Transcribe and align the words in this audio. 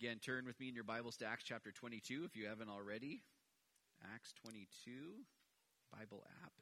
Again, 0.00 0.16
turn 0.18 0.46
with 0.46 0.58
me 0.58 0.66
in 0.66 0.74
your 0.74 0.84
Bibles 0.84 1.18
to 1.18 1.26
Acts 1.26 1.44
chapter 1.44 1.70
22 1.70 2.24
if 2.24 2.34
you 2.34 2.46
haven't 2.46 2.70
already. 2.70 3.20
Acts 4.14 4.32
22, 4.42 4.92
Bible 5.92 6.24
app. 6.42 6.52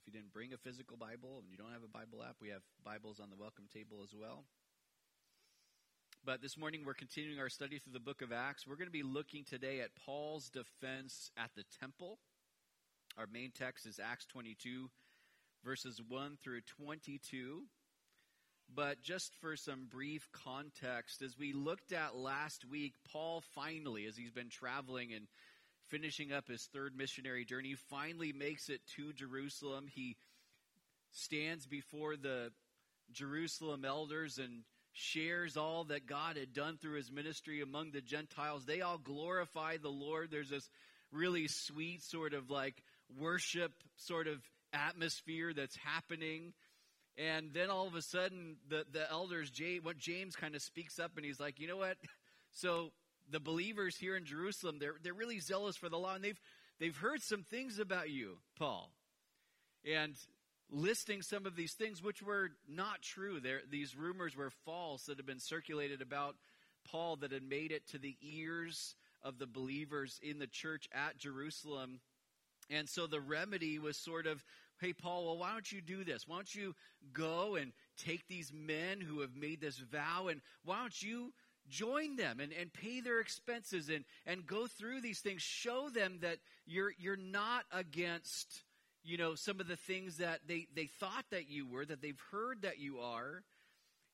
If 0.00 0.06
you 0.08 0.12
didn't 0.12 0.32
bring 0.32 0.52
a 0.52 0.56
physical 0.56 0.96
Bible 0.96 1.38
and 1.38 1.48
you 1.48 1.56
don't 1.56 1.70
have 1.70 1.84
a 1.84 1.96
Bible 1.96 2.24
app, 2.28 2.34
we 2.42 2.48
have 2.48 2.62
Bibles 2.84 3.20
on 3.20 3.30
the 3.30 3.36
welcome 3.36 3.66
table 3.72 3.98
as 4.02 4.12
well. 4.20 4.42
But 6.24 6.42
this 6.42 6.58
morning 6.58 6.82
we're 6.84 6.94
continuing 6.94 7.38
our 7.38 7.48
study 7.48 7.78
through 7.78 7.92
the 7.92 8.00
book 8.00 8.20
of 8.20 8.32
Acts. 8.32 8.66
We're 8.66 8.74
going 8.74 8.88
to 8.88 8.90
be 8.90 9.04
looking 9.04 9.44
today 9.44 9.78
at 9.78 9.90
Paul's 10.04 10.50
defense 10.50 11.30
at 11.36 11.50
the 11.54 11.62
temple. 11.78 12.18
Our 13.16 13.28
main 13.32 13.52
text 13.56 13.86
is 13.86 14.00
Acts 14.00 14.26
22, 14.26 14.90
verses 15.64 16.02
1 16.08 16.36
through 16.42 16.62
22. 16.62 17.62
But 18.72 19.02
just 19.02 19.32
for 19.40 19.56
some 19.56 19.86
brief 19.90 20.28
context, 20.32 21.22
as 21.22 21.38
we 21.38 21.52
looked 21.52 21.92
at 21.92 22.16
last 22.16 22.64
week, 22.64 22.94
Paul 23.12 23.42
finally, 23.54 24.06
as 24.06 24.16
he's 24.16 24.32
been 24.32 24.48
traveling 24.48 25.12
and 25.12 25.26
finishing 25.88 26.32
up 26.32 26.48
his 26.48 26.68
third 26.72 26.96
missionary 26.96 27.44
journey, 27.44 27.74
finally 27.88 28.32
makes 28.32 28.68
it 28.68 28.80
to 28.96 29.12
Jerusalem. 29.12 29.86
He 29.94 30.16
stands 31.12 31.66
before 31.66 32.16
the 32.16 32.50
Jerusalem 33.12 33.84
elders 33.84 34.38
and 34.38 34.64
shares 34.92 35.56
all 35.56 35.84
that 35.84 36.06
God 36.06 36.36
had 36.36 36.52
done 36.52 36.78
through 36.78 36.96
his 36.96 37.10
ministry 37.10 37.60
among 37.60 37.90
the 37.90 38.00
Gentiles. 38.00 38.64
They 38.64 38.80
all 38.80 38.98
glorify 38.98 39.76
the 39.76 39.88
Lord. 39.90 40.30
There's 40.30 40.50
this 40.50 40.68
really 41.12 41.48
sweet 41.48 42.02
sort 42.02 42.32
of 42.32 42.50
like 42.50 42.82
worship 43.18 43.72
sort 43.96 44.26
of 44.26 44.40
atmosphere 44.72 45.52
that's 45.52 45.76
happening. 45.76 46.52
And 47.16 47.52
then 47.52 47.70
all 47.70 47.86
of 47.86 47.94
a 47.94 48.02
sudden, 48.02 48.56
the, 48.68 48.84
the 48.90 49.08
elders, 49.10 49.52
what 49.82 49.98
James 49.98 50.34
kind 50.34 50.54
of 50.54 50.62
speaks 50.62 50.98
up 50.98 51.12
and 51.16 51.24
he's 51.24 51.40
like, 51.40 51.60
you 51.60 51.68
know 51.68 51.76
what? 51.76 51.96
So 52.56 52.92
the 53.28 53.40
believers 53.40 53.96
here 53.96 54.16
in 54.16 54.24
Jerusalem, 54.24 54.78
they're, 54.78 54.94
they're 55.02 55.12
really 55.12 55.40
zealous 55.40 55.76
for 55.76 55.88
the 55.88 55.98
law 55.98 56.14
and 56.14 56.22
they've, 56.22 56.40
they've 56.78 56.96
heard 56.96 57.20
some 57.20 57.42
things 57.42 57.80
about 57.80 58.10
you, 58.10 58.38
Paul. 58.56 58.92
And 59.84 60.14
listing 60.70 61.20
some 61.20 61.46
of 61.46 61.56
these 61.56 61.72
things 61.72 62.00
which 62.00 62.22
were 62.22 62.50
not 62.68 63.02
true. 63.02 63.40
There, 63.40 63.62
these 63.68 63.96
rumors 63.96 64.36
were 64.36 64.50
false 64.50 65.06
that 65.06 65.16
had 65.16 65.26
been 65.26 65.40
circulated 65.40 66.00
about 66.00 66.36
Paul 66.88 67.16
that 67.16 67.32
had 67.32 67.42
made 67.42 67.72
it 67.72 67.88
to 67.88 67.98
the 67.98 68.16
ears 68.22 68.94
of 69.22 69.38
the 69.38 69.46
believers 69.46 70.20
in 70.22 70.38
the 70.38 70.46
church 70.46 70.88
at 70.92 71.18
Jerusalem. 71.18 72.00
And 72.70 72.88
so 72.88 73.06
the 73.06 73.20
remedy 73.20 73.78
was 73.78 73.96
sort 73.96 74.26
of 74.26 74.44
hey, 74.84 74.92
Paul, 74.92 75.24
well, 75.24 75.38
why 75.38 75.52
don't 75.52 75.72
you 75.72 75.80
do 75.80 76.04
this? 76.04 76.28
Why 76.28 76.36
don't 76.36 76.54
you 76.54 76.74
go 77.14 77.54
and 77.54 77.72
take 77.96 78.28
these 78.28 78.52
men 78.52 79.00
who 79.00 79.20
have 79.20 79.34
made 79.34 79.60
this 79.60 79.78
vow 79.78 80.28
and 80.28 80.42
why 80.62 80.78
don't 80.78 81.02
you 81.02 81.32
join 81.70 82.16
them 82.16 82.38
and, 82.38 82.52
and 82.52 82.70
pay 82.70 83.00
their 83.00 83.18
expenses 83.18 83.88
and, 83.88 84.04
and 84.26 84.46
go 84.46 84.66
through 84.66 85.00
these 85.00 85.20
things? 85.20 85.40
Show 85.40 85.88
them 85.88 86.18
that 86.20 86.36
you're, 86.66 86.92
you're 86.98 87.16
not 87.16 87.64
against, 87.72 88.62
you 89.02 89.16
know, 89.16 89.34
some 89.34 89.58
of 89.58 89.68
the 89.68 89.76
things 89.76 90.18
that 90.18 90.40
they, 90.46 90.66
they 90.76 90.86
thought 90.86 91.24
that 91.30 91.48
you 91.48 91.66
were, 91.66 91.86
that 91.86 92.02
they've 92.02 92.20
heard 92.30 92.60
that 92.62 92.78
you 92.78 92.98
are. 92.98 93.42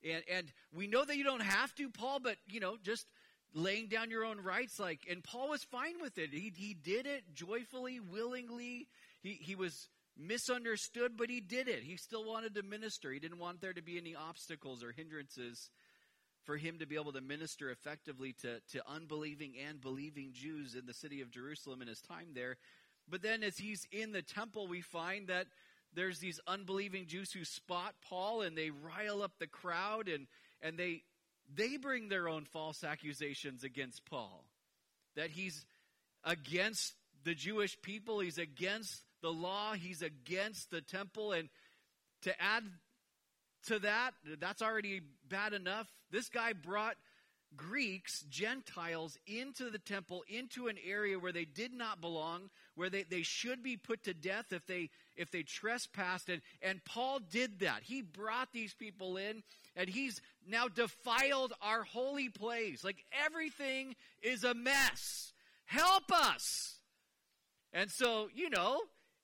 And, 0.05 0.23
and 0.33 0.53
we 0.73 0.87
know 0.87 1.05
that 1.05 1.17
you 1.17 1.25
don't 1.25 1.43
have 1.43 1.75
to, 1.75 1.91
Paul, 1.91 2.21
but, 2.23 2.37
you 2.49 2.61
know, 2.61 2.77
just 2.81 3.07
laying 3.53 3.89
down 3.89 4.09
your 4.09 4.25
own 4.25 4.39
rights 4.41 4.79
like 4.79 5.01
and 5.11 5.25
paul 5.25 5.49
was 5.49 5.65
fine 5.65 5.95
with 6.01 6.19
it 6.19 6.31
he, 6.33 6.53
he 6.57 6.73
did 6.73 7.05
it 7.05 7.25
joyfully 7.35 7.99
willingly 7.99 8.87
he, 9.25 9.33
he 9.33 9.57
was 9.57 9.89
misunderstood, 10.21 11.13
but 11.17 11.31
he 11.31 11.41
did 11.41 11.69
it. 11.69 11.83
He 11.83 11.97
still 11.97 12.25
wanted 12.25 12.55
to 12.55 12.63
minister. 12.63 13.11
He 13.11 13.19
didn't 13.19 13.39
want 13.39 13.61
there 13.61 13.73
to 13.73 13.83
be 13.83 13.97
any 13.97 14.15
obstacles 14.15 14.85
or 14.85 14.93
hindrances 14.93 15.71
for 16.45 16.57
him 16.57 16.79
to 16.79 16.87
be 16.87 16.97
able 16.97 17.13
to 17.13 17.21
minister 17.21 17.71
effectively 17.71 18.35
to, 18.43 18.61
to 18.73 18.83
unbelieving 18.89 19.55
and 19.69 19.81
believing 19.81 20.33
Jews 20.33 20.75
in 20.75 20.87
the 20.87 20.95
city 20.95 21.21
of 21.21 21.31
Jerusalem 21.31 21.83
in 21.83 21.89
his 21.89 22.01
time 22.01 22.29
there. 22.35 22.57
But 23.09 23.23
then 23.23 23.43
as 23.43 23.59
he's 23.59 23.87
in 23.93 24.13
the 24.13 24.23
temple, 24.23 24.67
we 24.67 24.81
find 24.81 25.29
that 25.29 25.47
there's 25.95 26.19
these 26.19 26.41
unbelieving 26.47 27.07
Jews 27.07 27.33
who 27.33 27.45
spot 27.45 27.95
Paul 28.09 28.43
and 28.43 28.57
they 28.57 28.71
rile 28.71 29.23
up 29.23 29.33
the 29.39 29.47
crowd 29.47 30.09
and, 30.09 30.27
and 30.63 30.79
they, 30.79 31.03
they 31.53 31.77
bring 31.77 32.09
their 32.09 32.29
own 32.29 32.45
false 32.45 32.85
accusations 32.85 33.65
against 33.65 34.05
Paul. 34.07 34.45
That 35.17 35.31
he's 35.31 35.65
against 36.25 36.95
the 37.25 37.35
Jewish 37.35 37.81
people, 37.83 38.21
he's 38.21 38.39
against 38.39 39.03
the 39.23 39.33
law, 39.33 39.75
he's 39.75 40.03
against 40.03 40.71
the 40.71 40.81
temple. 40.81 41.33
And 41.33 41.49
to 42.23 42.41
add 42.41 42.65
to 43.67 43.79
that, 43.81 44.13
that's 44.39 44.63
already 44.63 45.01
bad 45.29 45.53
enough. 45.53 45.89
This 46.11 46.29
guy 46.29 46.53
brought 46.53 46.97
Greeks, 47.57 48.25
Gentiles, 48.31 49.19
into 49.27 49.71
the 49.71 49.79
temple, 49.79 50.23
into 50.29 50.69
an 50.69 50.77
area 50.87 51.19
where 51.19 51.33
they 51.33 51.45
did 51.45 51.73
not 51.73 52.01
belong, 52.01 52.49
where 52.75 52.89
they, 52.89 53.03
they 53.03 53.23
should 53.23 53.63
be 53.63 53.77
put 53.77 54.05
to 54.05 54.15
death 54.15 54.53
if 54.53 54.67
they 54.67 54.91
if 55.17 55.31
they 55.31 55.43
trespassed. 55.43 56.29
And, 56.29 56.43
and 56.63 56.85
Paul 56.85 57.19
did 57.19 57.61
that. 57.61 57.83
He 57.83 58.03
brought 58.03 58.53
these 58.53 58.73
people 58.73 59.17
in, 59.17 59.43
and 59.75 59.89
he's 59.89 60.21
now 60.47 60.69
defiled 60.69 61.53
our 61.61 61.83
holy 61.83 62.29
place. 62.29 62.85
Like 62.85 63.05
everything 63.25 63.97
is 64.23 64.45
a 64.45 64.55
mess. 64.55 65.33
Help 65.67 66.11
us. 66.13 66.79
And 67.73 67.91
so, 67.91 68.29
you 68.35 68.49
know, 68.51 68.81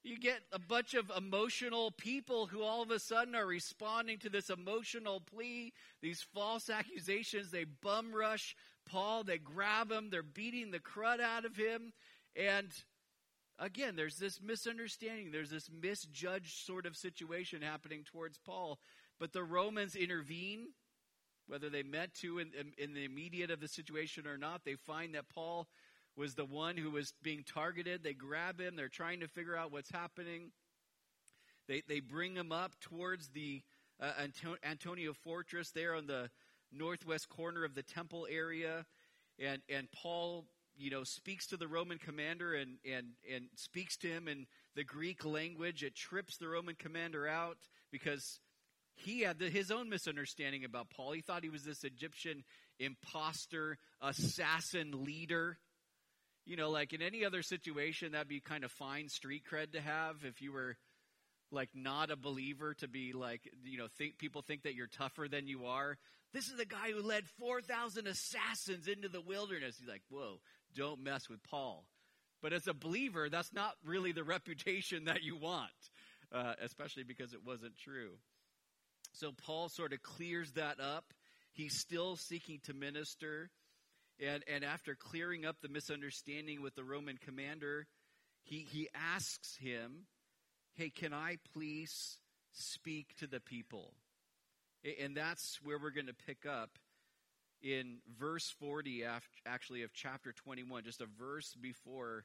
you 0.06 0.19
get 0.19 0.41
a 0.53 0.59
bunch 0.59 0.94
of 0.94 1.11
emotional 1.17 1.91
people 1.91 2.47
who 2.47 2.62
all 2.62 2.83
of 2.83 2.91
a 2.91 2.99
sudden 2.99 3.34
are 3.34 3.47
responding 3.47 4.19
to 4.19 4.31
this 4.31 4.50
emotional 4.50 5.21
plea, 5.21 5.72
these 6.00 6.25
false 6.33 6.71
accusations. 6.71 7.50
They 7.50 7.65
bum 7.65 8.15
rush 8.15 8.55
Paul, 8.89 9.25
they 9.25 9.39
grab 9.39 9.91
him, 9.91 10.11
they're 10.11 10.22
beating 10.22 10.71
the 10.71 10.78
crud 10.78 11.21
out 11.21 11.44
of 11.44 11.56
him. 11.56 11.93
And 12.37 12.69
again, 13.59 13.97
there's 13.97 14.19
this 14.19 14.41
misunderstanding, 14.41 15.33
there's 15.33 15.50
this 15.50 15.69
misjudged 15.69 16.65
sort 16.65 16.87
of 16.87 16.97
situation 16.97 17.61
happening 17.62 18.05
towards 18.05 18.38
Paul. 18.38 18.78
But 19.19 19.33
the 19.33 19.43
Romans 19.43 19.97
intervene, 19.97 20.69
whether 21.49 21.69
they 21.69 21.83
meant 21.83 22.15
to 22.15 22.38
in, 22.38 22.53
in, 22.59 22.73
in 22.78 22.94
the 22.94 23.05
immediate 23.05 23.50
of 23.50 23.61
the 23.61 23.69
situation 23.69 24.27
or 24.27 24.37
not. 24.37 24.65
They 24.65 24.75
find 24.75 25.15
that 25.15 25.28
Paul 25.28 25.67
was 26.16 26.34
the 26.34 26.44
one 26.44 26.77
who 26.77 26.91
was 26.91 27.12
being 27.22 27.44
targeted. 27.44 28.03
They 28.03 28.15
grab 28.15 28.60
him. 28.60 28.77
They're 28.77 28.88
trying 28.88 29.21
to 29.21 29.28
figure 29.28 29.56
out 29.56 29.72
what's 29.72 29.91
happening. 29.91 30.50
They, 31.69 31.82
they 31.88 32.00
bring 32.00 32.34
him 32.34 32.53
up 32.53 32.72
towards 32.81 33.28
the 33.28 33.62
uh, 34.00 34.12
Antonia 34.65 35.12
Fortress 35.12 35.71
there 35.72 35.94
on 35.94 36.06
the 36.06 36.31
northwest 36.72 37.28
corner 37.28 37.65
of 37.65 37.75
the 37.75 37.82
temple 37.82 38.26
area. 38.31 38.87
And, 39.38 39.60
and 39.69 39.91
Paul, 39.93 40.47
you 40.76 40.91
know, 40.91 41.05
speaks 41.05 41.47
to 41.49 41.56
the 41.56 41.69
Roman 41.69 41.99
commander 41.99 42.55
and, 42.55 42.76
and, 42.91 43.09
and 43.32 43.47
speaks 43.56 43.97
to 43.99 44.09
him 44.09 44.28
in 44.28 44.47
the 44.75 44.84
Greek 44.84 45.25
language. 45.25 45.82
It 45.82 45.94
trips 45.94 46.37
the 46.37 46.49
Roman 46.49 46.75
commander 46.75 47.26
out 47.26 47.59
because 47.91 48.41
he 48.94 49.21
had 49.21 49.38
the, 49.38 49.50
his 49.50 49.71
own 49.71 49.88
misunderstanding 49.88 50.65
about 50.65 50.91
Paul. 50.91 51.12
He 51.12 51.21
thought 51.21 51.43
he 51.43 51.50
was 51.50 51.65
this 51.65 51.84
Egyptian 51.84 52.44
impostor, 52.78 53.78
assassin 54.00 55.05
leader 55.05 55.59
you 56.46 56.56
know, 56.56 56.70
like 56.70 56.92
in 56.92 57.02
any 57.02 57.24
other 57.24 57.42
situation, 57.42 58.12
that'd 58.12 58.28
be 58.28 58.40
kind 58.40 58.64
of 58.64 58.70
fine 58.70 59.08
street 59.08 59.42
cred 59.50 59.72
to 59.72 59.80
have 59.80 60.24
if 60.24 60.40
you 60.40 60.52
were 60.52 60.76
like 61.50 61.70
not 61.74 62.10
a 62.10 62.16
believer 62.16 62.74
to 62.74 62.88
be 62.88 63.12
like, 63.12 63.42
you 63.64 63.78
know, 63.78 63.86
think 63.98 64.18
people 64.18 64.42
think 64.42 64.62
that 64.62 64.74
you're 64.74 64.86
tougher 64.86 65.26
than 65.28 65.46
you 65.46 65.66
are. 65.66 65.98
This 66.32 66.48
is 66.48 66.56
the 66.56 66.64
guy 66.64 66.90
who 66.92 67.02
led 67.02 67.24
4,000 67.40 68.06
assassins 68.06 68.88
into 68.88 69.08
the 69.08 69.20
wilderness. 69.20 69.76
He's 69.78 69.88
like, 69.88 70.02
whoa, 70.08 70.40
don't 70.74 71.02
mess 71.02 71.28
with 71.28 71.42
Paul. 71.42 71.84
But 72.42 72.52
as 72.52 72.66
a 72.66 72.74
believer, 72.74 73.28
that's 73.28 73.52
not 73.52 73.74
really 73.84 74.12
the 74.12 74.24
reputation 74.24 75.06
that 75.06 75.22
you 75.22 75.36
want, 75.36 75.70
uh, 76.32 76.54
especially 76.62 77.04
because 77.04 77.32
it 77.32 77.44
wasn't 77.44 77.76
true. 77.76 78.12
So 79.12 79.32
Paul 79.32 79.68
sort 79.68 79.92
of 79.92 80.02
clears 80.02 80.52
that 80.52 80.78
up. 80.81 81.14
He's 81.52 81.78
still 81.78 82.16
seeking 82.16 82.60
to 82.64 82.75
minister. 82.75 83.50
And, 84.20 84.42
and 84.52 84.64
after 84.64 84.94
clearing 84.94 85.44
up 85.44 85.56
the 85.60 85.68
misunderstanding 85.68 86.62
with 86.62 86.74
the 86.74 86.84
Roman 86.84 87.18
commander, 87.18 87.86
he, 88.42 88.66
he 88.70 88.88
asks 88.94 89.56
him, 89.56 90.06
Hey, 90.74 90.90
can 90.90 91.12
I 91.12 91.38
please 91.52 92.18
speak 92.52 93.14
to 93.18 93.26
the 93.26 93.40
people? 93.40 93.94
And 95.00 95.16
that's 95.16 95.58
where 95.62 95.78
we're 95.78 95.90
going 95.90 96.06
to 96.06 96.14
pick 96.14 96.46
up 96.46 96.78
in 97.62 97.98
verse 98.18 98.54
40, 98.60 99.04
after, 99.04 99.28
actually, 99.46 99.82
of 99.82 99.92
chapter 99.92 100.32
21, 100.32 100.84
just 100.84 101.00
a 101.00 101.06
verse 101.18 101.56
before 101.60 102.24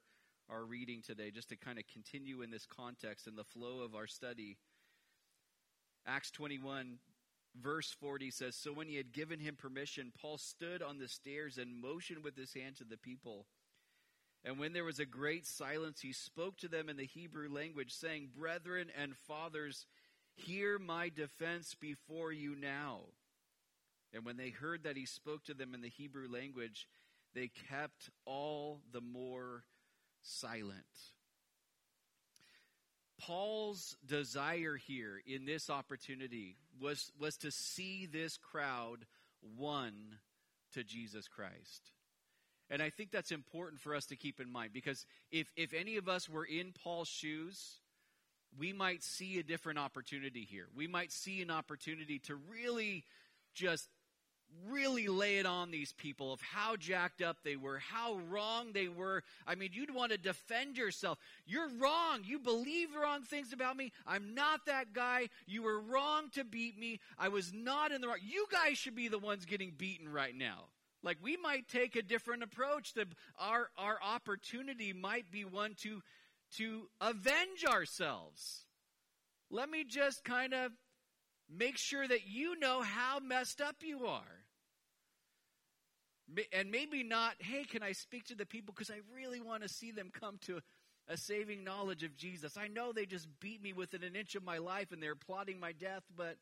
our 0.49 0.65
reading 0.65 1.01
today, 1.01 1.31
just 1.31 1.49
to 1.49 1.55
kind 1.55 1.79
of 1.79 1.85
continue 1.91 2.41
in 2.41 2.51
this 2.51 2.65
context 2.65 3.25
and 3.25 3.37
the 3.37 3.43
flow 3.43 3.79
of 3.79 3.95
our 3.95 4.07
study. 4.07 4.57
Acts 6.05 6.31
21, 6.31 6.97
Verse 7.59 7.91
40 7.99 8.31
says 8.31 8.55
So 8.55 8.71
when 8.71 8.87
he 8.87 8.95
had 8.95 9.11
given 9.11 9.39
him 9.39 9.55
permission, 9.55 10.11
Paul 10.19 10.37
stood 10.37 10.81
on 10.81 10.97
the 10.97 11.07
stairs 11.07 11.57
and 11.57 11.81
motioned 11.81 12.23
with 12.23 12.37
his 12.37 12.53
hand 12.53 12.77
to 12.77 12.83
the 12.83 12.97
people. 12.97 13.45
And 14.43 14.57
when 14.57 14.73
there 14.73 14.85
was 14.85 14.99
a 14.99 15.05
great 15.05 15.45
silence, 15.45 16.01
he 16.01 16.13
spoke 16.13 16.57
to 16.57 16.67
them 16.67 16.89
in 16.89 16.97
the 16.97 17.05
Hebrew 17.05 17.49
language, 17.49 17.93
saying, 17.93 18.29
Brethren 18.35 18.87
and 18.99 19.15
fathers, 19.15 19.85
hear 20.33 20.79
my 20.79 21.09
defense 21.09 21.75
before 21.79 22.31
you 22.31 22.55
now. 22.55 23.01
And 24.13 24.25
when 24.25 24.37
they 24.37 24.49
heard 24.49 24.83
that 24.83 24.97
he 24.97 25.05
spoke 25.05 25.43
to 25.45 25.53
them 25.53 25.75
in 25.75 25.81
the 25.81 25.89
Hebrew 25.89 26.27
language, 26.27 26.87
they 27.35 27.49
kept 27.69 28.09
all 28.25 28.81
the 28.91 29.01
more 29.01 29.63
silent. 30.21 30.85
Paul's 33.21 33.95
desire 34.05 34.75
here 34.75 35.21
in 35.25 35.45
this 35.45 35.69
opportunity 35.69 36.57
was, 36.79 37.11
was 37.19 37.37
to 37.37 37.51
see 37.51 38.07
this 38.07 38.37
crowd 38.37 39.05
won 39.57 39.93
to 40.73 40.83
Jesus 40.83 41.27
Christ. 41.27 41.91
And 42.69 42.81
I 42.81 42.89
think 42.89 43.11
that's 43.11 43.31
important 43.31 43.81
for 43.81 43.93
us 43.93 44.05
to 44.07 44.15
keep 44.15 44.39
in 44.39 44.49
mind 44.51 44.71
because 44.73 45.05
if, 45.31 45.51
if 45.55 45.73
any 45.73 45.97
of 45.97 46.07
us 46.07 46.29
were 46.29 46.45
in 46.45 46.71
Paul's 46.71 47.09
shoes, 47.09 47.79
we 48.57 48.73
might 48.73 49.03
see 49.03 49.39
a 49.39 49.43
different 49.43 49.77
opportunity 49.77 50.47
here. 50.49 50.67
We 50.75 50.87
might 50.87 51.11
see 51.11 51.41
an 51.41 51.51
opportunity 51.51 52.19
to 52.19 52.35
really 52.35 53.03
just 53.53 53.87
really 54.69 55.07
lay 55.07 55.37
it 55.37 55.45
on 55.45 55.71
these 55.71 55.93
people 55.93 56.31
of 56.33 56.41
how 56.41 56.75
jacked 56.75 57.21
up 57.21 57.37
they 57.43 57.55
were, 57.55 57.79
how 57.79 58.15
wrong 58.29 58.71
they 58.73 58.87
were. 58.87 59.23
I 59.47 59.55
mean, 59.55 59.69
you'd 59.73 59.93
want 59.93 60.11
to 60.11 60.17
defend 60.17 60.77
yourself. 60.77 61.17
You're 61.45 61.69
wrong. 61.79 62.21
You 62.23 62.39
believe 62.39 62.89
wrong 62.95 63.23
things 63.23 63.53
about 63.53 63.77
me. 63.77 63.91
I'm 64.05 64.33
not 64.33 64.65
that 64.65 64.93
guy. 64.93 65.29
You 65.45 65.63
were 65.63 65.79
wrong 65.79 66.29
to 66.33 66.43
beat 66.43 66.77
me. 66.77 66.99
I 67.17 67.29
was 67.29 67.53
not 67.53 67.91
in 67.91 68.01
the 68.01 68.07
wrong. 68.07 68.17
You 68.21 68.45
guys 68.51 68.77
should 68.77 68.95
be 68.95 69.07
the 69.07 69.19
ones 69.19 69.45
getting 69.45 69.71
beaten 69.77 70.09
right 70.09 70.35
now. 70.35 70.65
Like 71.03 71.17
we 71.21 71.37
might 71.37 71.67
take 71.67 71.95
a 71.95 72.01
different 72.01 72.43
approach. 72.43 72.93
that 72.93 73.07
our 73.39 73.69
our 73.77 73.97
opportunity 74.03 74.93
might 74.93 75.31
be 75.31 75.45
one 75.45 75.75
to 75.81 76.01
to 76.57 76.89
avenge 76.99 77.65
ourselves. 77.67 78.65
Let 79.49 79.69
me 79.69 79.83
just 79.83 80.23
kind 80.23 80.53
of 80.53 80.71
make 81.49 81.77
sure 81.77 82.07
that 82.07 82.27
you 82.27 82.57
know 82.59 82.81
how 82.81 83.19
messed 83.19 83.61
up 83.61 83.77
you 83.81 84.05
are. 84.05 84.40
And 86.53 86.71
maybe 86.71 87.03
not, 87.03 87.33
hey, 87.39 87.63
can 87.63 87.83
I 87.83 87.91
speak 87.91 88.25
to 88.25 88.35
the 88.35 88.45
people 88.45 88.73
because 88.75 88.89
I 88.89 88.99
really 89.15 89.41
want 89.41 89.63
to 89.63 89.69
see 89.69 89.91
them 89.91 90.09
come 90.11 90.37
to 90.45 90.61
a 91.07 91.17
saving 91.17 91.63
knowledge 91.63 92.03
of 92.03 92.15
Jesus. 92.15 92.57
I 92.57 92.67
know 92.67 92.91
they 92.91 93.05
just 93.05 93.27
beat 93.39 93.61
me 93.61 93.73
within 93.73 94.03
an 94.03 94.15
inch 94.15 94.35
of 94.35 94.43
my 94.43 94.59
life 94.59 94.91
and 94.91 95.01
they're 95.01 95.15
plotting 95.15 95.59
my 95.59 95.73
death, 95.73 96.03
but 96.15 96.37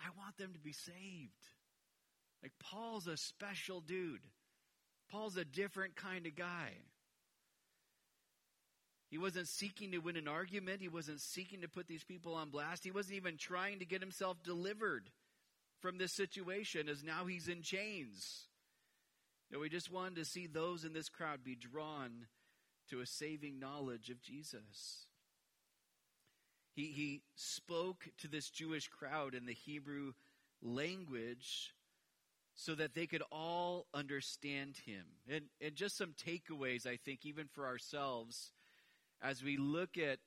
I 0.00 0.08
want 0.18 0.36
them 0.36 0.52
to 0.52 0.58
be 0.58 0.72
saved. 0.72 1.46
Like, 2.42 2.52
Paul's 2.58 3.06
a 3.06 3.16
special 3.16 3.80
dude. 3.80 4.22
Paul's 5.10 5.36
a 5.36 5.44
different 5.44 5.94
kind 5.94 6.26
of 6.26 6.34
guy. 6.34 6.70
He 9.10 9.18
wasn't 9.18 9.46
seeking 9.46 9.92
to 9.92 9.98
win 9.98 10.16
an 10.16 10.26
argument. 10.26 10.80
He 10.80 10.88
wasn't 10.88 11.20
seeking 11.20 11.60
to 11.60 11.68
put 11.68 11.86
these 11.86 12.02
people 12.02 12.34
on 12.34 12.48
blast. 12.48 12.82
He 12.82 12.90
wasn't 12.90 13.16
even 13.16 13.36
trying 13.36 13.78
to 13.78 13.84
get 13.84 14.00
himself 14.00 14.42
delivered 14.42 15.10
from 15.82 15.98
this 15.98 16.12
situation 16.12 16.88
as 16.88 17.02
now 17.02 17.26
he's 17.26 17.48
in 17.48 17.60
chains. 17.60 18.46
No, 19.50 19.58
we 19.58 19.68
just 19.68 19.92
wanted 19.92 20.16
to 20.16 20.24
see 20.24 20.46
those 20.46 20.84
in 20.84 20.94
this 20.94 21.08
crowd 21.08 21.44
be 21.44 21.56
drawn 21.56 22.26
to 22.88 23.00
a 23.00 23.06
saving 23.06 23.58
knowledge 23.58 24.08
of 24.08 24.22
Jesus. 24.22 25.06
He, 26.74 26.86
he 26.86 27.22
spoke 27.34 28.08
to 28.18 28.28
this 28.28 28.48
Jewish 28.48 28.88
crowd 28.88 29.34
in 29.34 29.44
the 29.44 29.52
Hebrew 29.52 30.12
language 30.62 31.74
so 32.54 32.74
that 32.76 32.94
they 32.94 33.06
could 33.06 33.22
all 33.30 33.86
understand 33.92 34.78
him. 34.86 35.04
And, 35.28 35.46
and 35.60 35.74
just 35.74 35.98
some 35.98 36.14
takeaways, 36.14 36.86
I 36.86 36.96
think, 36.96 37.26
even 37.26 37.46
for 37.46 37.66
ourselves, 37.66 38.52
as 39.20 39.42
we 39.42 39.56
look 39.56 39.98
at 39.98 40.18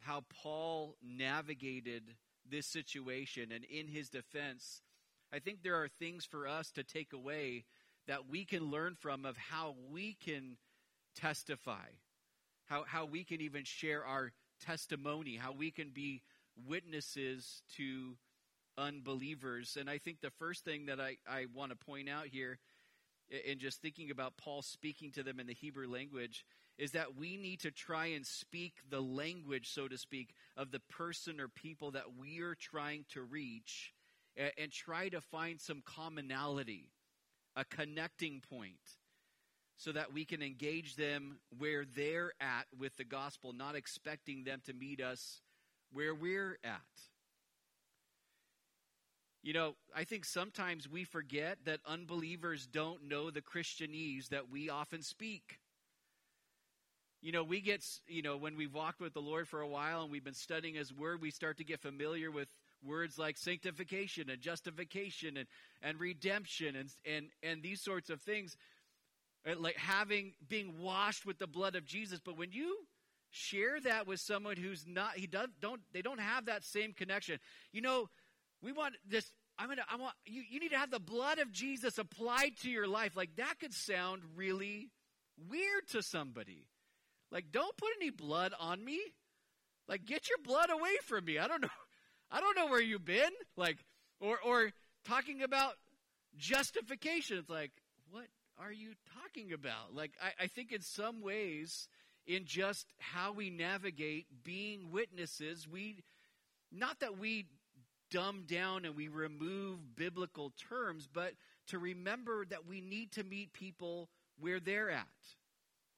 how 0.00 0.24
Paul 0.42 0.96
navigated 1.02 2.02
this 2.48 2.66
situation 2.66 3.52
and 3.52 3.64
in 3.64 3.88
his 3.88 4.08
defense, 4.08 4.82
I 5.32 5.38
think 5.38 5.62
there 5.62 5.82
are 5.82 5.88
things 5.88 6.24
for 6.24 6.46
us 6.46 6.70
to 6.72 6.84
take 6.84 7.12
away 7.12 7.64
that 8.06 8.28
we 8.28 8.44
can 8.44 8.70
learn 8.70 8.96
from 8.98 9.24
of 9.24 9.36
how 9.36 9.76
we 9.90 10.14
can 10.14 10.56
testify, 11.14 11.88
how, 12.66 12.84
how 12.86 13.04
we 13.04 13.24
can 13.24 13.40
even 13.40 13.64
share 13.64 14.04
our 14.04 14.32
testimony, 14.60 15.36
how 15.36 15.52
we 15.52 15.70
can 15.70 15.90
be 15.90 16.22
witnesses 16.66 17.62
to 17.76 18.16
unbelievers. 18.76 19.76
And 19.78 19.88
I 19.88 19.98
think 19.98 20.20
the 20.20 20.30
first 20.30 20.64
thing 20.64 20.86
that 20.86 21.00
I, 21.00 21.16
I 21.28 21.46
want 21.54 21.70
to 21.70 21.76
point 21.76 22.08
out 22.08 22.26
here, 22.26 22.58
in 23.46 23.58
just 23.58 23.80
thinking 23.80 24.10
about 24.10 24.36
Paul 24.36 24.60
speaking 24.60 25.10
to 25.12 25.22
them 25.22 25.40
in 25.40 25.46
the 25.46 25.54
Hebrew 25.54 25.88
language, 25.88 26.44
is 26.82 26.90
that 26.90 27.16
we 27.16 27.36
need 27.36 27.60
to 27.60 27.70
try 27.70 28.06
and 28.06 28.26
speak 28.26 28.72
the 28.90 29.00
language, 29.00 29.70
so 29.70 29.86
to 29.86 29.96
speak, 29.96 30.34
of 30.56 30.72
the 30.72 30.80
person 30.80 31.40
or 31.40 31.46
people 31.46 31.92
that 31.92 32.16
we 32.18 32.40
are 32.40 32.56
trying 32.56 33.04
to 33.08 33.22
reach 33.22 33.92
and, 34.36 34.50
and 34.58 34.72
try 34.72 35.08
to 35.08 35.20
find 35.20 35.60
some 35.60 35.80
commonality, 35.86 36.90
a 37.54 37.64
connecting 37.64 38.42
point, 38.50 38.96
so 39.76 39.92
that 39.92 40.12
we 40.12 40.24
can 40.24 40.42
engage 40.42 40.96
them 40.96 41.38
where 41.56 41.84
they're 41.84 42.32
at 42.40 42.66
with 42.76 42.96
the 42.96 43.04
gospel, 43.04 43.52
not 43.52 43.76
expecting 43.76 44.42
them 44.42 44.60
to 44.66 44.72
meet 44.72 45.00
us 45.00 45.40
where 45.92 46.16
we're 46.16 46.58
at. 46.64 46.80
You 49.44 49.52
know, 49.52 49.76
I 49.94 50.02
think 50.02 50.24
sometimes 50.24 50.90
we 50.90 51.04
forget 51.04 51.58
that 51.64 51.78
unbelievers 51.86 52.66
don't 52.66 53.08
know 53.08 53.30
the 53.30 53.40
Christianese 53.40 54.30
that 54.30 54.50
we 54.50 54.68
often 54.68 55.02
speak. 55.02 55.60
You 57.22 57.32
know, 57.32 57.44
we 57.44 57.60
get, 57.60 57.84
you 58.08 58.20
know, 58.20 58.36
when 58.36 58.56
we've 58.56 58.74
walked 58.74 59.00
with 59.00 59.14
the 59.14 59.20
Lord 59.20 59.48
for 59.48 59.60
a 59.60 59.68
while 59.68 60.02
and 60.02 60.10
we've 60.10 60.24
been 60.24 60.34
studying 60.34 60.74
His 60.74 60.92
Word, 60.92 61.22
we 61.22 61.30
start 61.30 61.58
to 61.58 61.64
get 61.64 61.80
familiar 61.80 62.30
with 62.30 62.48
words 62.84 63.16
like 63.16 63.38
sanctification 63.38 64.28
and 64.28 64.40
justification 64.40 65.36
and, 65.36 65.46
and 65.82 66.00
redemption 66.00 66.74
and, 66.74 66.90
and, 67.06 67.26
and 67.42 67.62
these 67.62 67.80
sorts 67.80 68.10
of 68.10 68.20
things. 68.20 68.56
Like 69.58 69.76
having, 69.76 70.34
being 70.48 70.80
washed 70.80 71.24
with 71.24 71.38
the 71.38 71.46
blood 71.46 71.76
of 71.76 71.84
Jesus. 71.84 72.20
But 72.24 72.36
when 72.36 72.52
you 72.52 72.76
share 73.30 73.80
that 73.80 74.06
with 74.06 74.20
someone 74.20 74.56
who's 74.56 74.84
not, 74.86 75.14
he 75.14 75.26
does, 75.26 75.48
don't, 75.60 75.80
they 75.92 76.02
don't 76.02 76.20
have 76.20 76.46
that 76.46 76.64
same 76.64 76.92
connection. 76.92 77.38
You 77.72 77.82
know, 77.82 78.08
we 78.62 78.72
want 78.72 78.94
this. 79.08 79.30
I'm 79.58 79.68
gonna. 79.68 79.82
I 79.90 79.96
want 79.96 80.14
you. 80.24 80.42
You 80.48 80.60
need 80.60 80.70
to 80.70 80.78
have 80.78 80.90
the 80.90 80.98
blood 80.98 81.38
of 81.38 81.52
Jesus 81.52 81.98
applied 81.98 82.56
to 82.62 82.70
your 82.70 82.86
life. 82.86 83.16
Like 83.16 83.36
that 83.36 83.58
could 83.60 83.74
sound 83.74 84.22
really 84.34 84.88
weird 85.48 85.88
to 85.90 86.02
somebody. 86.02 86.64
Like, 87.32 87.46
don't 87.50 87.76
put 87.76 87.88
any 88.00 88.10
blood 88.10 88.52
on 88.60 88.84
me. 88.84 89.00
Like, 89.88 90.04
get 90.04 90.28
your 90.28 90.38
blood 90.44 90.70
away 90.70 90.96
from 91.04 91.24
me. 91.24 91.38
I 91.38 91.48
don't 91.48 91.62
know. 91.62 91.68
I 92.30 92.40
don't 92.40 92.56
know 92.56 92.66
where 92.66 92.80
you've 92.80 93.04
been. 93.04 93.30
Like, 93.56 93.78
or 94.20 94.38
or 94.44 94.70
talking 95.04 95.42
about 95.42 95.74
justification. 96.36 97.38
It's 97.38 97.50
like, 97.50 97.72
what 98.10 98.26
are 98.58 98.72
you 98.72 98.92
talking 99.22 99.52
about? 99.52 99.94
Like, 99.94 100.12
I, 100.22 100.44
I 100.44 100.46
think 100.46 100.72
in 100.72 100.82
some 100.82 101.22
ways, 101.22 101.88
in 102.26 102.44
just 102.44 102.86
how 102.98 103.32
we 103.32 103.50
navigate 103.50 104.26
being 104.44 104.92
witnesses, 104.92 105.66
we 105.66 106.04
not 106.70 107.00
that 107.00 107.18
we 107.18 107.46
dumb 108.10 108.44
down 108.46 108.84
and 108.84 108.94
we 108.94 109.08
remove 109.08 109.96
biblical 109.96 110.52
terms, 110.68 111.08
but 111.12 111.32
to 111.68 111.78
remember 111.78 112.44
that 112.44 112.66
we 112.66 112.80
need 112.80 113.12
to 113.12 113.24
meet 113.24 113.52
people 113.52 114.10
where 114.38 114.60
they're 114.60 114.90
at. 114.90 115.06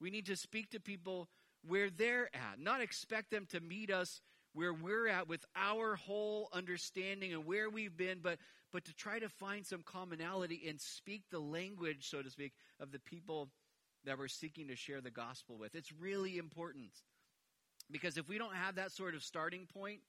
We 0.01 0.11
need 0.11 0.27
to 0.27 0.37
speak 0.37 0.71
to 0.71 0.81
people 0.81 1.29
where 1.67 1.91
they're 1.91 2.29
at, 2.35 2.59
not 2.59 2.81
expect 2.81 3.31
them 3.31 3.47
to 3.51 3.61
meet 3.61 3.91
us 3.91 4.21
where 4.53 4.73
we're 4.73 5.09
at 5.09 5.29
with 5.29 5.45
our 5.57 5.97
whole 5.97 6.49
understanding 6.53 7.33
and 7.33 7.45
where 7.45 7.69
we've 7.69 7.97
been, 7.97 8.21
but, 8.23 8.39
but 8.73 8.85
to 8.85 8.95
try 8.95 9.19
to 9.19 9.29
find 9.29 9.67
some 9.67 9.83
commonality 9.83 10.63
and 10.69 10.81
speak 10.81 11.23
the 11.31 11.41
language, 11.41 12.09
so 12.09 12.23
to 12.23 12.31
speak, 12.31 12.53
of 12.79 12.93
the 12.93 13.01
people 13.01 13.49
that 14.05 14.19
we're 14.19 14.29
seeking 14.29 14.69
to 14.69 14.77
share 14.77 15.01
the 15.01 15.11
gospel 15.11 15.57
with. 15.59 15.75
It's 15.75 15.93
really 15.93 16.39
important. 16.39 16.91
Because 17.91 18.17
if 18.17 18.29
we 18.29 18.39
don't 18.39 18.55
have 18.55 18.77
that 18.77 18.93
sort 18.93 19.15
of 19.15 19.25
starting 19.25 19.67
point, 19.67 20.01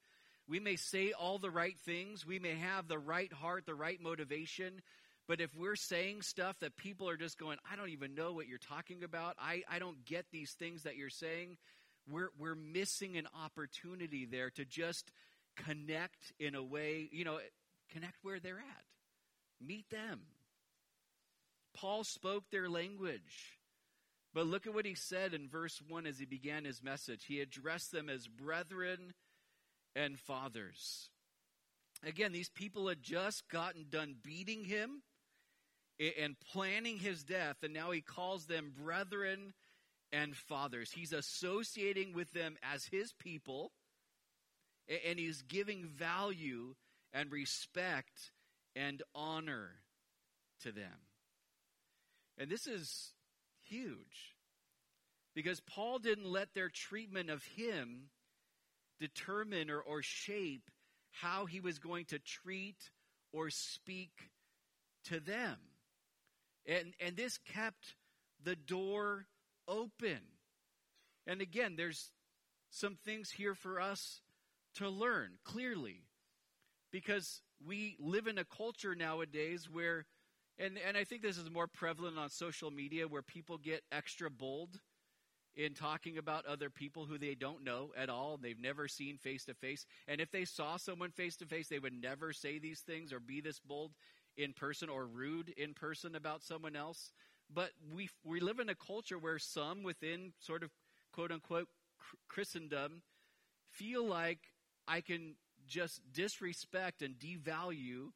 we 0.47 0.59
may 0.59 0.75
say 0.75 1.11
all 1.11 1.39
the 1.39 1.49
right 1.49 1.77
things, 1.79 2.25
we 2.25 2.37
may 2.37 2.53
have 2.53 2.87
the 2.87 2.99
right 2.99 3.33
heart, 3.33 3.65
the 3.65 3.73
right 3.73 3.99
motivation, 3.99 4.81
but 5.27 5.41
if 5.41 5.55
we're 5.55 5.75
saying 5.75 6.21
stuff 6.21 6.59
that 6.59 6.77
people 6.77 7.09
are 7.09 7.17
just 7.17 7.39
going, 7.39 7.57
I 7.71 7.75
don't 7.75 7.89
even 7.89 8.13
know 8.13 8.33
what 8.33 8.47
you're 8.47 8.57
talking 8.59 9.03
about, 9.03 9.35
I, 9.39 9.63
I 9.69 9.79
don't 9.79 10.05
get 10.05 10.25
these 10.31 10.51
things 10.51 10.83
that 10.83 10.97
you're 10.97 11.09
saying, 11.09 11.57
we're, 12.09 12.29
we're 12.37 12.55
missing 12.55 13.17
an 13.17 13.27
opportunity 13.43 14.25
there 14.25 14.51
to 14.51 14.65
just 14.65 15.11
connect 15.55 16.31
in 16.39 16.53
a 16.53 16.63
way, 16.63 17.09
you 17.11 17.25
know, 17.25 17.39
connect 17.91 18.17
where 18.21 18.39
they're 18.39 18.59
at. 18.59 19.65
Meet 19.65 19.89
them. 19.89 20.21
Paul 21.73 22.03
spoke 22.03 22.43
their 22.51 22.69
language. 22.69 23.59
But 24.33 24.47
look 24.47 24.67
at 24.67 24.73
what 24.73 24.85
he 24.85 24.95
said 24.95 25.33
in 25.33 25.47
verse 25.47 25.81
1 25.87 26.05
as 26.05 26.19
he 26.19 26.25
began 26.25 26.65
his 26.65 26.83
message. 26.83 27.25
He 27.25 27.39
addressed 27.39 27.91
them 27.91 28.09
as 28.09 28.27
brethren 28.27 29.13
and 29.95 30.19
fathers. 30.19 31.09
Again, 32.05 32.33
these 32.33 32.49
people 32.49 32.87
had 32.89 33.01
just 33.01 33.47
gotten 33.49 33.85
done 33.89 34.15
beating 34.21 34.65
him 34.65 35.01
and 35.99 36.35
planning 36.51 36.97
his 36.97 37.23
death, 37.23 37.57
and 37.63 37.73
now 37.73 37.91
he 37.91 38.01
calls 38.01 38.45
them 38.45 38.73
brethren 38.75 39.53
and 40.11 40.35
fathers. 40.35 40.91
He's 40.91 41.13
associating 41.13 42.13
with 42.13 42.31
them 42.33 42.57
as 42.63 42.85
his 42.85 43.13
people, 43.13 43.71
and 45.05 45.17
he's 45.17 45.41
giving 45.41 45.85
value 45.87 46.75
and 47.13 47.31
respect 47.31 48.31
and 48.75 49.01
honor 49.13 49.71
to 50.61 50.71
them. 50.71 51.07
And 52.37 52.49
this 52.49 52.67
is 52.67 53.13
huge 53.63 54.35
because 55.33 55.61
Paul 55.61 55.99
didn't 55.99 56.25
let 56.25 56.53
their 56.53 56.69
treatment 56.69 57.29
of 57.29 57.43
him 57.43 58.09
determine 58.99 59.69
or, 59.69 59.79
or 59.79 60.01
shape 60.01 60.69
how 61.11 61.45
he 61.45 61.59
was 61.59 61.79
going 61.79 62.05
to 62.05 62.19
treat 62.19 62.89
or 63.31 63.49
speak 63.49 64.11
to 65.05 65.19
them. 65.19 65.57
And, 66.65 66.93
and 66.99 67.15
this 67.15 67.37
kept 67.37 67.95
the 68.43 68.55
door 68.55 69.27
open. 69.67 70.19
And 71.27 71.41
again, 71.41 71.75
there's 71.75 72.11
some 72.69 72.95
things 73.05 73.31
here 73.31 73.55
for 73.55 73.79
us 73.79 74.21
to 74.75 74.89
learn 74.89 75.37
clearly 75.43 76.03
because 76.91 77.41
we 77.65 77.95
live 77.99 78.27
in 78.27 78.37
a 78.37 78.43
culture 78.43 78.95
nowadays 78.95 79.69
where 79.71 80.05
and 80.57 80.77
and 80.87 80.95
I 80.95 81.03
think 81.03 81.21
this 81.21 81.37
is 81.37 81.49
more 81.49 81.67
prevalent 81.67 82.17
on 82.17 82.29
social 82.29 82.71
media 82.71 83.07
where 83.07 83.21
people 83.21 83.57
get 83.57 83.83
extra 83.91 84.29
bold 84.29 84.79
in 85.55 85.73
talking 85.73 86.17
about 86.17 86.45
other 86.45 86.69
people 86.69 87.05
who 87.05 87.17
they 87.17 87.33
don't 87.33 87.63
know 87.63 87.91
at 87.97 88.09
all 88.09 88.37
they've 88.37 88.59
never 88.59 88.87
seen 88.87 89.17
face 89.17 89.45
to 89.45 89.53
face 89.53 89.85
and 90.07 90.19
if 90.19 90.31
they 90.31 90.43
saw 90.43 90.75
someone 90.75 91.11
face 91.11 91.37
to 91.37 91.45
face 91.45 91.69
they 91.69 91.79
would 91.79 91.93
never 91.93 92.33
say 92.33 92.59
these 92.59 92.81
things 92.81 93.13
or 93.13 93.19
be 93.19 93.39
this 93.39 93.59
bold 93.59 93.91
in 94.37 94.53
person 94.53 94.89
or 94.89 95.05
rude 95.05 95.49
in 95.57 95.73
person 95.73 96.15
about 96.15 96.43
someone 96.43 96.75
else 96.75 97.11
but 97.53 97.71
we 97.93 98.09
we 98.23 98.39
live 98.39 98.59
in 98.59 98.69
a 98.69 98.75
culture 98.75 99.19
where 99.19 99.39
some 99.39 99.83
within 99.83 100.33
sort 100.39 100.63
of 100.63 100.71
quote 101.11 101.31
unquote 101.31 101.67
Christendom 102.27 103.01
feel 103.71 104.05
like 104.05 104.39
I 104.87 105.01
can 105.01 105.35
just 105.67 106.01
disrespect 106.13 107.01
and 107.01 107.15
devalue 107.15 108.11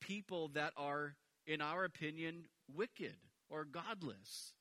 people 0.00 0.48
that 0.48 0.72
are, 0.76 1.16
in 1.46 1.60
our 1.60 1.84
opinion, 1.84 2.46
wicked 2.72 3.16
or 3.48 3.64
godless. 3.64 4.52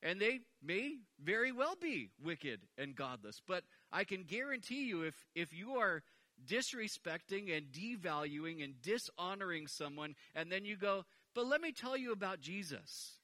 And 0.00 0.20
they 0.20 0.40
may 0.62 0.98
very 1.20 1.50
well 1.50 1.74
be 1.80 2.10
wicked 2.22 2.60
and 2.76 2.94
godless. 2.94 3.42
But 3.44 3.64
I 3.90 4.04
can 4.04 4.22
guarantee 4.22 4.84
you, 4.84 5.02
if, 5.02 5.26
if 5.34 5.52
you 5.52 5.72
are 5.74 6.04
disrespecting 6.46 7.56
and 7.56 7.66
devaluing 7.72 8.62
and 8.62 8.80
dishonoring 8.82 9.66
someone, 9.66 10.14
and 10.34 10.50
then 10.50 10.64
you 10.64 10.76
go, 10.76 11.04
but 11.34 11.46
let 11.46 11.60
me 11.60 11.72
tell 11.72 11.96
you 11.96 12.12
about 12.12 12.40
Jesus. 12.40 13.18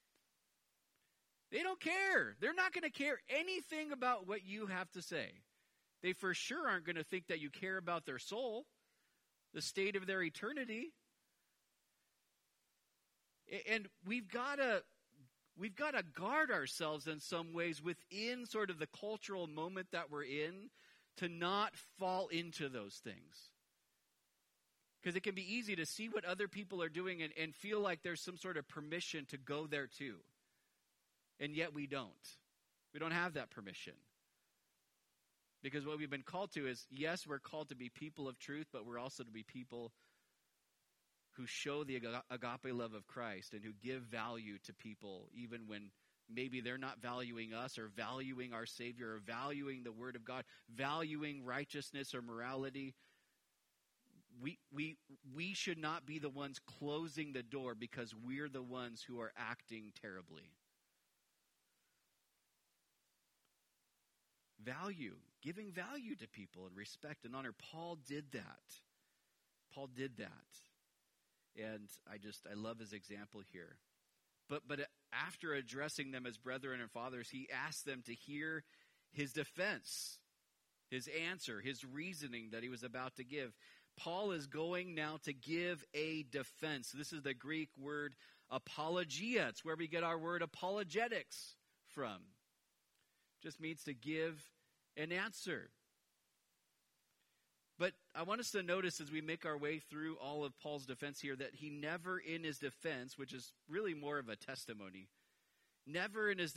They 1.51 1.63
don't 1.63 1.81
care. 1.81 2.35
They're 2.41 2.55
not 2.55 2.73
going 2.73 2.83
to 2.83 2.91
care 2.91 3.21
anything 3.29 3.93
about 3.93 4.27
what 4.27 4.45
you 4.45 4.67
have 4.67 4.91
to 4.93 5.03
say. 5.03 5.31
They 6.03 6.13
for 6.13 6.35
sure 6.35 6.69
aren't 6.69 6.85
going 6.85 6.97
to 6.97 7.05
think 7.05 7.29
that 7.29 7.41
you 7.41 7.49
care 7.49 7.77
about 7.77 8.07
their 8.07 8.19
soul, 8.19 8.67
the 9.55 9.63
state 9.63 9.97
of 9.97 10.07
their 10.07 10.23
eternity. 10.23 10.93
And 13.71 13.89
we've 14.07 14.29
got 14.29 14.57
to 14.57 14.83
we've 15.57 15.77
got 15.77 15.93
to 15.93 16.03
guard 16.03 16.51
ourselves 16.51 17.07
in 17.07 17.21
some 17.21 17.53
ways 17.53 17.83
within 17.83 18.47
sort 18.47 18.71
of 18.71 18.79
the 18.79 18.89
cultural 18.89 19.47
moment 19.47 19.89
that 19.93 20.11
we're 20.11 20.25
in 20.25 20.71
to 21.19 21.29
not 21.29 21.75
fall 21.99 22.29
into 22.29 22.69
those 22.69 22.95
things. 23.05 23.51
Because 25.01 25.17
it 25.17 25.23
can 25.23 25.35
be 25.35 25.55
easy 25.55 25.77
to 25.77 25.87
see 25.87 26.09
what 26.09 26.25
other 26.25 26.49
people 26.49 26.83
are 26.83 26.89
doing 26.89 27.23
and, 27.23 27.33
and 27.41 27.55
feel 27.55 27.81
like 27.81 28.03
there's 28.03 28.23
some 28.23 28.39
sort 28.39 28.57
of 28.57 28.67
permission 28.67 29.27
to 29.27 29.37
go 29.37 29.67
there 29.67 29.87
too. 29.87 30.17
And 31.39 31.55
yet 31.55 31.75
we 31.75 31.87
don't. 31.87 32.09
We 32.93 33.01
don't 33.01 33.11
have 33.11 33.35
that 33.35 33.51
permission. 33.51 33.95
Because 35.63 35.85
what 35.85 35.99
we've 35.99 36.11
been 36.11 36.23
called 36.23 36.53
to 36.53 36.67
is 36.67 36.87
yes, 36.91 37.27
we're 37.27 37.39
called 37.39 37.69
to 37.69 37.77
be 37.77 37.89
people 37.89 38.29
of 38.29 38.39
truth, 38.39 38.67
but 38.73 38.87
we're 38.87 38.99
also 38.99 39.25
to 39.25 39.31
be 39.31 39.43
people 39.43 39.93
who 41.33 41.45
show 41.47 41.85
the 41.85 41.97
agape 42.31 42.73
love 42.73 42.95
of 42.95 43.07
Christ 43.07 43.53
and 43.53 43.65
who 43.65 43.73
give 43.83 44.03
value 44.03 44.59
to 44.65 44.73
people, 44.73 45.29
even 45.35 45.63
when 45.67 45.91
maybe 46.33 46.61
they're 46.61 46.79
not 46.79 47.01
valuing 47.01 47.55
us 47.55 47.79
or 47.79 47.91
valuing 47.97 48.53
our 48.53 48.67
Savior 48.67 49.15
or 49.15 49.21
valuing 49.25 49.83
the 49.83 49.93
Word 49.93 50.17
of 50.17 50.25
God, 50.25 50.45
valuing 50.75 51.45
righteousness 51.45 52.15
or 52.15 52.23
morality. 52.23 52.95
We, 54.43 54.59
we, 54.73 54.97
we 55.35 55.55
should 55.55 55.79
not 55.79 56.07
be 56.07 56.19
the 56.19 56.29
ones 56.29 56.59
closing 56.79 57.33
the 57.33 57.43
door 57.43 57.75
because 57.75 58.15
we're 58.27 58.49
the 58.49 58.63
ones 58.63 59.03
who 59.07 59.21
are 59.21 59.33
acting 59.37 59.93
terribly. 60.01 60.51
value, 64.65 65.15
giving 65.43 65.71
value 65.71 66.15
to 66.17 66.29
people 66.29 66.67
and 66.67 66.77
respect 66.77 67.25
and 67.25 67.37
honor. 67.37 67.53
Paul 67.73 67.99
did 68.07 68.25
that. 68.33 68.63
Paul 69.75 69.89
did 69.95 70.17
that. 70.19 70.31
And 71.57 71.89
I 72.11 72.19
just, 72.19 72.47
I 72.51 72.55
love 72.55 72.79
his 72.79 72.93
example 72.93 73.43
here. 73.53 73.77
But, 74.49 74.63
but 74.67 74.81
after 75.27 75.53
addressing 75.55 76.11
them 76.11 76.27
as 76.27 76.37
brethren 76.37 76.81
and 76.81 76.91
fathers, 76.91 77.29
he 77.31 77.49
asked 77.67 77.85
them 77.85 78.03
to 78.07 78.15
hear 78.15 78.65
his 79.13 79.33
defense, 79.33 80.19
his 80.91 81.09
answer, 81.29 81.61
his 81.61 81.85
reasoning 81.85 82.51
that 82.53 82.63
he 82.63 82.69
was 82.69 82.83
about 82.83 83.17
to 83.17 83.25
give. 83.25 83.55
Paul 83.97 84.33
is 84.33 84.47
going 84.47 84.95
now 84.95 85.19
to 85.25 85.33
give 85.33 85.85
a 85.95 86.25
defense. 86.25 86.93
This 86.93 87.13
is 87.13 87.23
the 87.23 87.35
Greek 87.35 87.71
word 87.79 88.15
apologia. 88.51 89.49
It's 89.49 89.65
where 89.65 89.77
we 89.77 89.87
get 89.87 90.03
our 90.05 90.19
word 90.19 90.43
apologetics 90.43 91.55
from. 91.89 92.19
Just 93.43 93.61
means 93.61 93.85
to 93.85 93.95
give 93.95 94.43
an 94.97 95.13
answer. 95.13 95.71
But 97.79 97.93
I 98.15 98.23
want 98.23 98.41
us 98.41 98.53
to 98.53 98.63
notice 98.63 99.01
as 99.01 99.11
we 99.11 99.21
make 99.21 99.45
our 99.45 99.59
way 99.59 99.81
through 99.81 100.17
all 100.17 100.45
of 100.45 100.59
Paul's 100.61 100.87
defense 100.87 101.21
here 101.21 101.35
that 101.37 101.55
he 101.55 101.71
never 101.71 102.19
in 102.19 102.45
his 102.45 102.59
defense, 102.59 103.19
which 103.19 103.33
is 103.33 103.53
really 103.69 103.95
more 103.95 104.19
of 104.19 104.29
a 104.29 104.37
testimony, 104.37 105.09
never 105.87 106.31
in 106.31 106.39
his, 106.39 106.55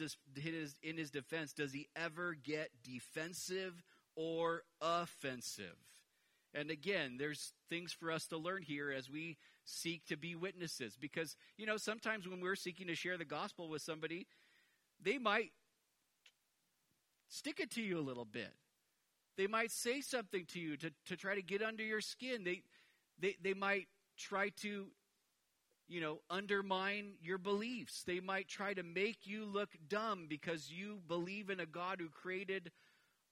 in 0.84 0.98
his 0.98 1.12
defense 1.12 1.54
does 1.54 1.74
he 1.74 1.88
ever 1.96 2.36
get 2.36 2.70
defensive 2.84 3.84
or 4.16 4.64
offensive. 4.80 5.78
And 6.54 6.70
again, 6.70 7.18
there's 7.18 7.52
things 7.70 7.92
for 7.92 8.12
us 8.12 8.28
to 8.28 8.38
learn 8.38 8.62
here 8.62 8.92
as 8.92 9.10
we 9.10 9.38
seek 9.66 10.06
to 10.08 10.18
be 10.18 10.36
witnesses. 10.36 10.98
Because, 11.00 11.36
you 11.58 11.66
know, 11.66 11.78
sometimes 11.78 12.28
when 12.28 12.42
we're 12.42 12.56
seeking 12.56 12.88
to 12.88 12.96
share 12.96 13.18
the 13.18 13.26
gospel 13.26 13.70
with 13.70 13.82
somebody, 13.82 14.28
they 15.02 15.18
might 15.18 15.52
stick 17.28 17.60
it 17.60 17.72
to 17.72 17.82
you 17.82 18.00
a 18.00 18.02
little 18.02 18.26
bit. 18.26 18.54
They 19.38 19.48
might 19.48 19.72
say 19.72 20.02
something 20.02 20.46
to 20.48 20.60
you 20.60 20.78
to, 20.78 20.92
to 21.06 21.16
try 21.16 21.36
to 21.36 21.42
get 21.42 21.62
under 21.62 21.84
your 21.84 22.02
skin. 22.02 22.44
They, 22.44 22.64
they, 23.20 23.36
they 23.42 23.54
might 23.54 23.88
try 24.18 24.50
to, 24.62 24.88
you 25.88 26.02
know, 26.02 26.20
undermine 26.30 27.14
your 27.22 27.38
beliefs. 27.38 28.04
They 28.04 28.20
might 28.20 28.48
try 28.48 28.74
to 28.74 28.84
make 28.84 29.28
you 29.28 29.46
look 29.46 29.70
dumb 29.88 30.26
because 30.28 30.72
you 30.72 31.00
believe 31.08 31.50
in 31.50 31.60
a 31.60 31.66
God 31.66 32.00
who 32.00 32.10
created 32.10 32.72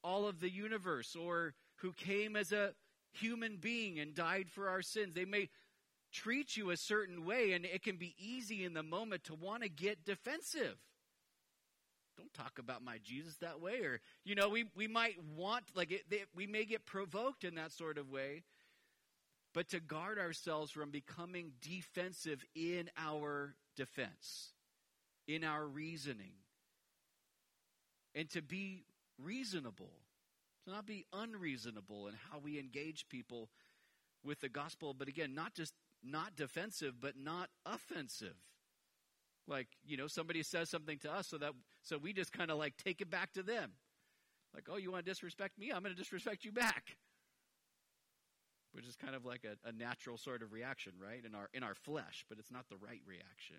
all 0.04 0.28
of 0.28 0.40
the 0.40 0.52
universe 0.52 1.16
or 1.16 1.56
who 1.78 1.92
came 1.92 2.36
as 2.36 2.52
a 2.52 2.74
human 3.12 3.58
being 3.58 4.00
and 4.00 4.14
died 4.14 4.50
for 4.52 4.70
our 4.70 4.84
sins. 4.84 5.16
They 5.16 5.26
may 5.26 5.50
treat 6.12 6.56
you 6.56 6.70
a 6.70 6.78
certain 6.78 7.26
way, 7.26 7.54
and 7.54 7.66
it 7.66 7.84
can 7.84 7.98
be 7.98 8.16
easy 8.18 8.64
in 8.64 8.74
the 8.74 8.84
moment 8.84 9.24
to 9.26 9.34
want 9.34 9.64
to 9.64 9.70
get 9.70 10.06
defensive 10.06 10.78
don't 12.18 12.34
talk 12.34 12.60
about 12.60 12.84
my 12.84 13.00
Jesus 13.04 13.36
that 13.38 13.62
way. 13.62 13.82
Or, 13.82 14.00
you 14.24 14.36
know, 14.36 14.50
we, 14.50 14.66
we 14.76 14.88
might 14.88 15.16
want, 15.36 15.66
like, 15.76 15.92
it, 15.92 16.04
we 16.36 16.48
may 16.48 16.66
get 16.66 16.86
provoked 16.86 17.44
in 17.44 17.56
that 17.56 17.72
sort 17.72 17.98
of 17.98 18.10
way. 18.10 18.44
But 19.54 19.70
to 19.70 19.80
guard 19.80 20.20
ourselves 20.20 20.72
from 20.72 20.92
becoming 20.92 21.54
defensive 21.62 22.44
in 22.56 22.90
our 22.98 23.56
defense, 23.78 24.52
in 25.28 25.44
our 25.46 25.66
reasoning, 25.66 26.34
and 28.14 28.30
to 28.32 28.42
be 28.42 28.84
reasonable, 29.18 29.92
to 30.66 30.72
not 30.72 30.86
be 30.86 31.06
unreasonable 31.14 32.08
in 32.08 32.16
how 32.30 32.40
we 32.40 32.60
engage 32.60 33.08
people 33.08 33.50
with 34.26 34.42
the 34.42 34.50
gospel. 34.50 34.94
But 34.94 35.08
again, 35.08 35.34
not 35.34 35.54
just 35.54 35.74
not 36.04 36.36
defensive, 36.36 36.96
but 37.00 37.14
not 37.18 37.50
offensive. 37.66 38.36
Like, 39.48 39.68
you 39.86 39.98
know, 39.98 40.08
somebody 40.08 40.42
says 40.44 40.70
something 40.70 40.98
to 41.00 41.14
us 41.14 41.28
so 41.28 41.38
that 41.38 41.52
so 41.82 41.98
we 41.98 42.14
just 42.14 42.34
kind 42.34 42.50
of 42.50 42.58
like 42.58 42.76
take 42.78 43.02
it 43.02 43.10
back 43.10 43.34
to 43.34 43.44
them. 43.44 43.72
Like, 44.54 44.68
oh, 44.72 44.78
you 44.78 44.92
want 44.92 45.06
to 45.06 45.12
disrespect 45.12 45.60
me? 45.60 45.72
I'm 45.72 45.84
going 45.84 45.94
to 45.94 46.02
disrespect 46.02 46.46
you 46.46 46.52
back. 46.52 46.98
Which 48.72 48.88
is 48.88 48.96
kind 48.96 49.16
of 49.16 49.26
like 49.26 49.46
a, 49.46 49.68
a 49.68 49.72
natural 49.72 50.18
sort 50.18 50.42
of 50.42 50.52
reaction, 50.52 50.94
right? 51.00 51.24
In 51.24 51.36
our 51.36 51.50
in 51.54 51.64
our 51.64 51.76
flesh, 51.76 52.26
but 52.28 52.40
it's 52.40 52.52
not 52.52 52.66
the 52.70 52.78
right 52.78 53.02
reaction. 53.06 53.58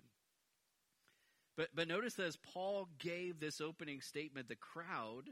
But 1.55 1.69
but 1.73 1.87
notice 1.87 2.15
that 2.15 2.25
as 2.25 2.37
Paul 2.37 2.87
gave 2.99 3.39
this 3.39 3.61
opening 3.61 4.01
statement, 4.01 4.47
the 4.47 4.55
crowd, 4.55 5.29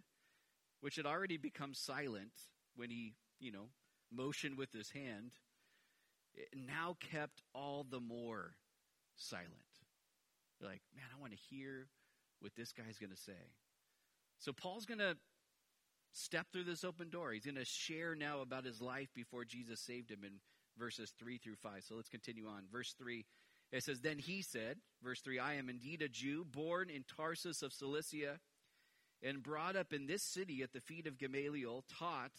which 0.82 0.96
had 0.96 1.06
already 1.06 1.38
become 1.38 1.74
silent 1.74 2.32
when 2.76 2.90
he, 2.90 3.14
you 3.40 3.52
know, 3.52 3.70
motioned 4.12 4.58
with 4.58 4.72
his 4.72 4.90
hand, 4.90 5.32
now 6.56 6.98
kept 7.00 7.44
all 7.54 7.86
the 7.88 8.00
more 8.00 8.56
silent. 9.16 9.52
They're 10.60 10.70
like, 10.70 10.82
man, 10.96 11.06
I 11.16 11.20
want 11.20 11.34
to 11.34 11.40
hear 11.50 11.88
what 12.40 12.56
this 12.56 12.72
guy's 12.72 12.98
going 12.98 13.12
to 13.12 13.22
say. 13.22 13.54
So 14.40 14.54
Paul's 14.54 14.86
going 14.86 15.00
to 15.00 15.16
step 16.12 16.48
through 16.52 16.64
this 16.64 16.84
open 16.84 17.10
door. 17.10 17.32
He's 17.32 17.46
going 17.46 17.56
to 17.56 17.66
share 17.66 18.16
now 18.16 18.42
about 18.42 18.66
his 18.66 18.82
life 18.82 19.10
before 19.14 19.46
Jesus 19.46 19.80
saved 19.80 20.12
him 20.12 20.24
in 20.24 20.34
verses 20.78 21.14
3 21.20 21.38
through 21.38 21.56
5. 21.56 21.84
So 21.88 21.96
let's 21.96 22.10
continue 22.10 22.48
on. 22.48 22.64
Verse 22.72 22.94
3, 22.98 23.26
it 23.72 23.84
says, 23.84 24.02
Then 24.02 24.20
he 24.20 24.42
said, 24.42 24.78
verse 25.04 25.22
3, 25.22 25.40
I 25.40 25.56
am 25.56 25.70
indeed 25.70 26.02
a 26.02 26.08
Jew, 26.08 26.46
born 26.46 26.90
in 26.90 27.04
Tarsus 27.04 27.62
of 27.62 27.74
Cilicia, 27.74 28.40
and 29.22 29.44
brought 29.44 29.76
up 29.76 29.94
in 29.94 30.08
this 30.08 30.24
city 30.24 30.62
at 30.62 30.74
the 30.74 30.82
feet 30.82 31.08
of 31.08 31.18
Gamaliel, 31.18 31.84
taught 32.00 32.32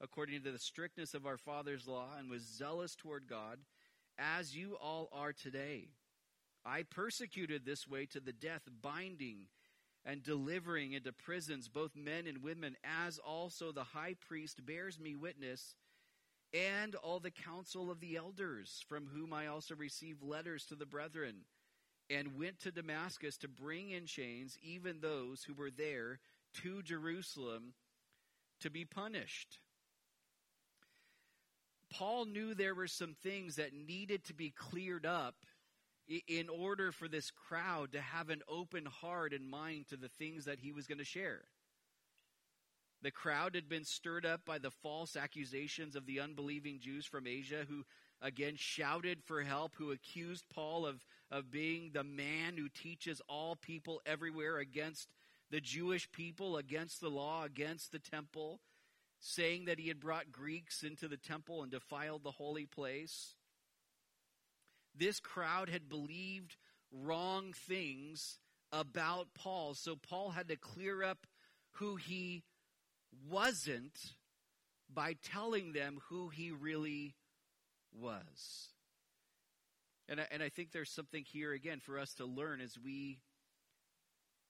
according 0.00 0.42
to 0.42 0.52
the 0.52 0.58
strictness 0.58 1.14
of 1.14 1.26
our 1.26 1.38
father's 1.38 1.86
law, 1.86 2.08
and 2.18 2.28
was 2.28 2.42
zealous 2.42 2.94
toward 2.94 3.26
God, 3.28 3.58
as 4.18 4.56
you 4.56 4.76
all 4.80 5.08
are 5.12 5.32
today. 5.32 5.88
I 6.64 6.82
persecuted 6.82 7.64
this 7.64 7.86
way 7.86 8.06
to 8.06 8.20
the 8.20 8.32
death, 8.32 8.62
binding 8.82 9.46
and 10.04 10.22
delivering 10.22 10.92
into 10.92 11.12
prisons 11.12 11.68
both 11.68 11.96
men 11.96 12.26
and 12.26 12.42
women, 12.42 12.76
as 12.84 13.18
also 13.18 13.72
the 13.72 13.84
high 13.84 14.14
priest 14.28 14.64
bears 14.64 15.00
me 15.00 15.14
witness, 15.14 15.76
and 16.52 16.94
all 16.94 17.20
the 17.20 17.30
council 17.30 17.90
of 17.90 18.00
the 18.00 18.16
elders, 18.16 18.84
from 18.88 19.06
whom 19.06 19.32
I 19.32 19.46
also 19.46 19.74
received 19.74 20.22
letters 20.22 20.66
to 20.66 20.74
the 20.74 20.86
brethren, 20.86 21.46
and 22.10 22.38
went 22.38 22.60
to 22.60 22.70
Damascus 22.70 23.36
to 23.38 23.48
bring 23.48 23.90
in 23.90 24.06
chains 24.06 24.58
even 24.62 25.00
those 25.00 25.44
who 25.44 25.54
were 25.54 25.70
there 25.70 26.20
to 26.62 26.82
Jerusalem 26.82 27.72
to 28.60 28.70
be 28.70 28.84
punished. 28.84 29.58
Paul 31.90 32.26
knew 32.26 32.54
there 32.54 32.74
were 32.74 32.88
some 32.88 33.14
things 33.22 33.56
that 33.56 33.72
needed 33.72 34.24
to 34.24 34.34
be 34.34 34.50
cleared 34.50 35.06
up 35.06 35.34
in 36.28 36.48
order 36.48 36.92
for 36.92 37.08
this 37.08 37.30
crowd 37.30 37.92
to 37.92 38.00
have 38.00 38.30
an 38.30 38.42
open 38.48 38.86
heart 38.86 39.32
and 39.32 39.48
mind 39.48 39.88
to 39.88 39.96
the 39.96 40.10
things 40.18 40.44
that 40.44 40.60
he 40.60 40.72
was 40.72 40.86
going 40.86 40.98
to 40.98 41.04
share. 41.04 41.42
The 43.02 43.10
crowd 43.10 43.54
had 43.54 43.68
been 43.68 43.84
stirred 43.84 44.24
up 44.24 44.44
by 44.46 44.58
the 44.58 44.70
false 44.70 45.14
accusations 45.16 45.94
of 45.94 46.06
the 46.06 46.20
unbelieving 46.20 46.80
Jews 46.80 47.04
from 47.04 47.26
Asia 47.26 47.66
who 47.68 47.84
again 48.22 48.54
shouted 48.56 49.22
for 49.22 49.42
help, 49.42 49.74
who 49.76 49.92
accused 49.92 50.44
Paul 50.48 50.86
of, 50.86 51.04
of 51.30 51.50
being 51.50 51.90
the 51.92 52.04
man 52.04 52.56
who 52.56 52.68
teaches 52.68 53.20
all 53.28 53.56
people 53.56 54.00
everywhere 54.06 54.58
against 54.58 55.08
the 55.50 55.60
Jewish 55.60 56.10
people, 56.12 56.56
against 56.56 57.00
the 57.00 57.10
law, 57.10 57.44
against 57.44 57.92
the 57.92 57.98
temple, 57.98 58.60
saying 59.20 59.66
that 59.66 59.78
he 59.78 59.88
had 59.88 60.00
brought 60.00 60.32
Greeks 60.32 60.82
into 60.82 61.06
the 61.06 61.18
temple 61.18 61.62
and 61.62 61.70
defiled 61.70 62.24
the 62.24 62.30
holy 62.30 62.64
place. 62.64 63.34
This 64.94 65.20
crowd 65.20 65.68
had 65.68 65.88
believed 65.88 66.56
wrong 66.92 67.52
things 67.52 68.38
about 68.72 69.28
Paul, 69.34 69.74
so 69.74 69.96
Paul 69.96 70.30
had 70.30 70.48
to 70.48 70.56
clear 70.56 71.02
up 71.02 71.26
who 71.72 71.96
he 71.96 72.44
wasn't 73.28 74.14
by 74.92 75.16
telling 75.22 75.72
them 75.72 76.00
who 76.08 76.28
he 76.28 76.50
really 76.50 77.14
was. 77.92 78.68
And 80.08 80.20
I, 80.20 80.26
and 80.30 80.42
I 80.42 80.48
think 80.48 80.72
there's 80.72 80.90
something 80.90 81.24
here 81.24 81.52
again 81.52 81.80
for 81.80 81.98
us 81.98 82.14
to 82.14 82.26
learn 82.26 82.60
as 82.60 82.78
we 82.78 83.18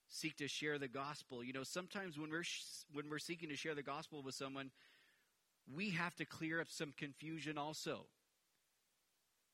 seek 0.08 0.36
to 0.36 0.48
share 0.48 0.78
the 0.78 0.88
gospel. 0.88 1.44
You 1.44 1.52
know, 1.52 1.62
sometimes 1.62 2.18
when 2.18 2.30
we're 2.30 2.44
when 2.92 3.08
we're 3.08 3.18
seeking 3.18 3.48
to 3.50 3.56
share 3.56 3.74
the 3.74 3.82
gospel 3.82 4.22
with 4.22 4.34
someone, 4.34 4.70
we 5.72 5.90
have 5.90 6.14
to 6.16 6.24
clear 6.24 6.60
up 6.60 6.70
some 6.70 6.92
confusion 6.96 7.56
also. 7.56 8.06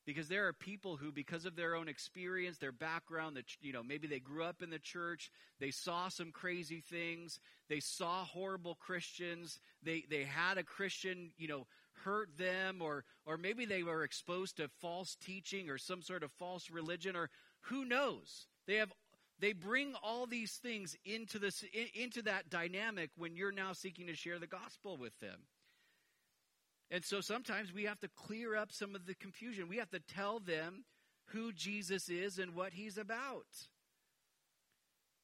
Because 0.06 0.28
there 0.28 0.48
are 0.48 0.52
people 0.52 0.96
who, 0.96 1.12
because 1.12 1.44
of 1.44 1.56
their 1.56 1.74
own 1.74 1.88
experience, 1.88 2.58
their 2.58 2.72
background, 2.72 3.36
that 3.36 3.44
you 3.60 3.72
know, 3.72 3.82
maybe 3.82 4.08
they 4.08 4.18
grew 4.18 4.44
up 4.44 4.62
in 4.62 4.70
the 4.70 4.78
church, 4.78 5.30
they 5.60 5.70
saw 5.70 6.08
some 6.08 6.32
crazy 6.32 6.80
things, 6.80 7.38
they 7.68 7.80
saw 7.80 8.24
horrible 8.24 8.74
Christians, 8.74 9.60
they 9.82 10.04
they 10.10 10.24
had 10.24 10.58
a 10.58 10.62
Christian, 10.62 11.30
you 11.36 11.48
know, 11.48 11.66
hurt 12.04 12.30
them, 12.38 12.80
or 12.80 13.04
or 13.26 13.36
maybe 13.36 13.66
they 13.66 13.82
were 13.82 14.04
exposed 14.04 14.56
to 14.56 14.68
false 14.80 15.16
teaching 15.20 15.68
or 15.68 15.78
some 15.78 16.02
sort 16.02 16.22
of 16.22 16.32
false 16.32 16.70
religion, 16.70 17.14
or 17.14 17.28
who 17.62 17.84
knows? 17.84 18.46
They 18.66 18.76
have 18.76 18.92
they 19.38 19.52
bring 19.52 19.94
all 20.02 20.26
these 20.26 20.52
things 20.52 20.96
into 21.04 21.38
this 21.38 21.64
into 21.94 22.22
that 22.22 22.50
dynamic 22.50 23.10
when 23.16 23.36
you're 23.36 23.52
now 23.52 23.72
seeking 23.72 24.06
to 24.06 24.14
share 24.14 24.38
the 24.38 24.46
gospel 24.46 24.96
with 24.96 25.18
them. 25.20 25.40
And 26.90 27.04
so 27.04 27.20
sometimes 27.20 27.72
we 27.72 27.84
have 27.84 28.00
to 28.00 28.08
clear 28.08 28.56
up 28.56 28.72
some 28.72 28.94
of 28.94 29.06
the 29.06 29.14
confusion. 29.14 29.68
We 29.68 29.76
have 29.76 29.90
to 29.90 30.00
tell 30.00 30.40
them 30.40 30.84
who 31.26 31.52
Jesus 31.52 32.08
is 32.08 32.38
and 32.38 32.54
what 32.54 32.72
he's 32.72 32.98
about. 32.98 33.46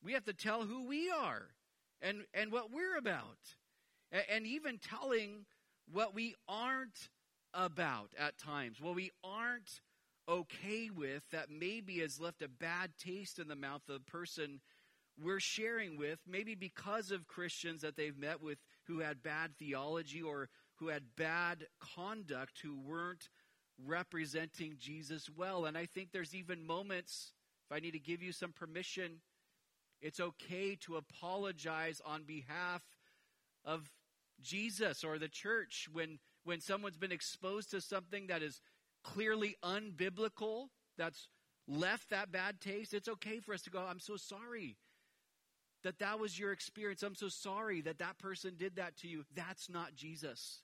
We 0.03 0.13
have 0.13 0.25
to 0.25 0.33
tell 0.33 0.63
who 0.63 0.87
we 0.87 1.11
are 1.11 1.49
and, 2.01 2.23
and 2.33 2.53
what 2.53 2.71
we're 2.73 2.97
about. 2.97 3.39
And, 4.13 4.23
and 4.31 4.47
even 4.47 4.79
telling 4.79 5.47
what 5.93 6.15
we 6.15 6.37
aren't 6.49 7.09
about 7.53 8.11
at 8.19 8.39
times, 8.39 8.81
what 8.81 8.95
we 8.95 9.11
aren't 9.25 9.81
okay 10.29 10.91
with 10.91 11.23
that 11.31 11.51
maybe 11.51 11.99
has 11.99 12.21
left 12.21 12.43
a 12.43 12.49
bad 12.49 12.91
taste 12.99 13.39
in 13.39 13.49
the 13.49 13.57
mouth 13.57 13.83
of 13.89 13.95
the 13.95 14.11
person 14.11 14.61
we're 15.23 15.41
sharing 15.41 15.97
with, 15.97 16.19
maybe 16.29 16.55
because 16.55 17.11
of 17.11 17.27
Christians 17.27 17.83
that 17.83 17.97
they've 17.97 18.19
met 18.19 18.43
with 18.43 18.59
who 18.87 18.99
had 18.99 19.23
bad 19.23 19.57
theology 19.59 20.21
or 20.21 20.49
who 20.77 20.89
had 20.89 21.17
bad 21.17 21.67
conduct, 21.81 22.61
who 22.63 22.79
weren't 22.79 23.29
representing 23.85 24.77
Jesus 24.79 25.29
well. 25.29 25.65
And 25.67 25.77
I 25.77 25.87
think 25.87 26.13
there's 26.13 26.35
even 26.35 26.67
moments, 26.67 27.33
if 27.69 27.77
I 27.77 27.81
need 27.81 27.93
to 27.93 27.99
give 27.99 28.23
you 28.23 28.33
some 28.33 28.53
permission, 28.53 29.21
it's 30.01 30.21
okay 30.21 30.77
to 30.83 30.97
apologize 30.97 32.01
on 32.05 32.25
behalf 32.25 32.83
of 33.65 33.91
Jesus 34.43 35.03
or 35.03 35.19
the 35.19 35.29
church 35.29 35.89
when, 35.93 36.19
when 36.45 36.61
someone's 36.61 36.99
been 36.99 37.13
exposed 37.13 37.71
to 37.71 37.81
something 37.81 38.27
that 38.27 38.43
is 38.43 38.61
clearly 39.03 39.57
unbiblical, 39.63 40.69
that's 40.99 41.29
left 41.67 42.11
that 42.11 42.31
bad 42.31 42.61
taste. 42.61 42.95
It's 42.95 43.09
okay 43.09 43.41
for 43.41 43.55
us 43.55 43.63
to 43.63 43.71
go, 43.71 43.81
I'm 43.81 44.01
so 44.01 44.17
sorry 44.17 44.77
that 45.85 45.99
that 46.01 46.19
was 46.19 46.39
your 46.39 46.53
experience. 46.53 47.03
I'm 47.03 47.15
so 47.15 47.29
sorry 47.29 47.81
that 47.83 47.99
that 47.99 48.19
person 48.19 48.55
did 48.59 48.77
that 48.77 48.97
to 48.99 49.09
you. 49.09 49.25
That's 49.35 49.69
not 49.71 49.95
Jesus. 49.95 50.63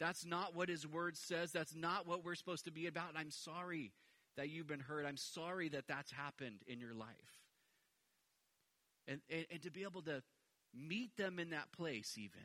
That's 0.00 0.24
not 0.24 0.56
what 0.56 0.70
his 0.70 0.86
word 0.86 1.16
says. 1.16 1.52
That's 1.52 1.74
not 1.74 2.08
what 2.08 2.24
we're 2.24 2.34
supposed 2.34 2.64
to 2.64 2.72
be 2.72 2.86
about. 2.86 3.10
And 3.10 3.18
I'm 3.18 3.30
sorry 3.30 3.92
that 4.36 4.48
you've 4.48 4.66
been 4.66 4.80
hurt. 4.80 5.04
I'm 5.04 5.18
sorry 5.18 5.68
that 5.68 5.86
that's 5.86 6.10
happened 6.10 6.62
in 6.66 6.80
your 6.80 6.94
life. 6.94 7.08
And, 9.06 9.20
and, 9.30 9.44
and 9.52 9.62
to 9.62 9.70
be 9.70 9.82
able 9.82 10.02
to 10.02 10.22
meet 10.74 11.16
them 11.18 11.38
in 11.38 11.50
that 11.50 11.70
place, 11.72 12.16
even. 12.16 12.40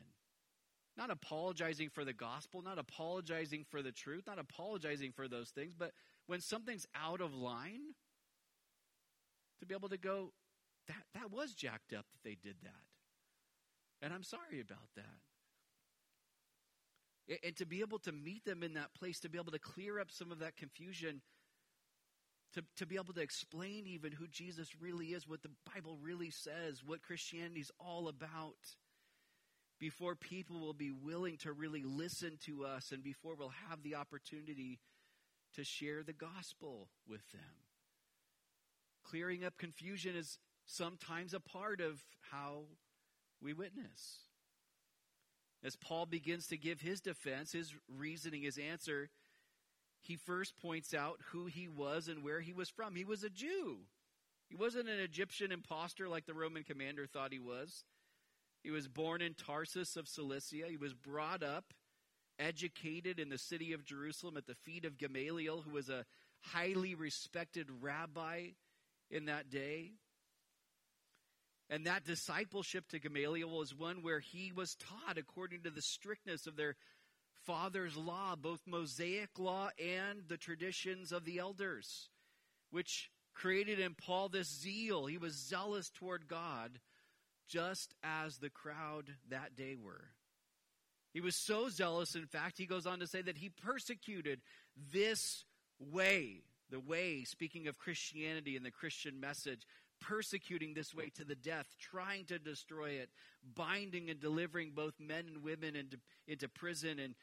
Not 0.98 1.10
apologizing 1.10 1.88
for 1.88 2.04
the 2.04 2.12
gospel, 2.12 2.62
not 2.62 2.78
apologizing 2.78 3.64
for 3.70 3.82
the 3.82 3.92
truth, 3.92 4.24
not 4.26 4.38
apologizing 4.38 5.12
for 5.12 5.26
those 5.26 5.50
things, 5.50 5.74
but 5.76 5.92
when 6.26 6.40
something's 6.40 6.86
out 6.94 7.20
of 7.20 7.34
line, 7.34 7.94
to 9.60 9.66
be 9.66 9.74
able 9.74 9.88
to 9.88 9.98
go, 9.98 10.32
that, 10.88 11.04
that 11.14 11.30
was 11.30 11.54
jacked 11.54 11.92
up 11.92 12.04
that 12.12 12.22
they 12.22 12.36
did 12.42 12.56
that. 12.62 12.82
And 14.02 14.12
I'm 14.12 14.22
sorry 14.22 14.60
about 14.60 14.88
that 14.96 15.20
and 17.44 17.56
to 17.56 17.66
be 17.66 17.80
able 17.80 17.98
to 18.00 18.12
meet 18.12 18.44
them 18.44 18.62
in 18.62 18.74
that 18.74 18.94
place, 18.94 19.20
to 19.20 19.28
be 19.28 19.38
able 19.38 19.52
to 19.52 19.58
clear 19.58 19.98
up 19.98 20.10
some 20.10 20.30
of 20.30 20.38
that 20.38 20.56
confusion, 20.56 21.20
to, 22.54 22.62
to 22.76 22.86
be 22.86 22.96
able 22.96 23.12
to 23.14 23.20
explain 23.20 23.86
even 23.86 24.12
who 24.12 24.26
Jesus 24.28 24.68
really 24.80 25.06
is, 25.06 25.26
what 25.26 25.42
the 25.42 25.50
Bible 25.74 25.98
really 26.00 26.30
says, 26.30 26.82
what 26.84 27.02
Christianity 27.02 27.60
is 27.60 27.70
all 27.78 28.08
about, 28.08 28.54
before 29.78 30.14
people 30.14 30.60
will 30.60 30.72
be 30.72 30.90
willing 30.90 31.36
to 31.38 31.52
really 31.52 31.82
listen 31.82 32.38
to 32.46 32.64
us 32.64 32.92
and 32.92 33.02
before 33.02 33.34
we'll 33.34 33.52
have 33.68 33.82
the 33.82 33.94
opportunity 33.94 34.78
to 35.54 35.64
share 35.64 36.02
the 36.02 36.12
gospel 36.12 36.88
with 37.06 37.28
them. 37.32 37.40
Clearing 39.04 39.44
up 39.44 39.58
confusion 39.58 40.16
is 40.16 40.38
sometimes 40.64 41.34
a 41.34 41.40
part 41.40 41.80
of 41.80 42.02
how 42.30 42.64
we 43.40 43.52
witness. 43.52 44.25
As 45.66 45.74
Paul 45.74 46.06
begins 46.06 46.46
to 46.46 46.56
give 46.56 46.80
his 46.80 47.00
defense, 47.00 47.50
his 47.50 47.74
reasoning, 47.98 48.42
his 48.42 48.56
answer, 48.56 49.10
he 50.00 50.14
first 50.14 50.56
points 50.56 50.94
out 50.94 51.18
who 51.32 51.46
he 51.46 51.66
was 51.66 52.06
and 52.06 52.22
where 52.22 52.40
he 52.40 52.52
was 52.52 52.68
from. 52.68 52.94
He 52.94 53.04
was 53.04 53.24
a 53.24 53.30
Jew. 53.30 53.78
He 54.48 54.54
wasn't 54.54 54.88
an 54.88 55.00
Egyptian 55.00 55.50
impostor 55.50 56.08
like 56.08 56.24
the 56.24 56.34
Roman 56.34 56.62
commander 56.62 57.04
thought 57.04 57.32
he 57.32 57.40
was. 57.40 57.82
He 58.62 58.70
was 58.70 58.86
born 58.86 59.20
in 59.20 59.34
Tarsus 59.34 59.96
of 59.96 60.06
Cilicia. 60.06 60.66
He 60.68 60.76
was 60.76 60.94
brought 60.94 61.42
up, 61.42 61.74
educated 62.38 63.18
in 63.18 63.28
the 63.28 63.36
city 63.36 63.72
of 63.72 63.84
Jerusalem 63.84 64.36
at 64.36 64.46
the 64.46 64.54
feet 64.54 64.84
of 64.84 64.98
Gamaliel, 64.98 65.62
who 65.62 65.72
was 65.72 65.88
a 65.88 66.04
highly 66.42 66.94
respected 66.94 67.66
rabbi 67.80 68.50
in 69.10 69.24
that 69.24 69.50
day. 69.50 69.94
And 71.68 71.86
that 71.86 72.04
discipleship 72.04 72.88
to 72.88 73.00
Gamaliel 73.00 73.50
was 73.50 73.74
one 73.74 74.02
where 74.02 74.20
he 74.20 74.52
was 74.54 74.76
taught 74.76 75.18
according 75.18 75.62
to 75.62 75.70
the 75.70 75.82
strictness 75.82 76.46
of 76.46 76.56
their 76.56 76.76
father's 77.44 77.96
law, 77.96 78.36
both 78.36 78.66
Mosaic 78.66 79.38
law 79.38 79.70
and 79.78 80.22
the 80.28 80.36
traditions 80.36 81.12
of 81.12 81.24
the 81.24 81.38
elders, 81.38 82.08
which 82.70 83.10
created 83.34 83.80
in 83.80 83.94
Paul 83.94 84.28
this 84.28 84.48
zeal. 84.48 85.06
He 85.06 85.18
was 85.18 85.34
zealous 85.34 85.90
toward 85.90 86.28
God, 86.28 86.78
just 87.48 87.94
as 88.02 88.38
the 88.38 88.50
crowd 88.50 89.10
that 89.28 89.56
day 89.56 89.76
were. 89.76 90.04
He 91.12 91.20
was 91.20 91.36
so 91.36 91.68
zealous, 91.68 92.14
in 92.14 92.26
fact, 92.26 92.58
he 92.58 92.66
goes 92.66 92.86
on 92.86 92.98
to 93.00 93.06
say 93.06 93.22
that 93.22 93.38
he 93.38 93.48
persecuted 93.48 94.40
this 94.92 95.44
way. 95.78 96.42
The 96.68 96.80
way, 96.80 97.22
speaking 97.24 97.68
of 97.68 97.78
Christianity 97.78 98.56
and 98.56 98.66
the 98.66 98.72
Christian 98.72 99.20
message, 99.20 99.62
persecuting 100.00 100.74
this 100.74 100.94
way 100.94 101.10
to 101.16 101.24
the 101.24 101.34
death, 101.34 101.66
trying 101.78 102.24
to 102.26 102.38
destroy 102.38 102.90
it, 102.90 103.10
binding 103.54 104.10
and 104.10 104.20
delivering 104.20 104.72
both 104.74 104.94
men 105.00 105.24
and 105.26 105.42
women 105.42 105.76
into, 105.76 105.98
into 106.26 106.48
prison. 106.48 106.98
And, 106.98 107.14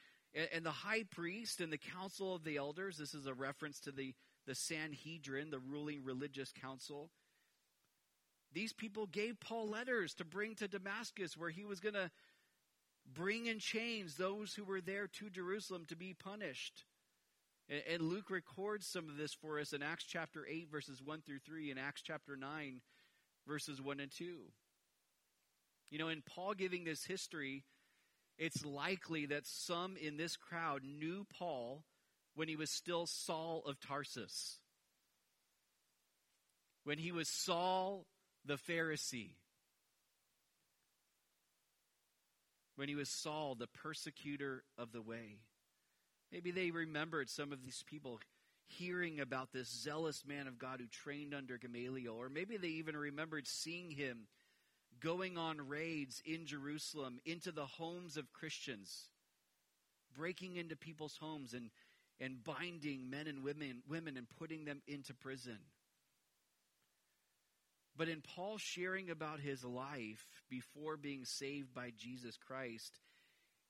and 0.54 0.66
the 0.66 0.72
high 0.72 1.04
priest 1.04 1.62
and 1.62 1.72
the 1.72 1.78
council 1.78 2.36
of 2.36 2.44
the 2.44 2.58
elders, 2.58 2.98
this 2.98 3.14
is 3.14 3.28
a 3.28 3.34
reference 3.34 3.80
to 3.82 3.92
the, 3.92 4.14
the 4.46 4.56
Sanhedrin, 4.56 5.50
the 5.50 5.60
ruling 5.60 6.04
religious 6.04 6.52
council. 6.52 7.10
These 8.54 8.74
people 8.74 9.08
gave 9.08 9.40
Paul 9.40 9.70
letters 9.70 10.14
to 10.16 10.26
bring 10.26 10.56
to 10.56 10.68
Damascus 10.68 11.36
where 11.36 11.50
he 11.50 11.66
was 11.66 11.80
going 11.80 11.96
to 11.96 12.12
bring 13.12 13.48
in 13.48 13.60
chains 13.60 14.16
those 14.16 14.54
who 14.54 14.64
were 14.64 14.82
there 14.82 15.08
to 15.08 15.30
Jerusalem 15.30 15.86
to 15.88 15.96
be 15.96 16.14
punished. 16.14 16.86
And, 17.90 18.04
Luke 18.04 18.30
records 18.30 18.86
some 18.86 19.10
of 19.10 19.18
this 19.18 19.34
for 19.34 19.60
us 19.60 19.74
in 19.74 19.82
Acts 19.82 20.04
chapter 20.04 20.46
8, 20.48 20.70
verses 20.72 21.02
1 21.02 21.22
through 21.22 21.40
3, 21.40 21.72
and 21.72 21.80
Acts 21.80 22.02
chapter 22.02 22.36
9, 22.36 22.82
verses 23.48 23.82
1 23.82 24.00
and 24.00 24.12
2. 24.12 24.38
You 25.90 26.00
know, 26.00 26.10
in 26.10 26.22
Paul 26.22 26.54
giving 26.54 26.84
this 26.84 27.04
history, 27.04 27.64
it's 28.38 28.64
likely 28.64 29.28
that 29.28 29.48
some 29.48 29.96
in 29.98 30.18
this 30.18 30.36
crowd 30.36 30.82
knew 30.84 31.26
Paul 31.38 31.84
when 32.36 32.48
he 32.48 32.56
was 32.56 32.70
still 32.70 33.08
Saul 33.08 33.64
of 33.66 33.80
Tarsus, 33.80 34.58
when 36.84 36.98
he 36.98 37.12
was 37.12 37.30
Saul 37.30 38.06
the 38.46 38.58
Pharisee, 38.58 39.36
when 42.76 42.88
he 42.88 42.96
was 42.96 43.10
Saul 43.10 43.56
the 43.56 43.68
persecutor 43.68 44.64
of 44.78 44.92
the 44.92 45.02
way. 45.02 45.38
Maybe 46.34 46.50
they 46.50 46.72
remembered 46.72 47.30
some 47.30 47.54
of 47.54 47.62
these 47.62 47.84
people 47.86 48.20
hearing 48.66 49.20
about 49.20 49.54
this 49.54 49.70
zealous 49.70 50.24
man 50.26 50.48
of 50.48 50.58
God 50.58 50.80
who 50.80 50.88
trained 50.88 51.32
under 51.36 51.60
Gamaliel, 51.60 52.16
or 52.16 52.28
maybe 52.28 52.58
they 52.58 52.70
even 52.70 52.98
remembered 52.98 53.46
seeing 53.46 53.92
him 53.92 54.26
going 55.00 55.38
on 55.38 55.68
raids 55.68 56.24
in 56.26 56.48
Jerusalem 56.48 57.20
into 57.24 57.52
the 57.52 57.68
homes 57.68 58.18
of 58.18 58.34
Christians, 58.34 59.10
breaking 60.18 60.56
into 60.56 60.76
people's 60.76 61.18
homes 61.18 61.54
and, 61.54 61.70
and 62.20 62.44
binding 62.44 63.12
men 63.12 63.28
and 63.28 63.44
women, 63.44 63.84
women 63.88 64.18
and 64.18 64.28
putting 64.40 64.66
them 64.66 64.82
into 64.88 65.14
prison. 65.14 65.60
But 67.96 68.10
in 68.10 68.22
Paul 68.22 68.58
sharing 68.58 69.12
about 69.12 69.40
his 69.40 69.64
life 69.64 70.26
before 70.50 70.98
being 70.98 71.26
saved 71.26 71.76
by 71.76 71.92
Jesus 71.96 72.38
Christ, 72.38 73.00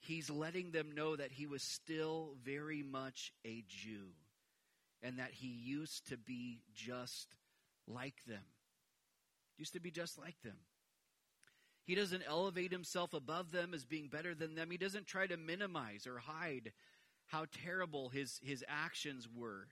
he's 0.03 0.29
letting 0.29 0.71
them 0.71 0.91
know 0.93 1.15
that 1.15 1.31
he 1.31 1.45
was 1.45 1.63
still 1.63 2.35
very 2.43 2.83
much 2.83 3.31
a 3.45 3.63
Jew 3.67 4.09
and 5.01 5.19
that 5.19 5.31
he 5.31 5.47
used 5.47 6.09
to 6.09 6.17
be 6.17 6.61
just 6.73 7.27
like 7.87 8.25
them. 8.25 8.43
Used 9.57 9.73
to 9.73 9.79
be 9.79 9.91
just 9.91 10.17
like 10.17 10.41
them. 10.43 10.57
He 11.85 11.95
doesn't 11.95 12.23
elevate 12.27 12.71
himself 12.71 13.13
above 13.13 13.51
them 13.51 13.73
as 13.73 13.85
being 13.85 14.07
better 14.07 14.33
than 14.33 14.55
them. 14.55 14.71
He 14.71 14.77
doesn't 14.77 15.05
try 15.05 15.27
to 15.27 15.37
minimize 15.37 16.07
or 16.07 16.19
hide 16.19 16.71
how 17.27 17.45
terrible 17.63 18.09
his, 18.09 18.39
his 18.43 18.63
actions 18.67 19.27
were 19.33 19.67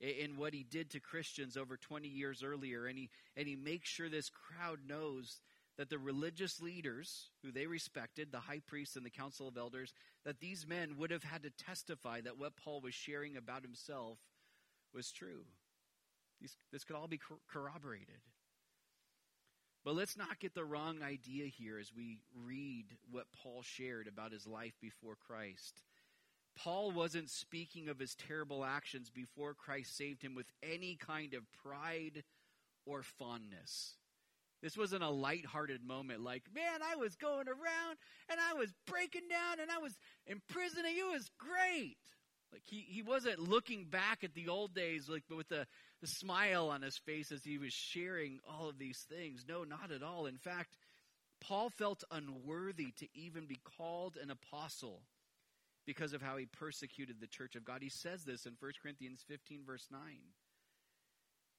in 0.00 0.36
what 0.36 0.54
he 0.54 0.64
did 0.64 0.90
to 0.90 1.00
Christians 1.00 1.56
over 1.56 1.76
20 1.76 2.08
years 2.08 2.42
earlier. 2.42 2.86
And 2.86 2.98
he, 2.98 3.10
and 3.36 3.46
he 3.46 3.56
makes 3.56 3.88
sure 3.88 4.08
this 4.08 4.30
crowd 4.30 4.80
knows 4.86 5.40
that 5.78 5.88
the 5.88 5.98
religious 5.98 6.60
leaders 6.60 7.30
who 7.42 7.50
they 7.50 7.66
respected, 7.66 8.30
the 8.30 8.40
high 8.40 8.60
priests 8.66 8.96
and 8.96 9.06
the 9.06 9.10
council 9.10 9.48
of 9.48 9.56
elders, 9.56 9.94
that 10.24 10.40
these 10.40 10.66
men 10.66 10.96
would 10.98 11.10
have 11.10 11.24
had 11.24 11.42
to 11.42 11.50
testify 11.50 12.20
that 12.20 12.38
what 12.38 12.56
Paul 12.56 12.80
was 12.80 12.94
sharing 12.94 13.36
about 13.36 13.62
himself 13.62 14.18
was 14.92 15.10
true. 15.10 15.44
These, 16.40 16.56
this 16.72 16.84
could 16.84 16.96
all 16.96 17.08
be 17.08 17.20
corroborated. 17.50 18.20
But 19.84 19.96
let's 19.96 20.16
not 20.16 20.38
get 20.38 20.54
the 20.54 20.64
wrong 20.64 21.02
idea 21.02 21.46
here 21.46 21.78
as 21.78 21.92
we 21.92 22.18
read 22.44 22.86
what 23.10 23.26
Paul 23.42 23.62
shared 23.62 24.06
about 24.06 24.32
his 24.32 24.46
life 24.46 24.74
before 24.80 25.16
Christ. 25.26 25.82
Paul 26.54 26.92
wasn't 26.92 27.30
speaking 27.30 27.88
of 27.88 27.98
his 27.98 28.14
terrible 28.14 28.64
actions 28.64 29.10
before 29.10 29.54
Christ 29.54 29.96
saved 29.96 30.22
him 30.22 30.34
with 30.34 30.46
any 30.62 30.96
kind 30.96 31.34
of 31.34 31.50
pride 31.64 32.22
or 32.84 33.02
fondness. 33.02 33.94
This 34.62 34.76
wasn't 34.76 35.02
a 35.02 35.10
light-hearted 35.10 35.84
moment 35.84 36.22
like, 36.22 36.44
man, 36.54 36.80
I 36.82 36.96
was 36.96 37.16
going 37.16 37.48
around 37.48 37.96
and 38.30 38.38
I 38.40 38.54
was 38.54 38.72
breaking 38.86 39.28
down 39.28 39.60
and 39.60 39.70
I 39.70 39.78
was 39.78 39.92
imprisoning. 40.26 40.94
It 40.96 41.12
was 41.12 41.28
great. 41.36 41.96
Like 42.52 42.62
he, 42.66 42.84
he 42.86 43.02
wasn't 43.02 43.40
looking 43.40 43.84
back 43.84 44.22
at 44.22 44.34
the 44.34 44.48
old 44.48 44.74
days 44.74 45.08
like 45.08 45.24
with 45.28 45.48
the, 45.48 45.66
the 46.00 46.06
smile 46.06 46.68
on 46.68 46.82
his 46.82 46.98
face 46.98 47.32
as 47.32 47.42
he 47.42 47.58
was 47.58 47.72
sharing 47.72 48.38
all 48.48 48.68
of 48.68 48.78
these 48.78 49.04
things. 49.08 49.44
No, 49.48 49.64
not 49.64 49.90
at 49.90 50.02
all. 50.02 50.26
In 50.26 50.36
fact, 50.36 50.76
Paul 51.40 51.70
felt 51.70 52.04
unworthy 52.10 52.92
to 52.98 53.08
even 53.14 53.46
be 53.46 53.58
called 53.76 54.16
an 54.22 54.30
apostle 54.30 55.02
because 55.86 56.12
of 56.12 56.22
how 56.22 56.36
he 56.36 56.46
persecuted 56.46 57.16
the 57.20 57.26
church 57.26 57.56
of 57.56 57.64
God. 57.64 57.82
He 57.82 57.88
says 57.88 58.22
this 58.22 58.46
in 58.46 58.52
1 58.60 58.72
Corinthians 58.80 59.24
15, 59.26 59.62
verse 59.66 59.88
9. 59.90 60.00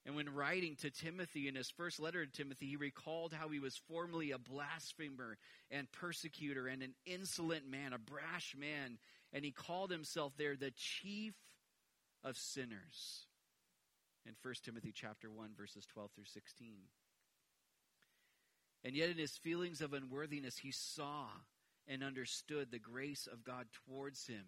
And 0.05 0.15
when 0.15 0.33
writing 0.33 0.75
to 0.81 0.89
Timothy 0.89 1.47
in 1.47 1.55
his 1.55 1.69
first 1.69 1.99
letter 1.99 2.25
to 2.25 2.31
Timothy, 2.31 2.67
he 2.67 2.75
recalled 2.75 3.33
how 3.33 3.47
he 3.47 3.59
was 3.59 3.79
formerly 3.87 4.31
a 4.31 4.37
blasphemer 4.37 5.37
and 5.71 5.89
persecutor 5.93 6.67
and 6.67 6.83
an 6.83 6.93
insolent 7.05 7.69
man, 7.69 7.93
a 7.93 7.97
brash 7.97 8.53
man. 8.57 8.97
And 9.31 9.45
he 9.45 9.51
called 9.51 9.91
himself 9.91 10.33
there 10.37 10.57
the 10.57 10.71
chief 10.71 11.35
of 12.23 12.37
sinners 12.37 13.27
in 14.25 14.33
1 14.41 14.53
Timothy 14.63 14.91
chapter 14.93 15.31
1 15.31 15.51
verses 15.57 15.85
12 15.85 16.11
through 16.11 16.25
16. 16.25 16.67
And 18.83 18.95
yet 18.95 19.09
in 19.09 19.17
his 19.17 19.37
feelings 19.37 19.79
of 19.79 19.93
unworthiness 19.93 20.57
he 20.57 20.71
saw 20.71 21.27
and 21.87 22.03
understood 22.03 22.71
the 22.71 22.79
grace 22.79 23.27
of 23.31 23.45
God 23.45 23.67
towards 23.85 24.27
him 24.27 24.45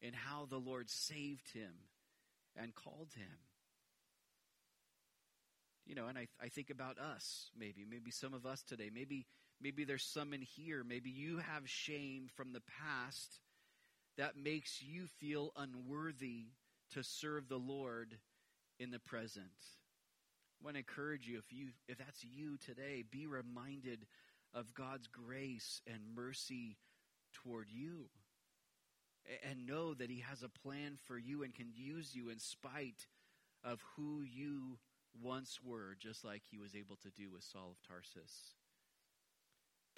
and 0.00 0.14
how 0.14 0.46
the 0.46 0.58
Lord 0.58 0.88
saved 0.88 1.52
him 1.52 1.72
and 2.56 2.74
called 2.74 3.10
him 3.16 3.49
you 5.86 5.94
know, 5.94 6.06
and 6.06 6.18
I, 6.18 6.28
I 6.42 6.48
think 6.48 6.70
about 6.70 6.98
us, 6.98 7.50
maybe, 7.58 7.84
maybe 7.88 8.10
some 8.10 8.34
of 8.34 8.46
us 8.46 8.62
today, 8.62 8.90
maybe, 8.92 9.26
maybe 9.60 9.84
there's 9.84 10.04
some 10.04 10.32
in 10.32 10.42
here, 10.42 10.84
maybe 10.84 11.10
you 11.10 11.38
have 11.38 11.68
shame 11.68 12.28
from 12.34 12.52
the 12.52 12.62
past 12.80 13.40
that 14.16 14.36
makes 14.36 14.82
you 14.82 15.06
feel 15.18 15.52
unworthy 15.56 16.46
to 16.92 17.02
serve 17.02 17.48
the 17.48 17.58
Lord 17.58 18.18
in 18.78 18.90
the 18.90 18.98
present. 18.98 19.46
I 20.60 20.64
want 20.64 20.74
to 20.74 20.80
encourage 20.80 21.26
you, 21.26 21.38
if 21.38 21.52
you, 21.52 21.68
if 21.88 21.98
that's 21.98 22.22
you 22.22 22.58
today, 22.58 23.02
be 23.08 23.26
reminded 23.26 24.06
of 24.52 24.74
God's 24.74 25.06
grace 25.06 25.80
and 25.86 26.14
mercy 26.14 26.76
toward 27.32 27.68
you. 27.70 28.06
And 29.48 29.66
know 29.66 29.94
that 29.94 30.10
He 30.10 30.24
has 30.28 30.42
a 30.42 30.48
plan 30.48 30.98
for 31.06 31.16
you 31.16 31.42
and 31.42 31.54
can 31.54 31.70
use 31.72 32.14
you 32.14 32.30
in 32.30 32.38
spite 32.38 33.06
of 33.62 33.82
who 33.94 34.22
you 34.22 34.78
once 35.20 35.60
were, 35.64 35.96
just 35.98 36.24
like 36.24 36.42
he 36.50 36.58
was 36.58 36.74
able 36.74 36.96
to 36.96 37.10
do 37.10 37.30
with 37.30 37.42
Saul 37.42 37.70
of 37.70 37.88
Tarsus. 37.88 38.54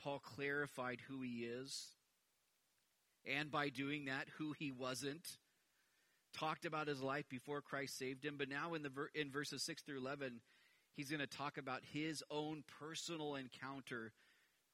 Paul 0.00 0.18
clarified 0.18 1.00
who 1.08 1.20
he 1.22 1.44
is, 1.44 1.88
and 3.24 3.50
by 3.50 3.68
doing 3.68 4.06
that, 4.06 4.28
who 4.38 4.52
he 4.52 4.72
wasn't. 4.72 5.38
Talked 6.34 6.64
about 6.64 6.88
his 6.88 7.02
life 7.02 7.28
before 7.28 7.60
Christ 7.60 7.98
saved 7.98 8.24
him, 8.24 8.36
but 8.38 8.48
now 8.48 8.74
in 8.74 8.82
the 8.82 8.90
in 9.14 9.30
verses 9.30 9.62
six 9.62 9.82
through 9.82 9.98
eleven, 9.98 10.40
he's 10.96 11.10
going 11.10 11.20
to 11.20 11.26
talk 11.26 11.58
about 11.58 11.82
his 11.92 12.22
own 12.30 12.64
personal 12.80 13.34
encounter 13.34 14.12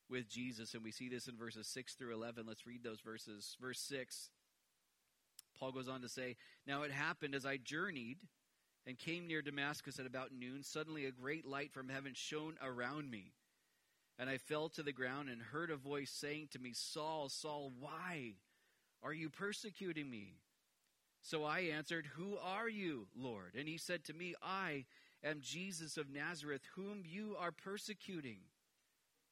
with 0.09 0.29
Jesus, 0.29 0.75
and 0.75 0.85
we 0.85 0.93
see 0.93 1.09
this 1.09 1.27
in 1.27 1.37
verses 1.37 1.67
six 1.67 1.95
through 1.95 2.15
eleven. 2.15 2.47
Let's 2.47 2.67
read 2.67 2.85
those 2.85 3.01
verses. 3.01 3.57
Verse 3.61 3.81
six. 3.81 4.31
Paul 5.59 5.73
goes 5.73 5.89
on 5.89 6.03
to 6.03 6.09
say, 6.09 6.37
Now 6.67 6.83
it 6.83 6.93
happened 6.93 7.35
as 7.35 7.45
I 7.45 7.57
journeyed 7.57 8.19
and 8.89 8.99
came 8.99 9.27
near 9.27 9.43
Damascus 9.43 9.99
at 9.99 10.07
about 10.07 10.33
noon, 10.33 10.63
suddenly 10.63 11.05
a 11.05 11.11
great 11.11 11.47
light 11.47 11.71
from 11.71 11.91
heaven 11.91 12.13
shone 12.15 12.55
around 12.65 13.11
me. 13.11 13.33
And 14.19 14.31
I 14.31 14.39
fell 14.39 14.71
to 14.71 14.83
the 14.83 14.93
ground 14.93 15.29
and 15.29 15.43
heard 15.43 15.71
a 15.71 15.77
voice 15.77 16.11
saying 16.11 16.49
to 16.53 16.59
me, 16.59 16.73
Saul, 16.73 17.29
Saul, 17.29 17.71
why 17.79 18.33
are 19.03 19.13
you 19.13 19.29
persecuting 19.29 20.11
me? 20.11 20.37
So 21.21 21.45
I 21.45 21.71
answered, 21.77 22.07
Who 22.17 22.39
are 22.43 22.69
you, 22.69 23.09
Lord? 23.15 23.53
And 23.59 23.69
he 23.69 23.77
said 23.77 24.05
to 24.05 24.15
me, 24.15 24.35
I 24.43 24.87
am 25.23 25.43
Jesus 25.43 25.99
of 25.99 26.09
Nazareth, 26.09 26.63
whom 26.75 27.03
you 27.05 27.37
are 27.39 27.53
persecuting. 27.53 28.39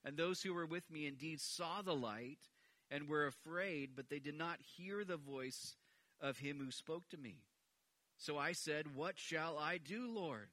And 0.04 0.18
those 0.18 0.42
who 0.42 0.52
were 0.52 0.66
with 0.66 0.90
me 0.90 1.06
indeed 1.06 1.40
saw 1.40 1.80
the 1.80 1.96
light 1.96 2.50
and 2.90 3.08
were 3.08 3.26
afraid, 3.26 3.92
but 3.96 4.10
they 4.10 4.18
did 4.18 4.36
not 4.36 4.58
hear 4.76 5.02
the 5.02 5.16
voice 5.16 5.76
of 6.20 6.38
him 6.38 6.58
who 6.62 6.70
spoke 6.70 7.08
to 7.08 7.16
me. 7.16 7.36
So 8.18 8.38
I 8.38 8.52
said, 8.52 8.94
What 8.94 9.18
shall 9.18 9.58
I 9.58 9.78
do, 9.78 10.10
Lord? 10.10 10.48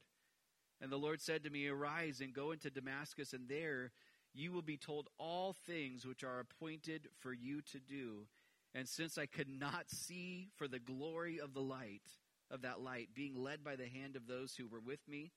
And 0.81 0.91
the 0.91 0.97
Lord 0.97 1.21
said 1.21 1.43
to 1.43 1.49
me, 1.49 1.67
Arise 1.67 2.19
and 2.21 2.33
go 2.33 2.51
into 2.51 2.69
Damascus, 2.69 3.33
and 3.33 3.47
there 3.47 3.91
you 4.33 4.51
will 4.51 4.61
be 4.63 4.77
told 4.77 5.09
all 5.17 5.53
things 5.53 6.05
which 6.05 6.23
are 6.23 6.39
appointed 6.39 7.07
for 7.19 7.31
you 7.33 7.61
to 7.71 7.79
do. 7.79 8.27
And 8.75 8.87
since 8.87 9.17
I 9.17 9.27
could 9.27 9.49
not 9.49 9.89
see 9.89 10.49
for 10.57 10.67
the 10.67 10.79
glory 10.79 11.39
of 11.39 11.53
the 11.53 11.61
light, 11.61 12.01
of 12.49 12.63
that 12.63 12.81
light, 12.81 13.09
being 13.15 13.35
led 13.35 13.63
by 13.63 13.75
the 13.75 13.87
hand 13.87 14.15
of 14.15 14.27
those 14.27 14.55
who 14.55 14.67
were 14.67 14.79
with 14.79 15.07
me, 15.07 15.31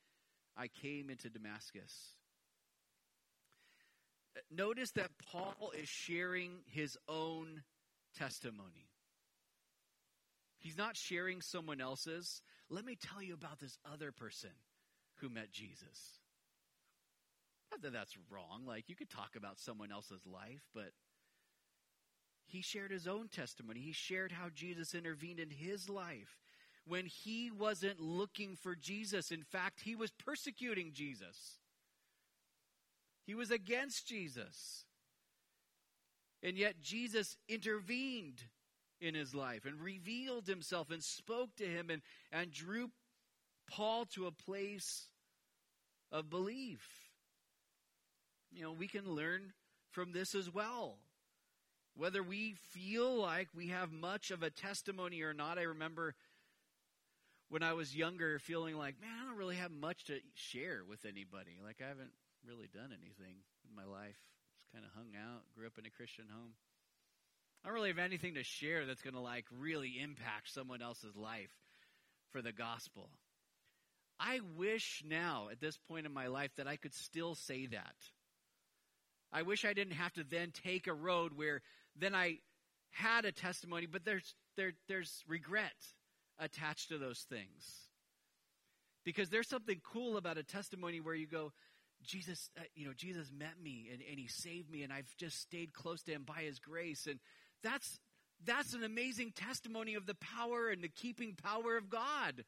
I 0.56 0.68
came 0.68 1.10
into 1.10 1.28
Damascus. 1.28 2.14
Uh, 4.36 4.40
notice 4.50 4.90
that 4.92 5.10
Paul 5.30 5.72
is 5.78 5.88
sharing 5.88 6.52
his 6.66 6.96
own 7.08 7.62
testimony. 8.16 8.88
He's 10.66 10.76
not 10.76 10.96
sharing 10.96 11.42
someone 11.42 11.80
else's. 11.80 12.42
Let 12.68 12.84
me 12.84 12.96
tell 12.96 13.22
you 13.22 13.34
about 13.34 13.60
this 13.60 13.78
other 13.88 14.10
person 14.10 14.50
who 15.20 15.28
met 15.28 15.52
Jesus. 15.52 16.18
Not 17.70 17.82
that 17.82 17.92
that's 17.92 18.18
wrong. 18.28 18.64
Like, 18.66 18.88
you 18.88 18.96
could 18.96 19.08
talk 19.08 19.36
about 19.36 19.60
someone 19.60 19.92
else's 19.92 20.26
life, 20.26 20.62
but 20.74 20.90
he 22.46 22.62
shared 22.62 22.90
his 22.90 23.06
own 23.06 23.28
testimony. 23.28 23.78
He 23.78 23.92
shared 23.92 24.32
how 24.32 24.48
Jesus 24.52 24.92
intervened 24.92 25.38
in 25.38 25.50
his 25.50 25.88
life 25.88 26.40
when 26.84 27.06
he 27.06 27.48
wasn't 27.48 28.00
looking 28.00 28.56
for 28.56 28.74
Jesus. 28.74 29.30
In 29.30 29.44
fact, 29.44 29.82
he 29.84 29.94
was 29.94 30.10
persecuting 30.10 30.90
Jesus, 30.92 31.60
he 33.24 33.36
was 33.36 33.52
against 33.52 34.08
Jesus. 34.08 34.84
And 36.42 36.58
yet, 36.58 36.80
Jesus 36.82 37.36
intervened 37.48 38.42
in 39.00 39.14
his 39.14 39.34
life 39.34 39.64
and 39.64 39.80
revealed 39.80 40.46
himself 40.46 40.90
and 40.90 41.02
spoke 41.02 41.54
to 41.56 41.64
him 41.64 41.90
and, 41.90 42.02
and 42.32 42.50
drew 42.50 42.90
Paul 43.70 44.06
to 44.14 44.26
a 44.26 44.32
place 44.32 45.08
of 46.10 46.30
belief. 46.30 47.10
You 48.50 48.62
know, 48.62 48.72
we 48.72 48.88
can 48.88 49.10
learn 49.10 49.52
from 49.90 50.12
this 50.12 50.34
as 50.34 50.52
well. 50.52 50.98
Whether 51.94 52.22
we 52.22 52.54
feel 52.70 53.14
like 53.20 53.48
we 53.54 53.68
have 53.68 53.90
much 53.90 54.30
of 54.30 54.42
a 54.42 54.50
testimony 54.50 55.22
or 55.22 55.32
not, 55.32 55.58
I 55.58 55.62
remember 55.62 56.14
when 57.48 57.62
I 57.62 57.72
was 57.72 57.96
younger 57.96 58.38
feeling 58.38 58.76
like, 58.76 59.00
man, 59.00 59.10
I 59.22 59.26
don't 59.26 59.38
really 59.38 59.56
have 59.56 59.70
much 59.70 60.04
to 60.04 60.18
share 60.34 60.82
with 60.88 61.04
anybody. 61.04 61.56
Like, 61.62 61.76
I 61.84 61.88
haven't 61.88 62.12
really 62.46 62.68
done 62.72 62.90
anything 62.92 63.36
in 63.68 63.74
my 63.74 63.84
life. 63.84 64.18
Just 64.58 64.72
kind 64.72 64.84
of 64.84 64.92
hung 64.94 65.16
out, 65.16 65.42
grew 65.54 65.66
up 65.66 65.78
in 65.78 65.86
a 65.86 65.90
Christian 65.90 66.26
home. 66.30 66.52
I 67.66 67.68
don't 67.68 67.74
really 67.74 67.88
have 67.88 67.98
anything 67.98 68.34
to 68.34 68.44
share 68.44 68.86
that's 68.86 69.02
going 69.02 69.14
to 69.14 69.20
like 69.20 69.44
really 69.58 69.98
impact 70.00 70.54
someone 70.54 70.82
else's 70.82 71.16
life 71.16 71.50
for 72.30 72.40
the 72.40 72.52
gospel. 72.52 73.10
I 74.20 74.38
wish 74.56 75.02
now, 75.04 75.48
at 75.50 75.60
this 75.60 75.76
point 75.88 76.06
in 76.06 76.14
my 76.14 76.28
life, 76.28 76.52
that 76.58 76.68
I 76.68 76.76
could 76.76 76.94
still 76.94 77.34
say 77.34 77.66
that. 77.66 77.96
I 79.32 79.42
wish 79.42 79.64
I 79.64 79.72
didn't 79.72 79.94
have 79.94 80.12
to 80.12 80.22
then 80.22 80.52
take 80.52 80.86
a 80.86 80.92
road 80.92 81.32
where 81.34 81.60
then 81.98 82.14
I 82.14 82.38
had 82.90 83.24
a 83.24 83.32
testimony, 83.32 83.86
but 83.86 84.04
there's 84.04 84.36
there 84.56 84.74
there's 84.86 85.24
regret 85.26 85.74
attached 86.38 86.90
to 86.90 86.98
those 86.98 87.26
things. 87.28 87.88
Because 89.04 89.28
there's 89.28 89.48
something 89.48 89.80
cool 89.92 90.16
about 90.18 90.38
a 90.38 90.44
testimony 90.44 91.00
where 91.00 91.16
you 91.16 91.26
go, 91.26 91.52
Jesus, 92.04 92.48
uh, 92.56 92.62
you 92.76 92.86
know, 92.86 92.92
Jesus 92.96 93.32
met 93.36 93.54
me 93.60 93.88
and, 93.92 94.00
and 94.08 94.20
he 94.20 94.28
saved 94.28 94.70
me 94.70 94.82
and 94.82 94.92
I've 94.92 95.12
just 95.16 95.40
stayed 95.40 95.72
close 95.72 96.02
to 96.04 96.12
him 96.12 96.22
by 96.24 96.42
his 96.42 96.60
grace. 96.60 97.06
And 97.08 97.18
that's, 97.62 97.98
that's 98.44 98.74
an 98.74 98.84
amazing 98.84 99.32
testimony 99.32 99.94
of 99.94 100.06
the 100.06 100.14
power 100.14 100.68
and 100.68 100.82
the 100.82 100.88
keeping 100.88 101.34
power 101.34 101.76
of 101.76 101.88
God 101.88 102.44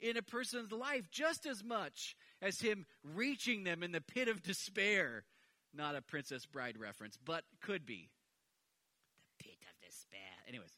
in 0.00 0.16
a 0.16 0.22
person's 0.22 0.72
life 0.72 1.10
just 1.10 1.46
as 1.46 1.64
much 1.64 2.16
as 2.40 2.60
him 2.60 2.86
reaching 3.02 3.64
them 3.64 3.82
in 3.82 3.92
the 3.92 4.00
pit 4.00 4.28
of 4.28 4.42
despair. 4.42 5.24
Not 5.74 5.96
a 5.96 6.02
Princess 6.02 6.46
Bride 6.46 6.78
reference, 6.78 7.18
but 7.22 7.44
could 7.60 7.84
be. 7.84 8.10
The 9.38 9.44
pit 9.44 9.58
of 9.62 9.86
despair. 9.86 10.20
Anyways, 10.48 10.72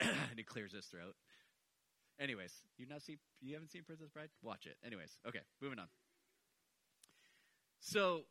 and 0.00 0.38
he 0.38 0.44
clears 0.44 0.72
his 0.72 0.86
throat. 0.86 1.14
Anyways, 2.18 2.52
you 2.78 2.86
not 2.86 3.02
see 3.02 3.18
you 3.40 3.54
haven't 3.54 3.70
seen 3.70 3.82
Princess 3.82 4.08
Bride? 4.08 4.30
Watch 4.42 4.66
it. 4.66 4.76
Anyways, 4.86 5.18
okay, 5.26 5.40
moving 5.60 5.78
on. 5.78 5.86
So, 7.80 8.22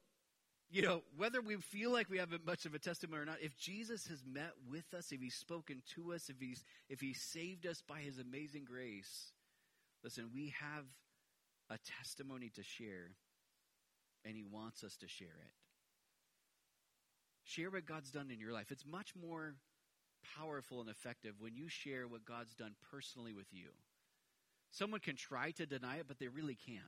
you 0.73 0.81
know, 0.81 1.03
whether 1.15 1.39
we 1.39 1.55
feel 1.57 1.91
like 1.91 2.09
we 2.09 2.17
have 2.17 2.29
much 2.47 2.65
of 2.65 2.73
a 2.73 2.79
testimony 2.79 3.21
or 3.21 3.25
not, 3.25 3.37
if 3.43 3.55
Jesus 3.55 4.07
has 4.07 4.23
met 4.25 4.53
with 4.67 4.91
us, 4.97 5.11
if 5.11 5.21
he's 5.21 5.35
spoken 5.35 5.83
to 5.93 6.13
us, 6.13 6.29
if 6.29 6.37
he's 6.39 6.63
if 6.89 6.99
he 6.99 7.13
saved 7.13 7.67
us 7.67 7.83
by 7.87 7.99
his 7.99 8.17
amazing 8.17 8.65
grace, 8.65 9.33
listen, 10.03 10.31
we 10.33 10.51
have 10.59 10.85
a 11.69 11.77
testimony 11.99 12.49
to 12.55 12.63
share, 12.63 13.11
and 14.25 14.35
he 14.35 14.43
wants 14.43 14.83
us 14.83 14.97
to 14.97 15.07
share 15.07 15.27
it. 15.27 15.53
Share 17.43 17.69
what 17.69 17.85
God's 17.85 18.09
done 18.09 18.31
in 18.31 18.39
your 18.39 18.51
life. 18.51 18.71
It's 18.71 18.85
much 18.85 19.13
more 19.15 19.53
powerful 20.39 20.81
and 20.81 20.89
effective 20.89 21.35
when 21.37 21.55
you 21.55 21.69
share 21.69 22.07
what 22.07 22.25
God's 22.25 22.55
done 22.55 22.73
personally 22.89 23.33
with 23.35 23.47
you. 23.51 23.67
Someone 24.71 25.01
can 25.01 25.17
try 25.17 25.51
to 25.51 25.67
deny 25.67 25.97
it, 25.97 26.07
but 26.07 26.17
they 26.17 26.29
really 26.29 26.57
can't. 26.65 26.81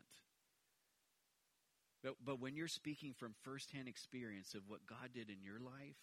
But, 2.05 2.13
but 2.23 2.39
when 2.39 2.55
you're 2.55 2.67
speaking 2.67 3.15
from 3.17 3.33
firsthand 3.41 3.87
experience 3.87 4.53
of 4.53 4.61
what 4.67 4.85
God 4.85 5.09
did 5.11 5.31
in 5.31 5.41
your 5.41 5.57
life, 5.59 5.97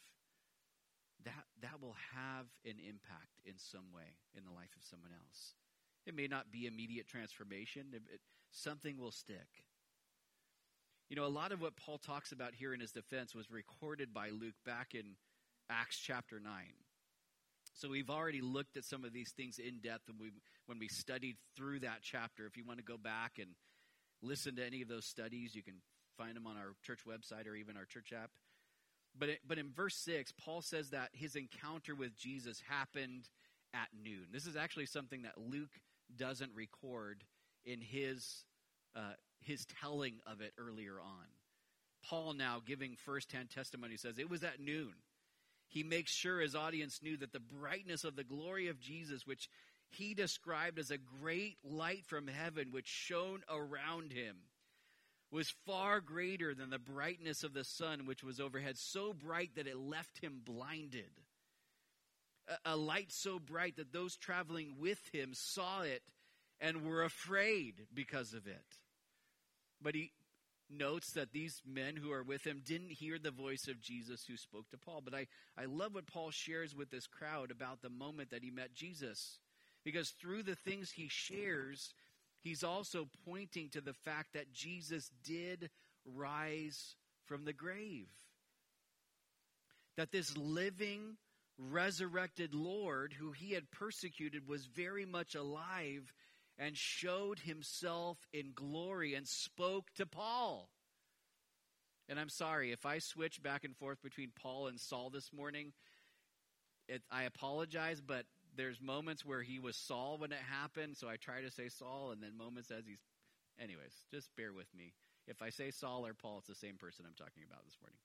that, 1.25 1.45
that 1.61 1.81
will 1.81 1.95
have 2.17 2.47
an 2.65 2.83
impact 2.83 3.39
in 3.45 3.55
some 3.57 3.87
way 3.95 4.19
in 4.37 4.43
the 4.43 4.51
life 4.51 4.75
of 4.77 4.83
someone 4.83 5.13
else. 5.13 5.55
It 6.05 6.17
may 6.17 6.27
not 6.27 6.51
be 6.51 6.67
immediate 6.67 7.07
transformation, 7.07 7.87
it, 7.93 8.03
it, 8.13 8.21
something 8.51 8.99
will 8.99 9.13
stick. 9.13 9.47
You 11.09 11.15
know, 11.15 11.25
a 11.25 11.29
lot 11.29 11.53
of 11.53 11.61
what 11.61 11.77
Paul 11.77 11.99
talks 11.99 12.33
about 12.33 12.55
here 12.55 12.75
in 12.75 12.81
his 12.81 12.91
defense 12.91 13.33
was 13.33 13.53
recorded 13.53 14.13
by 14.13 14.31
Luke 14.31 14.59
back 14.67 14.97
in 14.97 15.15
Acts 15.71 15.99
chapter 15.99 16.41
9. 16.41 16.53
So 17.75 17.89
we've 17.89 18.11
already 18.11 18.41
looked 18.41 18.77
at 18.77 18.85
some 18.85 19.05
of 19.05 19.13
these 19.13 19.31
things 19.31 19.61
in 19.61 19.79
depth 19.79 20.09
when 20.09 20.19
we, 20.19 20.31
when 20.67 20.81
we 20.81 20.89
studied 20.89 21.37
through 21.57 21.81
that 21.81 21.99
chapter. 22.03 22.45
If 22.45 22.57
you 22.57 22.65
want 22.65 22.81
to 22.81 22.85
go 22.85 22.97
back 22.97 23.39
and 23.39 23.51
listen 24.23 24.57
to 24.57 24.65
any 24.65 24.83
of 24.83 24.89
those 24.89 25.05
studies, 25.05 25.55
you 25.55 25.63
can 25.63 25.75
find 26.17 26.37
them 26.37 26.47
on 26.47 26.57
our 26.57 26.75
church 26.83 27.01
website 27.07 27.49
or 27.49 27.55
even 27.55 27.77
our 27.77 27.85
church 27.85 28.13
app. 28.13 28.31
But, 29.19 29.29
it, 29.29 29.41
but 29.47 29.59
in 29.59 29.71
verse 29.71 29.97
6, 29.97 30.33
Paul 30.33 30.63
says 30.63 30.91
that 30.91 31.11
his 31.13 31.37
encounter 31.37 31.95
with 31.95 32.17
Jesus 32.17 32.63
happened 32.69 33.29
at 33.75 33.89
noon. 34.03 34.27
This 34.33 34.47
is 34.47 34.57
actually 34.57 34.87
something 34.87 35.23
that 35.23 35.37
Luke 35.37 35.81
doesn't 36.17 36.53
record 36.55 37.25
in 37.65 37.81
his, 37.81 38.45
uh, 38.97 39.15
his 39.41 39.67
telling 39.81 40.15
of 40.27 40.41
it 40.41 40.53
earlier 40.59 40.95
on. 41.01 41.27
Paul, 42.09 42.33
now 42.33 42.61
giving 42.65 42.97
firsthand 42.97 43.51
testimony, 43.51 43.97
says 43.97 44.19
it 44.19 44.31
was 44.31 44.43
at 44.43 44.61
noon 44.61 44.95
he 45.73 45.83
makes 45.83 46.13
sure 46.13 46.41
his 46.41 46.55
audience 46.55 47.01
knew 47.03 47.17
that 47.17 47.33
the 47.33 47.41
brightness 47.41 48.05
of 48.05 48.15
the 48.15 48.25
glory 48.25 48.69
of 48.69 48.79
Jesus, 48.79 49.27
which 49.27 49.49
he 49.95 50.15
described 50.15 50.79
as 50.79 50.91
a 50.91 50.99
great 50.99 51.57
light 51.65 52.05
from 52.07 52.27
heaven 52.27 52.69
which 52.71 52.87
shone 52.87 53.43
around 53.49 54.13
him, 54.13 54.37
was 55.31 55.55
far 55.67 56.01
greater 56.01 56.55
than 56.55 56.71
the 56.71 56.79
brightness 56.79 57.43
of 57.43 57.55
the 57.55 57.65
sun 57.65 58.07
which 58.07 58.23
was 58.23 58.39
overhead, 58.39 58.77
so 58.77 59.13
bright 59.13 59.51
that 59.57 59.67
it 59.67 59.79
left 59.79 60.19
him 60.19 60.43
blinded. 60.45 61.11
A, 62.49 62.73
a 62.73 62.77
light 62.77 63.11
so 63.11 63.39
bright 63.39 63.77
that 63.77 63.93
those 63.93 64.17
traveling 64.17 64.77
with 64.79 65.01
him 65.13 65.31
saw 65.33 65.83
it 65.83 66.03
and 66.61 66.85
were 66.85 67.03
afraid 67.03 67.87
because 67.95 68.35
of 68.35 68.47
it. 68.47 68.79
But 69.81 69.95
he, 69.95 70.13
notes 70.73 71.13
that 71.13 71.33
these 71.33 71.61
men 71.67 71.97
who 71.97 72.13
are 72.13 72.23
with 72.23 72.45
him 72.45 72.63
didn't 72.65 72.91
hear 72.91 73.19
the 73.19 73.31
voice 73.31 73.69
of 73.69 73.81
Jesus 73.81 74.25
who 74.27 74.37
spoke 74.37 74.69
to 74.71 74.79
Paul. 74.79 75.03
But 75.05 75.15
I, 75.15 75.27
I 75.57 75.67
love 75.67 75.95
what 75.95 76.07
Paul 76.07 76.31
shares 76.31 76.75
with 76.75 76.91
this 76.91 77.07
crowd 77.07 77.51
about 77.51 77.83
the 77.83 77.91
moment 77.91 78.31
that 78.31 78.43
he 78.43 78.51
met 78.51 78.75
Jesus. 78.75 79.39
Because 79.85 80.11
through 80.11 80.45
the 80.45 80.55
things 80.55 80.91
he 80.91 81.09
shares, 81.09 81.95
he's 82.43 82.63
also 82.63 83.09
pointing 83.25 83.69
to 83.71 83.81
the 83.81 83.93
fact 83.93 84.35
that 84.35 84.53
Jesus 84.53 85.11
did 85.25 85.71
rise 86.05 86.95
from 87.25 87.45
the 87.45 87.53
grave. 87.53 88.09
That 89.97 90.13
this 90.13 90.37
living, 90.37 91.17
resurrected 91.59 92.55
Lord 92.55 93.15
who 93.19 93.33
he 93.33 93.53
had 93.53 93.71
persecuted 93.71 94.49
was 94.49 94.67
very 94.67 95.05
much 95.05 95.35
alive 95.35 96.13
and 96.59 96.77
showed 96.77 97.41
himself 97.41 98.19
in 98.33 98.53
glory 98.55 99.15
and 99.15 99.27
spoke 99.27 99.93
to 99.97 100.07
Paul. 100.07 100.69
And 102.09 102.19
I'm 102.19 102.29
sorry, 102.29 102.73
if 102.73 102.85
I 102.85 102.99
switch 102.99 103.43
back 103.43 103.65
and 103.65 103.77
forth 103.77 104.03
between 104.03 104.33
Paul 104.35 104.67
and 104.67 104.79
Saul 104.79 105.11
this 105.11 105.33
morning, 105.33 105.73
it, 106.89 107.03
I 107.11 107.23
apologize, 107.25 108.01
but 108.01 108.27
there's 108.57 108.81
moments 108.81 109.25
where 109.25 109.43
he 109.43 109.59
was 109.59 109.77
Saul 109.77 110.19
when 110.19 110.33
it 110.33 110.39
happened, 110.51 110.97
so 110.97 111.09
I 111.09 111.17
try 111.17 111.41
to 111.43 111.51
say 111.51 111.69
Saul, 111.69 112.11
and 112.13 112.23
then 112.23 112.37
moments 112.37 112.71
as 112.71 112.87
he's. 112.87 113.01
Anyways, 113.61 113.93
just 114.11 114.35
bear 114.37 114.53
with 114.53 114.73
me. 114.75 114.95
If 115.27 115.43
I 115.43 115.51
say 115.51 115.71
Saul 115.71 116.07
or 116.07 116.15
Paul, 116.15 116.39
it's 116.39 116.49
the 116.49 116.55
same 116.55 116.77
person 116.77 117.05
I'm 117.07 117.15
talking 117.15 117.45
about 117.47 117.65
this 117.65 117.77
morning. 117.81 117.99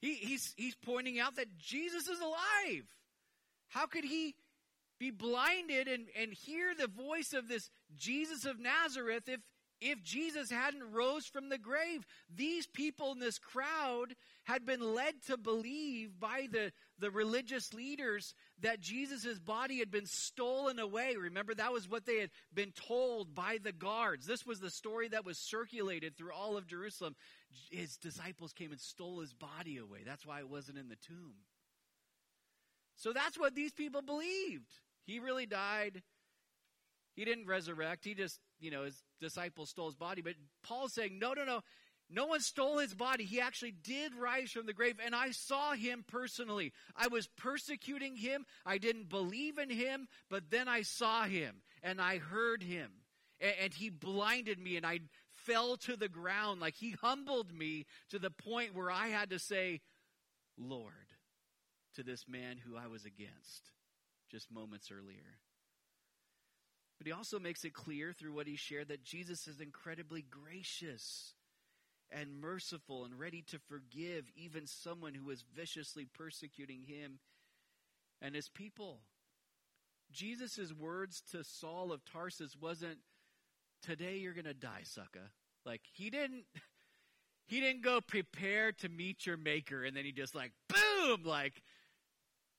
He, 0.00 0.14
he's, 0.14 0.54
he's 0.56 0.74
pointing 0.74 1.20
out 1.20 1.36
that 1.36 1.58
Jesus 1.58 2.08
is 2.08 2.20
alive. 2.20 2.86
How 3.68 3.86
could 3.86 4.04
he 4.04 4.34
be 4.98 5.10
blinded 5.10 5.88
and, 5.88 6.06
and 6.18 6.32
hear 6.32 6.74
the 6.74 6.88
voice 6.88 7.32
of 7.32 7.48
this 7.48 7.70
Jesus 7.96 8.44
of 8.44 8.58
Nazareth 8.58 9.28
if 9.28 9.40
if 9.80 10.02
Jesus 10.02 10.50
hadn't 10.50 10.92
rose 10.92 11.26
from 11.26 11.48
the 11.48 11.58
grave. 11.58 12.06
These 12.34 12.66
people 12.66 13.12
in 13.12 13.18
this 13.18 13.38
crowd 13.38 14.14
had 14.44 14.66
been 14.66 14.94
led 14.94 15.14
to 15.26 15.36
believe 15.36 16.18
by 16.18 16.48
the, 16.50 16.72
the 16.98 17.10
religious 17.10 17.72
leaders 17.72 18.34
that 18.60 18.80
Jesus' 18.80 19.38
body 19.38 19.78
had 19.78 19.90
been 19.90 20.06
stolen 20.06 20.78
away. 20.78 21.16
Remember, 21.16 21.54
that 21.54 21.72
was 21.72 21.88
what 21.88 22.06
they 22.06 22.18
had 22.18 22.30
been 22.52 22.72
told 22.72 23.34
by 23.34 23.58
the 23.62 23.72
guards. 23.72 24.26
This 24.26 24.46
was 24.46 24.60
the 24.60 24.70
story 24.70 25.08
that 25.08 25.24
was 25.24 25.38
circulated 25.38 26.16
through 26.16 26.32
all 26.32 26.56
of 26.56 26.66
Jerusalem. 26.66 27.14
His 27.70 27.96
disciples 27.96 28.52
came 28.52 28.72
and 28.72 28.80
stole 28.80 29.20
his 29.20 29.32
body 29.32 29.78
away. 29.78 30.00
That's 30.04 30.26
why 30.26 30.40
it 30.40 30.48
wasn't 30.48 30.78
in 30.78 30.88
the 30.88 30.96
tomb. 30.96 31.34
So 32.96 33.12
that's 33.12 33.38
what 33.38 33.54
these 33.54 33.72
people 33.72 34.02
believed. 34.02 34.72
He 35.06 35.20
really 35.20 35.46
died. 35.46 36.02
He 37.18 37.24
didn't 37.24 37.48
resurrect. 37.48 38.04
He 38.04 38.14
just, 38.14 38.38
you 38.60 38.70
know, 38.70 38.84
his 38.84 39.02
disciples 39.20 39.70
stole 39.70 39.86
his 39.86 39.96
body. 39.96 40.22
But 40.22 40.34
Paul's 40.62 40.92
saying, 40.92 41.18
no, 41.18 41.32
no, 41.32 41.44
no. 41.44 41.62
No 42.08 42.26
one 42.26 42.38
stole 42.38 42.78
his 42.78 42.94
body. 42.94 43.24
He 43.24 43.40
actually 43.40 43.72
did 43.72 44.14
rise 44.14 44.52
from 44.52 44.66
the 44.66 44.72
grave, 44.72 45.00
and 45.04 45.16
I 45.16 45.32
saw 45.32 45.72
him 45.72 46.04
personally. 46.06 46.72
I 46.94 47.08
was 47.08 47.26
persecuting 47.36 48.14
him. 48.14 48.46
I 48.64 48.78
didn't 48.78 49.08
believe 49.08 49.58
in 49.58 49.68
him, 49.68 50.06
but 50.30 50.48
then 50.50 50.68
I 50.68 50.82
saw 50.82 51.24
him, 51.24 51.56
and 51.82 52.00
I 52.00 52.18
heard 52.18 52.62
him. 52.62 52.92
And, 53.40 53.54
and 53.64 53.74
he 53.74 53.90
blinded 53.90 54.60
me, 54.60 54.76
and 54.76 54.86
I 54.86 55.00
fell 55.34 55.76
to 55.78 55.96
the 55.96 56.08
ground. 56.08 56.60
Like 56.60 56.76
he 56.76 56.92
humbled 56.92 57.52
me 57.52 57.86
to 58.10 58.20
the 58.20 58.30
point 58.30 58.76
where 58.76 58.92
I 58.92 59.08
had 59.08 59.30
to 59.30 59.40
say, 59.40 59.80
Lord, 60.56 60.92
to 61.96 62.04
this 62.04 62.26
man 62.28 62.58
who 62.58 62.76
I 62.76 62.86
was 62.86 63.04
against 63.04 63.72
just 64.30 64.52
moments 64.52 64.92
earlier. 64.92 65.40
But 66.98 67.06
he 67.06 67.12
also 67.12 67.38
makes 67.38 67.64
it 67.64 67.72
clear 67.72 68.12
through 68.12 68.32
what 68.32 68.48
he 68.48 68.56
shared 68.56 68.88
that 68.88 69.04
Jesus 69.04 69.46
is 69.46 69.60
incredibly 69.60 70.22
gracious 70.22 71.34
and 72.10 72.40
merciful 72.40 73.04
and 73.04 73.18
ready 73.18 73.42
to 73.42 73.58
forgive 73.58 74.24
even 74.34 74.66
someone 74.66 75.14
who 75.14 75.30
is 75.30 75.44
viciously 75.54 76.06
persecuting 76.06 76.82
him 76.82 77.20
and 78.20 78.34
his 78.34 78.48
people. 78.48 79.00
Jesus' 80.10 80.72
words 80.72 81.22
to 81.30 81.44
Saul 81.44 81.92
of 81.92 82.04
Tarsus 82.04 82.56
wasn't, 82.60 82.98
today 83.82 84.16
you're 84.16 84.32
going 84.32 84.44
to 84.46 84.54
die, 84.54 84.82
sucker. 84.82 85.30
Like, 85.64 85.82
he 85.92 86.10
didn't, 86.10 86.44
he 87.46 87.60
didn't 87.60 87.82
go 87.82 88.00
prepare 88.00 88.72
to 88.72 88.88
meet 88.88 89.26
your 89.26 89.36
maker 89.36 89.84
and 89.84 89.96
then 89.96 90.04
he 90.04 90.12
just 90.12 90.34
like, 90.34 90.52
boom, 90.68 91.22
like, 91.24 91.62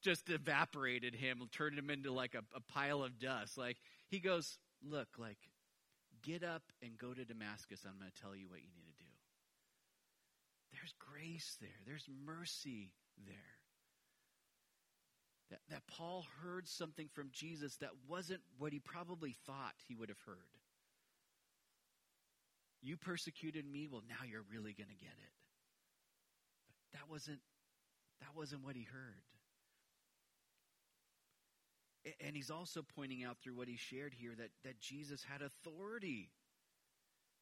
just 0.02 0.30
evaporated 0.30 1.13
him, 1.15 1.41
turned 1.52 1.78
him 1.78 1.89
into 1.89 2.13
like 2.13 2.36
a, 2.36 2.43
a 2.56 2.62
pile 2.62 3.04
of 3.04 3.19
dust. 3.19 3.58
Like, 3.58 3.78
he 4.10 4.19
goes, 4.19 4.58
Look, 4.82 5.08
like, 5.17 5.38
get 6.24 6.43
up 6.43 6.63
and 6.82 6.98
go 6.98 7.13
to 7.13 7.26
Damascus. 7.26 7.86
I'm 7.86 8.00
going 8.00 8.12
to 8.12 8.22
tell 8.22 8.36
you 8.36 8.48
what 8.48 8.60
you 8.60 8.69
need 8.76 8.88
to 8.88 9.04
do. 9.04 9.10
There's 10.72 10.93
grace 11.00 11.58
there, 11.60 11.69
there's 11.86 12.08
mercy 12.26 12.91
there. 13.26 13.36
That, 15.50 15.60
that 15.72 15.82
Paul 15.88 16.26
heard 16.43 16.67
something 16.67 17.08
from 17.12 17.30
Jesus 17.32 17.78
that 17.78 17.89
wasn't 18.08 18.41
what 18.60 18.72
he 18.72 18.80
probably 18.80 19.36
thought 19.48 19.74
he 19.88 19.95
would 19.95 20.10
have 20.10 20.22
heard. 20.24 20.36
You 22.82 22.98
persecuted 22.98 23.65
me, 23.65 23.88
well, 23.91 24.04
now 24.08 24.24
you're 24.30 24.45
really 24.52 24.74
going 24.74 24.89
to 24.89 24.95
get 24.95 25.17
it. 25.17 25.34
But 26.67 27.00
that 27.00 27.10
wasn't 27.10 27.39
that 28.22 28.36
wasn't 28.36 28.63
what 28.63 28.76
he 28.76 28.84
heard. 28.84 29.24
And 32.26 32.36
he's 32.36 32.52
also 32.52 32.84
pointing 32.95 33.24
out 33.24 33.38
through 33.43 33.56
what 33.56 33.67
he 33.67 33.78
shared 33.78 34.13
here 34.13 34.34
that, 34.38 34.50
that 34.63 34.80
Jesus 34.80 35.24
had 35.24 35.41
authority, 35.41 36.30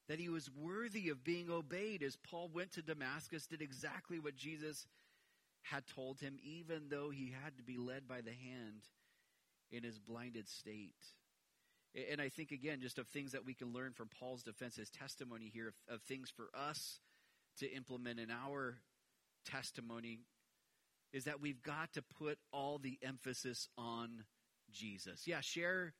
that 0.08 0.18
he 0.18 0.28
was 0.28 0.50
worthy 0.50 1.10
of 1.10 1.24
being 1.24 1.50
obeyed 1.50 2.02
as 2.02 2.16
Paul 2.16 2.50
went 2.52 2.72
to 2.72 2.82
Damascus, 2.82 3.46
did 3.46 3.62
exactly 3.62 4.18
what 4.18 4.36
Jesus 4.36 4.86
had 5.62 5.84
told 5.94 6.20
him, 6.20 6.38
even 6.42 6.88
though 6.88 7.10
he 7.10 7.34
had 7.42 7.56
to 7.56 7.62
be 7.62 7.76
led 7.76 8.08
by 8.08 8.20
the 8.20 8.30
hand 8.30 8.82
in 9.70 9.82
his 9.82 9.98
blinded 9.98 10.48
state. 10.48 10.94
And 12.10 12.20
I 12.20 12.28
think, 12.28 12.52
again, 12.52 12.80
just 12.80 12.98
of 12.98 13.08
things 13.08 13.32
that 13.32 13.44
we 13.44 13.54
can 13.54 13.72
learn 13.72 13.92
from 13.92 14.08
Paul's 14.08 14.42
defense, 14.42 14.76
his 14.76 14.90
testimony 14.90 15.50
here, 15.52 15.68
of, 15.68 15.96
of 15.96 16.02
things 16.02 16.30
for 16.30 16.48
us 16.54 17.00
to 17.58 17.70
implement 17.70 18.20
in 18.20 18.30
our 18.30 18.76
testimony, 19.44 20.20
is 21.12 21.24
that 21.24 21.40
we've 21.40 21.62
got 21.62 21.92
to 21.94 22.02
put 22.02 22.38
all 22.52 22.78
the 22.78 22.98
emphasis 23.02 23.68
on 23.76 24.24
Jesus. 24.72 25.26
Yeah, 25.26 25.40
share 25.40 25.94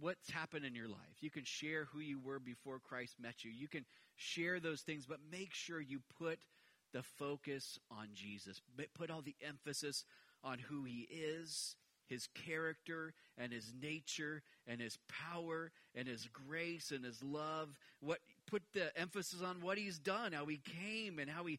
what's 0.00 0.30
happened 0.30 0.64
in 0.64 0.74
your 0.74 0.88
life. 0.88 1.20
You 1.20 1.30
can 1.30 1.44
share 1.44 1.86
who 1.92 2.00
you 2.00 2.18
were 2.18 2.38
before 2.38 2.78
Christ 2.78 3.14
met 3.20 3.44
you. 3.44 3.50
You 3.50 3.68
can 3.68 3.84
share 4.16 4.60
those 4.60 4.80
things, 4.82 5.06
but 5.06 5.18
make 5.30 5.54
sure 5.54 5.80
you 5.80 6.00
put 6.18 6.38
the 6.92 7.02
focus 7.02 7.78
on 7.90 8.08
Jesus. 8.14 8.60
Put 8.94 9.10
all 9.10 9.22
the 9.22 9.36
emphasis 9.46 10.04
on 10.42 10.58
who 10.58 10.84
he 10.84 11.08
is, 11.10 11.76
his 12.06 12.28
character 12.34 13.14
and 13.38 13.52
his 13.52 13.72
nature 13.80 14.42
and 14.66 14.80
his 14.80 14.98
power 15.08 15.72
and 15.94 16.06
his 16.06 16.28
grace 16.28 16.90
and 16.90 17.04
his 17.04 17.22
love. 17.22 17.70
What 18.00 18.18
put 18.46 18.62
the 18.72 18.96
emphasis 18.98 19.42
on 19.42 19.60
what 19.60 19.78
he's 19.78 19.98
done, 19.98 20.32
how 20.32 20.46
he 20.46 20.58
came 20.58 21.18
and 21.18 21.30
how 21.30 21.44
he 21.44 21.58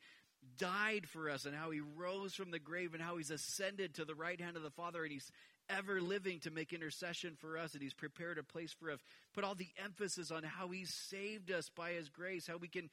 died 0.57 1.07
for 1.07 1.29
us 1.29 1.45
and 1.45 1.55
how 1.55 1.71
he 1.71 1.81
rose 1.95 2.33
from 2.33 2.51
the 2.51 2.59
grave 2.59 2.93
and 2.93 3.03
how 3.03 3.17
he's 3.17 3.31
ascended 3.31 3.95
to 3.95 4.05
the 4.05 4.15
right 4.15 4.39
hand 4.39 4.57
of 4.57 4.63
the 4.63 4.69
Father 4.69 5.03
and 5.03 5.11
he's 5.11 5.31
ever 5.69 6.01
living 6.01 6.39
to 6.39 6.51
make 6.51 6.73
intercession 6.73 7.35
for 7.39 7.57
us 7.57 7.73
and 7.73 7.81
he's 7.81 7.93
prepared 7.93 8.37
a 8.37 8.43
place 8.43 8.73
for 8.73 8.91
us. 8.91 8.99
Put 9.33 9.43
all 9.43 9.55
the 9.55 9.71
emphasis 9.83 10.31
on 10.31 10.43
how 10.43 10.69
he 10.69 10.85
saved 10.85 11.51
us 11.51 11.69
by 11.69 11.91
his 11.91 12.09
grace, 12.09 12.47
how 12.47 12.57
we 12.57 12.67
can 12.67 12.89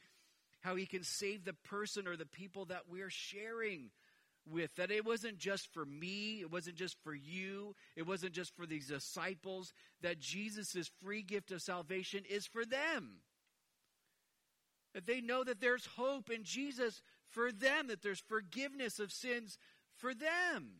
how 0.61 0.77
he 0.77 0.87
can 0.87 1.03
save 1.03 1.44
the 1.44 1.53
person 1.53 2.07
or 2.07 2.16
the 2.16 2.25
people 2.25 2.66
that 2.66 2.83
we're 2.88 3.11
sharing 3.11 3.90
with 4.51 4.75
that 4.77 4.90
it 4.90 5.05
wasn't 5.05 5.38
just 5.38 5.72
for 5.72 5.85
me, 5.85 6.40
it 6.40 6.51
wasn't 6.51 6.77
just 6.77 6.96
for 7.03 7.14
you, 7.14 7.75
it 7.96 8.07
wasn't 8.07 8.33
just 8.33 8.55
for 8.57 8.66
these 8.66 8.88
disciples, 8.88 9.72
that 10.01 10.20
Jesus' 10.20 10.90
free 11.03 11.22
gift 11.22 11.51
of 11.53 11.62
salvation 11.62 12.22
is 12.29 12.46
for 12.46 12.64
them. 12.64 13.18
That 14.94 15.07
they 15.07 15.20
know 15.20 15.44
that 15.44 15.61
there's 15.61 15.87
hope 15.87 16.31
in 16.31 16.44
Jesus 16.44 17.01
for 17.33 17.51
them, 17.51 17.88
that 17.88 18.03
there's 18.03 18.21
forgiveness 18.21 18.99
of 18.99 19.11
sins 19.11 19.59
for 19.97 20.14
them. 20.14 20.73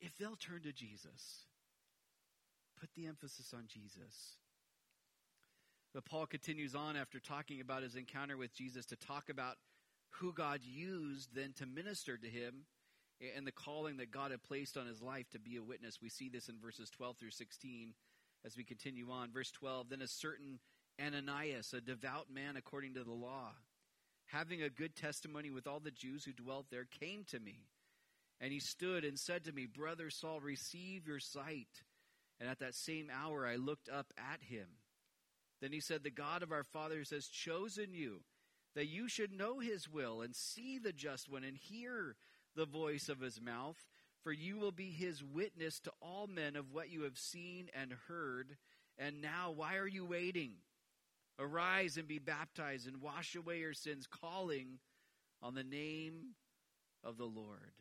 If 0.00 0.16
they'll 0.18 0.36
turn 0.36 0.62
to 0.62 0.72
Jesus, 0.72 1.46
put 2.78 2.90
the 2.94 3.06
emphasis 3.06 3.54
on 3.54 3.64
Jesus. 3.66 4.38
But 5.94 6.04
Paul 6.04 6.26
continues 6.26 6.74
on 6.74 6.96
after 6.96 7.18
talking 7.18 7.60
about 7.60 7.82
his 7.82 7.96
encounter 7.96 8.36
with 8.36 8.54
Jesus 8.54 8.84
to 8.86 8.96
talk 8.96 9.30
about 9.30 9.56
who 10.10 10.32
God 10.32 10.60
used 10.62 11.34
then 11.34 11.52
to 11.56 11.66
minister 11.66 12.16
to 12.16 12.28
him 12.28 12.66
and 13.34 13.46
the 13.46 13.52
calling 13.52 13.96
that 13.96 14.10
God 14.10 14.30
had 14.30 14.42
placed 14.42 14.76
on 14.76 14.86
his 14.86 15.00
life 15.00 15.28
to 15.30 15.38
be 15.38 15.56
a 15.56 15.62
witness. 15.62 16.02
We 16.02 16.10
see 16.10 16.28
this 16.28 16.48
in 16.48 16.56
verses 16.58 16.90
12 16.90 17.16
through 17.16 17.30
16 17.30 17.94
as 18.44 18.56
we 18.56 18.64
continue 18.64 19.10
on. 19.10 19.32
Verse 19.32 19.50
12 19.52 19.88
Then 19.88 20.02
a 20.02 20.08
certain 20.08 20.58
Ananias, 21.00 21.72
a 21.72 21.80
devout 21.80 22.26
man 22.32 22.56
according 22.56 22.94
to 22.94 23.04
the 23.04 23.12
law, 23.12 23.52
having 24.26 24.62
a 24.62 24.68
good 24.68 24.96
testimony 24.96 25.50
with 25.50 25.66
all 25.66 25.80
the 25.80 25.90
Jews 25.90 26.24
who 26.24 26.32
dwelt 26.32 26.66
there, 26.70 26.86
came 27.00 27.24
to 27.30 27.40
me. 27.40 27.66
And 28.40 28.52
he 28.52 28.60
stood 28.60 29.04
and 29.04 29.18
said 29.18 29.44
to 29.44 29.52
me, 29.52 29.66
Brother 29.66 30.10
Saul, 30.10 30.40
receive 30.40 31.06
your 31.06 31.20
sight. 31.20 31.82
And 32.38 32.48
at 32.48 32.58
that 32.58 32.74
same 32.74 33.08
hour 33.10 33.46
I 33.46 33.56
looked 33.56 33.88
up 33.88 34.12
at 34.18 34.42
him. 34.42 34.66
Then 35.60 35.72
he 35.72 35.80
said, 35.80 36.02
The 36.02 36.10
God 36.10 36.42
of 36.42 36.52
our 36.52 36.64
fathers 36.64 37.10
has 37.10 37.28
chosen 37.28 37.94
you, 37.94 38.20
that 38.74 38.88
you 38.88 39.08
should 39.08 39.32
know 39.32 39.60
his 39.60 39.88
will 39.88 40.20
and 40.20 40.36
see 40.36 40.78
the 40.78 40.92
just 40.92 41.30
one 41.30 41.44
and 41.44 41.56
hear 41.56 42.16
the 42.54 42.66
voice 42.66 43.08
of 43.08 43.20
his 43.20 43.40
mouth. 43.40 43.86
For 44.22 44.32
you 44.32 44.58
will 44.58 44.72
be 44.72 44.90
his 44.90 45.22
witness 45.22 45.78
to 45.80 45.92
all 46.02 46.26
men 46.26 46.56
of 46.56 46.72
what 46.72 46.90
you 46.90 47.02
have 47.02 47.16
seen 47.16 47.68
and 47.72 47.94
heard. 48.08 48.56
And 48.98 49.22
now, 49.22 49.52
why 49.54 49.76
are 49.76 49.86
you 49.86 50.04
waiting? 50.04 50.54
Arise 51.38 51.96
and 51.96 52.08
be 52.08 52.18
baptized 52.18 52.86
and 52.86 53.02
wash 53.02 53.34
away 53.34 53.58
your 53.58 53.74
sins, 53.74 54.06
calling 54.06 54.78
on 55.42 55.54
the 55.54 55.64
name 55.64 56.34
of 57.04 57.18
the 57.18 57.24
Lord. 57.24 57.72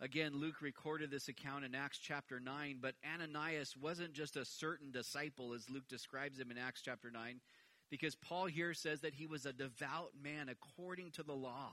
Again, 0.00 0.32
Luke 0.34 0.60
recorded 0.60 1.12
this 1.12 1.28
account 1.28 1.64
in 1.64 1.76
Acts 1.76 1.98
chapter 1.98 2.40
9, 2.40 2.78
but 2.80 2.96
Ananias 3.08 3.76
wasn't 3.76 4.12
just 4.12 4.36
a 4.36 4.44
certain 4.44 4.90
disciple, 4.90 5.52
as 5.52 5.70
Luke 5.70 5.86
describes 5.88 6.40
him 6.40 6.50
in 6.50 6.58
Acts 6.58 6.82
chapter 6.82 7.08
9, 7.08 7.40
because 7.88 8.16
Paul 8.16 8.46
here 8.46 8.74
says 8.74 9.02
that 9.02 9.14
he 9.14 9.26
was 9.28 9.46
a 9.46 9.52
devout 9.52 10.10
man 10.20 10.48
according 10.48 11.12
to 11.12 11.22
the 11.22 11.34
law, 11.34 11.70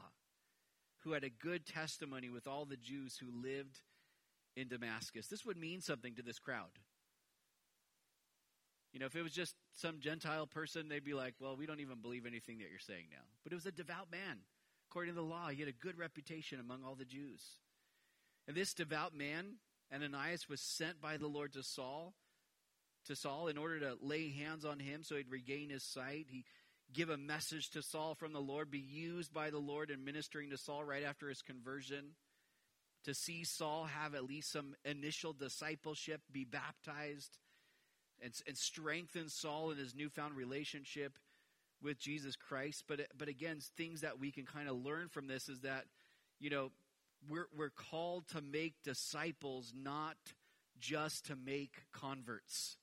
who 0.99 1.13
had 1.13 1.23
a 1.23 1.29
good 1.31 1.65
testimony 1.65 2.29
with 2.29 2.45
all 2.45 2.65
the 2.65 2.77
Jews 2.77 3.17
who 3.17 3.31
lived 3.31 3.81
in 4.55 4.67
Damascus. 4.67 5.25
This 5.25 5.43
would 5.43 5.57
mean 5.57 5.81
something 5.81 6.13
to 6.13 6.21
this 6.21 6.37
crowd. 6.37 6.77
You 8.93 8.99
know, 8.99 9.05
if 9.05 9.15
it 9.15 9.21
was 9.21 9.33
just 9.33 9.55
some 9.75 9.99
Gentile 9.99 10.47
person, 10.47 10.89
they'd 10.89 11.03
be 11.03 11.13
like, 11.13 11.35
well, 11.39 11.55
we 11.55 11.65
don't 11.65 11.79
even 11.79 12.01
believe 12.01 12.25
anything 12.25 12.57
that 12.59 12.69
you're 12.69 12.79
saying 12.79 13.05
now. 13.11 13.23
But 13.43 13.51
it 13.51 13.55
was 13.55 13.65
a 13.65 13.71
devout 13.71 14.11
man. 14.11 14.39
According 14.89 15.13
to 15.13 15.21
the 15.21 15.27
law, 15.27 15.49
he 15.49 15.59
had 15.59 15.69
a 15.69 15.73
good 15.73 15.97
reputation 15.97 16.59
among 16.59 16.83
all 16.83 16.95
the 16.95 17.05
Jews. 17.05 17.43
And 18.47 18.57
this 18.57 18.73
devout 18.73 19.15
man, 19.15 19.57
Ananias, 19.93 20.49
was 20.49 20.59
sent 20.59 20.99
by 20.99 21.17
the 21.17 21.27
Lord 21.27 21.53
to 21.53 21.61
Saul 21.61 22.15
to 23.05 23.15
Saul 23.15 23.47
in 23.47 23.57
order 23.57 23.79
to 23.79 23.97
lay 24.01 24.29
hands 24.29 24.65
on 24.65 24.79
him 24.79 25.03
so 25.03 25.15
he'd 25.15 25.31
regain 25.31 25.69
his 25.69 25.83
sight. 25.83 26.27
He 26.29 26.45
give 26.93 27.09
a 27.09 27.17
message 27.17 27.69
to 27.71 27.81
Saul 27.81 28.15
from 28.15 28.33
the 28.33 28.39
Lord, 28.39 28.71
be 28.71 28.79
used 28.79 29.33
by 29.33 29.49
the 29.49 29.59
Lord 29.59 29.89
in 29.91 30.03
ministering 30.03 30.49
to 30.49 30.57
Saul 30.57 30.83
right 30.83 31.03
after 31.03 31.29
his 31.29 31.41
conversion. 31.41 32.15
To 33.05 33.13
see 33.13 33.43
Saul 33.43 33.85
have 33.85 34.15
at 34.15 34.25
least 34.25 34.51
some 34.51 34.75
initial 34.83 35.33
discipleship, 35.33 36.21
be 36.31 36.43
baptized, 36.43 37.37
and, 38.21 38.33
and 38.47 38.57
strengthen 38.57 39.29
Saul 39.29 39.71
in 39.71 39.77
his 39.77 39.95
newfound 39.95 40.35
relationship 40.35 41.17
with 41.81 41.99
Jesus 41.99 42.35
Christ. 42.35 42.83
But 42.87 43.01
but 43.17 43.27
again, 43.27 43.59
things 43.77 44.01
that 44.01 44.19
we 44.19 44.31
can 44.31 44.45
kind 44.45 44.69
of 44.69 44.83
learn 44.83 45.09
from 45.09 45.27
this 45.27 45.49
is 45.49 45.61
that, 45.61 45.85
you 46.39 46.49
know, 46.49 46.71
we're 47.29 47.47
we're 47.55 47.69
called 47.69 48.27
to 48.29 48.41
make 48.41 48.75
disciples, 48.83 49.73
not 49.75 50.17
just 50.79 51.25
to 51.27 51.35
make 51.35 51.83
converts. 51.91 52.77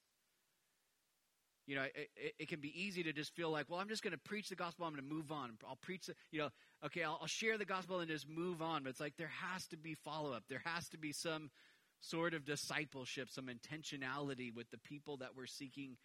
You 1.66 1.74
know, 1.74 1.82
it, 1.82 2.10
it, 2.16 2.34
it, 2.38 2.48
can 2.48 2.60
be 2.60 2.72
easy 2.80 3.02
to 3.02 3.12
just 3.12 3.34
feel 3.34 3.50
like, 3.50 3.68
well, 3.68 3.80
I'm 3.80 3.88
just 3.88 4.04
going 4.04 4.12
to 4.12 4.18
preach 4.18 4.48
the 4.50 4.54
gospel. 4.54 4.86
I'm 4.86 4.92
going 4.92 5.02
to 5.02 5.14
move 5.14 5.32
on. 5.32 5.50
I'll 5.68 5.74
preach, 5.74 6.06
the, 6.06 6.14
you 6.30 6.38
know, 6.38 6.50
okay, 6.84 7.02
I'll, 7.02 7.18
I'll 7.20 7.26
share 7.26 7.58
the 7.58 7.64
gospel 7.64 7.98
and 7.98 8.08
just 8.08 8.28
move 8.28 8.62
on. 8.62 8.84
But 8.84 8.90
it's 8.90 9.00
like 9.00 9.16
there 9.16 9.32
has 9.42 9.66
to 9.68 9.76
be 9.76 9.94
follow 9.94 10.32
up. 10.32 10.44
There 10.48 10.62
has 10.64 10.88
to 10.90 10.98
be 10.98 11.10
some 11.10 11.50
sort 12.00 12.34
of 12.34 12.44
discipleship, 12.44 13.28
some 13.30 13.48
intentionality 13.48 14.54
with 14.54 14.70
the 14.70 14.78
people 14.78 15.16
that 15.18 15.36
we're 15.36 15.46
seeking 15.46 15.96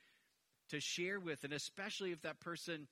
to 0.69 0.79
share 0.79 1.19
with. 1.19 1.43
And 1.43 1.53
especially 1.53 2.11
if 2.11 2.21
that 2.21 2.39
person 2.39 2.87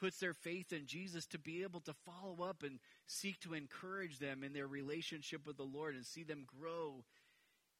puts 0.00 0.18
their 0.18 0.34
faith 0.34 0.72
in 0.72 0.86
Jesus 0.86 1.26
to 1.26 1.38
be 1.38 1.62
able 1.62 1.80
to 1.80 1.94
follow 2.04 2.44
up 2.44 2.62
and 2.62 2.80
seek 3.06 3.40
to 3.40 3.54
encourage 3.54 4.18
them 4.18 4.42
in 4.42 4.52
their 4.52 4.66
relationship 4.66 5.46
with 5.46 5.56
the 5.56 5.62
Lord 5.62 5.94
and 5.94 6.04
see 6.04 6.24
them 6.24 6.44
grow 6.60 7.04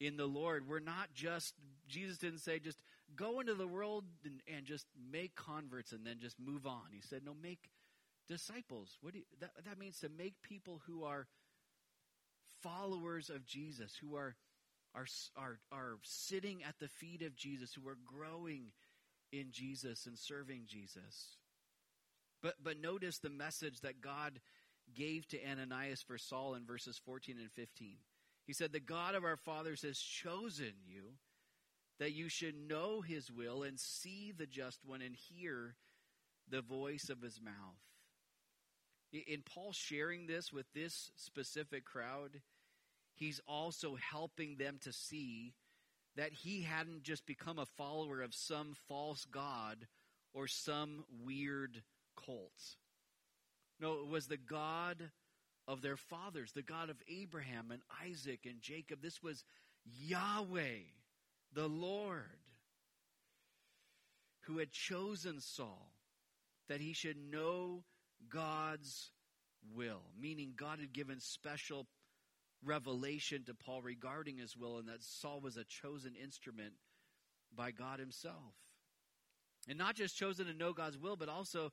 in 0.01 0.17
the 0.17 0.27
Lord. 0.27 0.69
We're 0.69 0.79
not 0.79 1.13
just, 1.13 1.55
Jesus 1.89 2.19
didn't 2.19 2.39
say 2.39 2.59
just 2.59 2.79
go 3.17 3.41
into 3.41 3.55
the 3.55 3.67
world 3.67 4.05
and, 4.25 4.41
and 4.55 4.65
just 4.65 4.87
make 5.11 5.35
converts 5.35 5.93
and 5.93 6.07
then 6.07 6.19
just 6.21 6.39
move 6.39 6.67
on. 6.67 6.85
He 6.93 7.01
said, 7.01 7.23
no, 7.25 7.33
make 7.43 7.71
disciples. 8.29 8.97
What 9.01 9.13
do 9.13 9.19
you, 9.19 9.25
that, 9.41 9.51
that 9.65 9.79
means 9.79 9.99
to 10.01 10.09
make 10.09 10.35
people 10.43 10.81
who 10.87 11.05
are 11.05 11.27
followers 12.63 13.29
of 13.29 13.45
Jesus, 13.45 13.93
who 14.01 14.17
are, 14.17 14.37
are, 14.95 15.07
are, 15.37 15.59
are 15.73 15.99
sitting 16.03 16.63
at 16.63 16.79
the 16.79 16.89
feet 16.89 17.23
of 17.23 17.37
Jesus, 17.37 17.75
who 17.75 17.89
are 17.89 17.99
growing 18.05 18.73
in 19.33 19.47
Jesus 19.51 20.07
and 20.07 20.19
serving 20.19 20.63
Jesus. 20.67 21.37
But, 22.43 22.55
but 22.63 22.81
notice 22.81 23.19
the 23.19 23.31
message 23.31 23.81
that 23.81 24.01
God 24.01 24.41
gave 24.95 25.27
to 25.29 25.39
Ananias 25.45 26.03
for 26.03 26.19
Saul 26.19 26.55
in 26.55 26.67
verses 26.67 27.01
14 27.05 27.37
and 27.41 27.51
15. 27.53 27.97
He 28.47 28.53
said, 28.53 28.73
The 28.73 28.81
God 28.81 29.15
of 29.15 29.25
our 29.25 29.37
fathers 29.37 29.83
has 29.83 29.99
chosen 29.99 30.75
you 30.87 31.15
that 31.99 32.13
you 32.13 32.29
should 32.29 32.55
know 32.69 33.01
his 33.01 33.31
will 33.31 33.63
and 33.63 33.79
see 33.79 34.33
the 34.37 34.47
just 34.47 34.81
one 34.85 35.01
and 35.01 35.15
hear 35.15 35.77
the 36.51 36.61
voice 36.61 37.09
of 37.09 37.23
his 37.23 37.41
mouth. 37.41 37.55
In 39.13 39.43
Paul 39.43 39.73
sharing 39.73 40.27
this 40.27 40.53
with 40.53 40.67
this 40.75 41.13
specific 41.17 41.85
crowd, 41.85 42.41
he's 43.15 43.41
also 43.47 43.97
helping 43.97 44.57
them 44.57 44.79
to 44.83 44.93
see 44.93 45.55
that 46.17 46.33
he 46.33 46.63
hadn't 46.63 47.03
just 47.03 47.27
become 47.27 47.59
a 47.59 47.67
follower 47.67 48.23
of 48.23 48.35
some 48.35 48.75
false 48.89 49.25
god 49.25 49.87
or 50.33 50.47
some 50.47 51.05
weird 51.25 51.83
cult. 52.17 52.77
No, 53.81 53.95
it 53.95 54.09
was 54.09 54.27
the 54.27 54.37
God 54.37 55.11
of 55.67 55.83
their 55.83 55.97
fathers, 55.97 56.53
the 56.53 56.63
God 56.63 56.91
of 56.91 56.97
Abraham 57.09 57.71
and 57.71 57.83
Isaac 58.05 58.41
and 58.45 58.61
Jacob. 58.61 59.01
This 59.03 59.23
was 59.23 59.45
Yahweh 59.85 60.83
the 61.53 61.69
Lord, 61.69 62.23
who 64.43 64.59
had 64.59 64.73
chosen 64.73 65.41
Saul 65.41 65.93
that 66.69 66.81
he 66.81 66.93
should 66.93 67.17
know 67.17 67.85
God's 68.29 69.11
will, 69.75 70.03
meaning 70.21 70.55
God 70.57 70.81
had 70.81 70.93
given 70.93 71.21
special 71.21 71.87
revelation 72.65 73.45
to 73.45 73.55
Paul 73.55 73.83
regarding 73.83 74.39
his 74.39 74.57
will, 74.57 74.79
and 74.79 74.89
that 74.89 75.03
Saul 75.03 75.41
was 75.41 75.57
a 75.57 75.65
chosen 75.65 76.15
instrument 76.21 76.75
by 77.55 77.71
God 77.71 78.01
himself. 78.01 78.55
And 79.69 79.79
not 79.79 79.95
just 79.95 80.17
chosen 80.17 80.47
to 80.47 80.55
know 80.55 80.73
God's 80.73 80.99
will, 80.99 81.17
but 81.17 81.29
also 81.29 81.73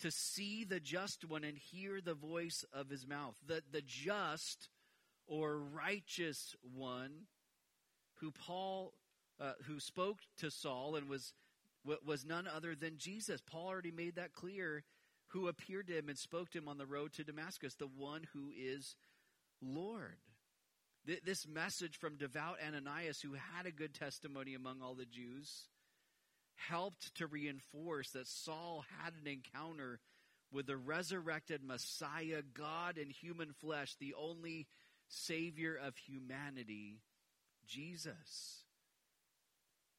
to 0.00 0.10
see 0.10 0.64
the 0.64 0.80
just 0.80 1.24
one 1.24 1.44
and 1.44 1.56
hear 1.56 2.00
the 2.00 2.14
voice 2.14 2.64
of 2.72 2.88
his 2.88 3.06
mouth. 3.06 3.36
The, 3.46 3.62
the 3.70 3.82
just 3.82 4.68
or 5.26 5.58
righteous 5.58 6.54
one 6.74 7.26
who 8.20 8.30
Paul 8.30 8.92
uh, 9.38 9.52
who 9.66 9.80
spoke 9.80 10.18
to 10.38 10.50
Saul 10.50 10.96
and 10.96 11.08
was 11.08 11.34
was 12.04 12.24
none 12.24 12.48
other 12.48 12.74
than 12.74 12.96
Jesus. 12.96 13.40
Paul 13.40 13.66
already 13.68 13.92
made 13.92 14.16
that 14.16 14.32
clear. 14.32 14.84
Who 15.30 15.48
appeared 15.48 15.88
to 15.88 15.98
him 15.98 16.08
and 16.08 16.16
spoke 16.16 16.50
to 16.50 16.58
him 16.58 16.68
on 16.68 16.78
the 16.78 16.86
road 16.86 17.12
to 17.14 17.24
Damascus, 17.24 17.74
the 17.74 17.88
one 17.88 18.28
who 18.32 18.52
is 18.56 18.94
Lord. 19.60 20.16
Th- 21.06 21.22
this 21.24 21.46
message 21.46 21.96
from 21.98 22.16
devout 22.16 22.58
Ananias, 22.66 23.20
who 23.20 23.34
had 23.34 23.66
a 23.66 23.70
good 23.70 23.94
testimony 23.94 24.54
among 24.54 24.82
all 24.82 24.94
the 24.94 25.04
Jews, 25.04 25.68
helped 26.54 27.14
to 27.16 27.26
reinforce 27.26 28.10
that 28.10 28.26
Saul 28.26 28.84
had 29.02 29.14
an 29.20 29.26
encounter 29.26 30.00
with 30.52 30.66
the 30.66 30.76
resurrected 30.76 31.62
Messiah, 31.62 32.42
God 32.54 32.98
in 32.98 33.10
human 33.10 33.52
flesh, 33.52 33.94
the 33.98 34.14
only 34.14 34.66
Savior 35.08 35.76
of 35.76 35.96
humanity, 35.96 37.00
Jesus. 37.66 38.64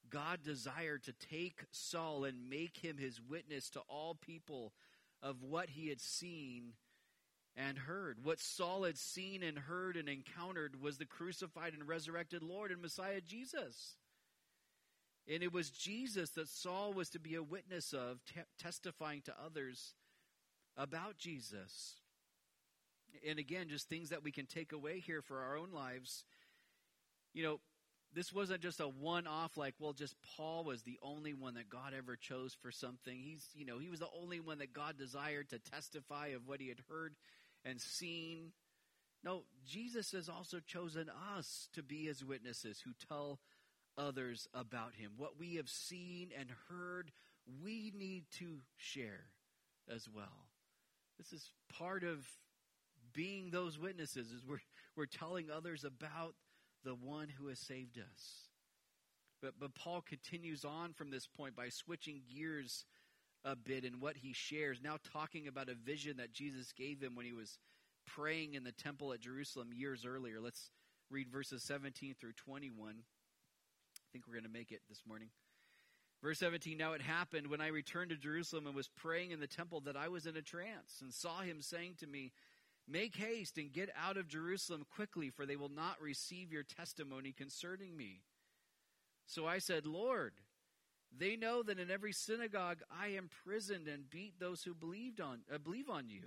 God 0.10 0.40
desired 0.44 1.04
to 1.04 1.14
take 1.14 1.66
Saul 1.72 2.24
and 2.24 2.50
make 2.50 2.78
him 2.78 2.98
his 2.98 3.22
witness 3.22 3.70
to 3.72 3.82
all 3.90 4.16
people 4.16 4.74
of 5.22 5.44
what 5.44 5.70
he 5.70 5.90
had 5.90 6.00
seen 6.00 6.74
and 7.58 7.78
heard. 7.78 8.18
What 8.24 8.40
Saul 8.40 8.84
had 8.84 8.98
seen 8.98 9.42
and 9.42 9.58
heard 9.58 9.98
and 9.98 10.08
encountered 10.08 10.80
was 10.80 10.98
the 10.98 11.06
crucified 11.06 11.74
and 11.74 11.88
resurrected 11.88 12.44
Lord 12.44 12.72
and 12.72 12.82
Messiah 12.82 13.20
Jesus. 13.20 13.96
And 15.28 15.44
it 15.44 15.52
was 15.52 15.72
Jesus 15.72 16.30
that 16.32 16.48
Saul 16.48 16.94
was 16.94 17.10
to 17.10 17.20
be 17.20 17.36
a 17.36 17.44
witness 17.44 17.94
of, 17.94 18.24
te- 18.26 18.42
testifying 18.60 19.22
to 19.24 19.34
others 19.44 19.96
about 20.78 21.18
Jesus. 21.18 21.96
And 23.28 23.40
again, 23.40 23.68
just 23.70 23.90
things 23.90 24.10
that 24.10 24.24
we 24.24 24.32
can 24.32 24.46
take 24.46 24.72
away 24.72 25.00
here 25.00 25.22
for 25.22 25.42
our 25.42 25.58
own 25.58 25.72
lives. 25.74 26.24
You 27.34 27.44
know, 27.44 27.60
this 28.14 28.32
wasn't 28.32 28.62
just 28.62 28.80
a 28.80 28.88
one 28.88 29.28
off 29.28 29.58
like 29.58 29.76
well 29.80 29.94
just 29.94 30.16
paul 30.38 30.64
was 30.64 30.82
the 30.84 30.98
only 31.04 31.34
one 31.34 31.56
that 31.56 31.70
god 31.70 31.94
ever 31.96 32.16
chose 32.16 32.56
for 32.62 32.72
something 32.72 33.20
he's 33.20 33.46
you 33.54 33.66
know 33.66 33.80
he 33.80 33.90
was 33.90 34.00
the 34.00 34.08
only 34.20 34.40
one 34.40 34.60
that 34.60 34.74
god 34.74 34.98
desired 34.98 35.50
to 35.50 35.60
testify 35.60 36.28
of 36.28 36.48
what 36.48 36.62
he 36.62 36.70
had 36.70 36.82
heard 36.90 37.16
and 37.68 37.82
seen. 37.82 38.52
No 39.24 39.44
jesus 39.66 40.12
has 40.12 40.30
also 40.30 40.60
chosen 40.60 41.10
us 41.38 41.70
to 41.74 41.84
be 41.84 42.06
his 42.06 42.24
witnesses 42.24 42.82
who 42.84 42.92
tell 43.08 43.40
others 43.98 44.48
about 44.54 44.96
him. 44.96 45.12
What 45.18 45.40
we 45.40 45.56
have 45.56 45.70
seen 45.70 46.30
and 46.38 46.50
heard 46.70 47.12
we 47.64 47.92
need 47.96 48.26
to 48.40 48.60
share 48.78 49.26
as 49.94 50.08
well. 50.14 50.48
This 51.18 51.34
is 51.34 51.52
part 51.78 52.04
of 52.04 52.28
being 53.14 53.50
those 53.50 53.80
witnesses 53.80 54.32
is 54.32 54.46
we're, 54.46 54.62
we're 54.96 55.06
telling 55.06 55.50
others 55.50 55.84
about 55.84 56.36
the 56.84 56.94
one 56.94 57.30
who 57.30 57.48
has 57.48 57.60
saved 57.60 57.98
us. 57.98 58.50
But, 59.42 59.54
but 59.60 59.76
Paul 59.76 60.02
continues 60.02 60.66
on 60.66 60.94
from 60.94 61.10
this 61.10 61.28
point 61.28 61.56
by 61.56 61.70
switching 61.70 62.22
gears 62.34 62.86
a 63.46 63.56
bit 63.56 63.86
in 63.86 64.00
what 64.00 64.18
he 64.18 64.34
shares, 64.34 64.80
now 64.84 64.98
talking 65.14 65.48
about 65.48 65.70
a 65.70 65.76
vision 65.76 66.18
that 66.18 66.34
Jesus 66.34 66.72
gave 66.72 67.02
him 67.02 67.16
when 67.16 67.26
he 67.26 67.34
was 67.34 67.58
praying 68.06 68.54
in 68.54 68.64
the 68.64 68.72
temple 68.72 69.14
at 69.14 69.20
Jerusalem 69.20 69.70
years 69.74 70.06
earlier. 70.06 70.40
Let's 70.40 70.72
read 71.10 71.30
verses 71.30 71.64
17 71.64 72.16
through 72.20 72.34
21. 72.34 72.90
I 72.90 74.08
think 74.12 74.26
we're 74.28 74.34
going 74.34 74.44
to 74.44 74.50
make 74.50 74.72
it 74.72 74.82
this 74.90 75.04
morning. 75.08 75.30
Verse 76.24 76.40
17 76.40 76.78
Now 76.78 76.94
it 76.94 77.02
happened 77.02 77.48
when 77.48 77.62
I 77.62 77.68
returned 77.68 78.10
to 78.10 78.16
Jerusalem 78.16 78.68
and 78.68 78.76
was 78.76 78.88
praying 78.88 79.32
in 79.32 79.40
the 79.40 79.48
temple 79.48 79.82
that 79.82 79.96
I 79.96 80.08
was 80.08 80.26
in 80.26 80.36
a 80.36 80.42
trance 80.42 81.00
and 81.02 81.14
saw 81.14 81.42
him 81.42 81.62
saying 81.62 81.96
to 82.00 82.08
me, 82.08 82.32
Make 82.90 83.18
haste 83.18 83.58
and 83.58 83.72
get 83.72 83.90
out 84.02 84.16
of 84.16 84.30
Jerusalem 84.30 84.86
quickly, 84.96 85.30
for 85.30 85.46
they 85.46 85.58
will 85.58 85.70
not 85.70 86.02
receive 86.02 86.54
your 86.54 86.64
testimony 86.64 87.34
concerning 87.34 87.98
me. 87.98 88.22
So 89.26 89.46
I 89.46 89.60
said, 89.60 89.86
Lord, 89.86 90.32
they 91.20 91.36
know 91.36 91.64
that 91.64 91.80
in 91.80 91.92
every 91.92 92.14
synagogue 92.14 92.80
I 92.92 93.08
imprisoned 93.08 93.88
and 93.88 94.10
beat 94.10 94.40
those 94.40 94.64
who 94.64 94.74
believed 94.74 95.22
on, 95.22 95.40
uh, 95.54 95.58
believe 95.58 95.90
on 95.90 96.10
you. 96.10 96.24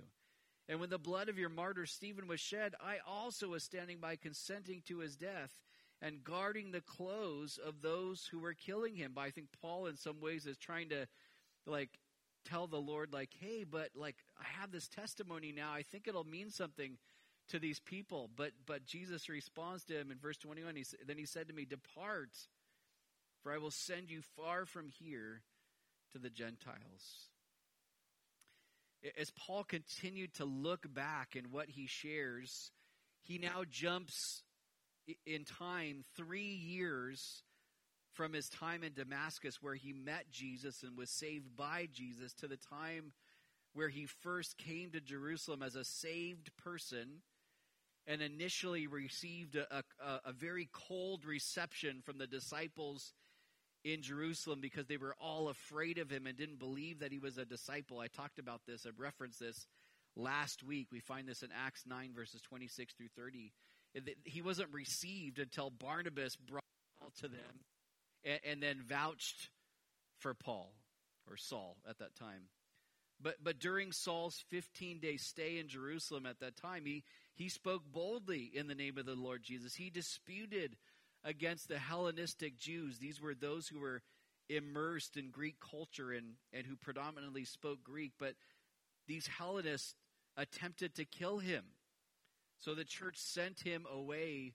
And 0.69 0.79
when 0.79 0.89
the 0.89 0.97
blood 0.97 1.29
of 1.29 1.37
your 1.37 1.49
martyr 1.49 1.85
Stephen 1.85 2.27
was 2.27 2.39
shed, 2.39 2.75
I 2.79 2.97
also 3.05 3.49
was 3.49 3.63
standing 3.63 3.99
by 3.99 4.15
consenting 4.15 4.81
to 4.87 4.99
his 4.99 5.15
death 5.15 5.61
and 6.01 6.23
guarding 6.23 6.71
the 6.71 6.81
clothes 6.81 7.59
of 7.63 7.81
those 7.81 8.27
who 8.31 8.39
were 8.39 8.53
killing 8.53 8.95
him. 8.95 9.11
But 9.13 9.21
I 9.21 9.31
think 9.31 9.47
Paul, 9.61 9.87
in 9.87 9.97
some 9.97 10.19
ways, 10.21 10.45
is 10.45 10.57
trying 10.57 10.89
to 10.89 11.07
like 11.65 11.99
tell 12.45 12.67
the 12.67 12.77
Lord, 12.77 13.13
like, 13.13 13.31
hey, 13.39 13.63
but 13.69 13.89
like 13.95 14.15
I 14.39 14.45
have 14.59 14.71
this 14.71 14.87
testimony 14.87 15.51
now. 15.51 15.71
I 15.73 15.83
think 15.83 16.07
it'll 16.07 16.23
mean 16.23 16.49
something 16.49 16.97
to 17.49 17.59
these 17.59 17.79
people. 17.79 18.29
But 18.35 18.51
but 18.65 18.85
Jesus 18.85 19.29
responds 19.29 19.83
to 19.85 19.99
him 19.99 20.11
in 20.11 20.17
verse 20.17 20.37
21. 20.37 20.75
He, 20.75 20.85
then 21.05 21.17
he 21.17 21.25
said 21.25 21.47
to 21.47 21.53
me, 21.53 21.65
Depart, 21.65 22.29
for 23.41 23.51
I 23.51 23.57
will 23.57 23.71
send 23.71 24.09
you 24.09 24.21
far 24.35 24.65
from 24.65 24.89
here 24.89 25.41
to 26.11 26.19
the 26.19 26.29
Gentiles. 26.29 27.29
As 29.17 29.31
Paul 29.31 29.63
continued 29.63 30.35
to 30.35 30.45
look 30.45 30.93
back 30.93 31.35
in 31.35 31.45
what 31.45 31.69
he 31.69 31.87
shares, 31.87 32.71
he 33.23 33.39
now 33.39 33.63
jumps 33.69 34.43
in 35.25 35.43
time 35.43 36.03
three 36.15 36.53
years 36.53 37.43
from 38.13 38.33
his 38.33 38.49
time 38.49 38.83
in 38.83 38.93
Damascus, 38.93 39.61
where 39.61 39.75
he 39.75 39.93
met 39.93 40.29
Jesus 40.31 40.83
and 40.83 40.97
was 40.97 41.09
saved 41.09 41.55
by 41.55 41.87
Jesus, 41.91 42.33
to 42.33 42.47
the 42.47 42.57
time 42.57 43.13
where 43.73 43.89
he 43.89 44.05
first 44.05 44.57
came 44.57 44.91
to 44.91 44.99
Jerusalem 44.99 45.63
as 45.63 45.75
a 45.75 45.85
saved 45.85 46.55
person 46.57 47.21
and 48.05 48.21
initially 48.21 48.87
received 48.87 49.55
a, 49.55 49.83
a, 50.03 50.19
a, 50.25 50.33
very 50.33 50.67
cold 50.73 51.23
reception 51.23 52.01
from 52.03 52.17
the 52.17 52.27
disciples 52.27 53.13
in 53.83 54.01
Jerusalem 54.01 54.59
because 54.61 54.87
they 54.87 54.97
were 54.97 55.15
all 55.19 55.49
afraid 55.49 55.97
of 55.97 56.09
him 56.09 56.27
and 56.27 56.37
didn't 56.37 56.59
believe 56.59 56.99
that 56.99 57.11
he 57.11 57.19
was 57.19 57.37
a 57.37 57.45
disciple. 57.45 57.99
I 57.99 58.07
talked 58.07 58.39
about 58.39 58.61
this, 58.67 58.85
I 58.85 58.89
referenced 58.97 59.39
this 59.39 59.67
last 60.15 60.63
week. 60.63 60.87
We 60.91 60.99
find 60.99 61.27
this 61.27 61.43
in 61.43 61.49
Acts 61.65 61.83
9, 61.85 62.11
verses 62.13 62.41
26 62.41 62.93
through 62.93 63.07
30. 63.15 63.51
He 64.23 64.41
wasn't 64.41 64.69
received 64.71 65.39
until 65.39 65.69
Barnabas 65.69 66.35
brought 66.35 66.63
Paul 66.99 67.11
to 67.21 67.27
them 67.27 67.65
and, 68.23 68.39
and 68.45 68.63
then 68.63 68.81
vouched 68.87 69.49
for 70.17 70.33
Paul 70.33 70.73
or 71.29 71.37
Saul 71.37 71.77
at 71.89 71.99
that 71.99 72.15
time. 72.15 72.43
But, 73.21 73.35
but 73.43 73.59
during 73.59 73.91
Saul's 73.91 74.43
15 74.49 74.99
day 74.99 75.17
stay 75.17 75.59
in 75.59 75.67
Jerusalem 75.67 76.25
at 76.25 76.39
that 76.39 76.55
time, 76.55 76.85
he, 76.85 77.03
he 77.35 77.49
spoke 77.49 77.83
boldly 77.91 78.51
in 78.53 78.67
the 78.67 78.75
name 78.75 78.97
of 78.97 79.05
the 79.05 79.15
Lord 79.15 79.43
Jesus. 79.43 79.75
He 79.75 79.89
disputed 79.89 80.75
against 81.23 81.67
the 81.67 81.77
Hellenistic 81.77 82.57
Jews. 82.57 82.97
These 82.99 83.21
were 83.21 83.35
those 83.35 83.67
who 83.67 83.79
were 83.79 84.01
immersed 84.49 85.17
in 85.17 85.29
Greek 85.29 85.55
culture 85.59 86.11
and, 86.11 86.33
and 86.53 86.65
who 86.65 86.75
predominantly 86.75 87.45
spoke 87.45 87.83
Greek, 87.83 88.13
but 88.19 88.33
these 89.07 89.27
Hellenists 89.27 89.95
attempted 90.37 90.95
to 90.95 91.05
kill 91.05 91.39
him. 91.39 91.63
So 92.59 92.75
the 92.75 92.85
church 92.85 93.17
sent 93.17 93.61
him 93.61 93.85
away 93.91 94.53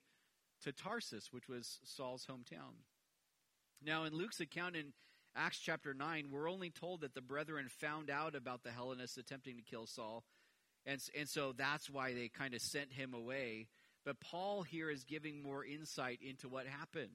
to 0.63 0.71
Tarsus, 0.71 1.31
which 1.31 1.47
was 1.47 1.79
Saul's 1.83 2.25
hometown. 2.25 2.75
Now, 3.83 4.05
in 4.05 4.13
Luke's 4.13 4.39
account 4.39 4.75
in 4.75 4.93
Acts 5.35 5.59
chapter 5.59 5.93
9, 5.93 6.29
we're 6.31 6.49
only 6.49 6.69
told 6.69 7.01
that 7.01 7.13
the 7.13 7.21
brethren 7.21 7.67
found 7.69 8.09
out 8.09 8.35
about 8.35 8.63
the 8.63 8.71
Hellenists 8.71 9.17
attempting 9.17 9.57
to 9.57 9.61
kill 9.61 9.85
Saul. 9.85 10.23
And, 10.85 11.01
and 11.17 11.27
so 11.27 11.53
that's 11.55 11.89
why 11.89 12.13
they 12.13 12.29
kind 12.29 12.53
of 12.53 12.61
sent 12.61 12.93
him 12.93 13.13
away. 13.13 13.67
But 14.07 14.21
Paul 14.21 14.63
here 14.63 14.89
is 14.89 15.03
giving 15.03 15.43
more 15.43 15.65
insight 15.65 16.21
into 16.21 16.47
what 16.47 16.65
happened. 16.65 17.11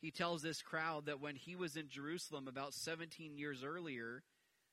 He 0.00 0.10
tells 0.10 0.40
this 0.40 0.62
crowd 0.62 1.04
that 1.04 1.20
when 1.20 1.36
he 1.36 1.54
was 1.54 1.76
in 1.76 1.90
Jerusalem 1.90 2.48
about 2.48 2.72
17 2.72 3.36
years 3.36 3.62
earlier, 3.62 4.22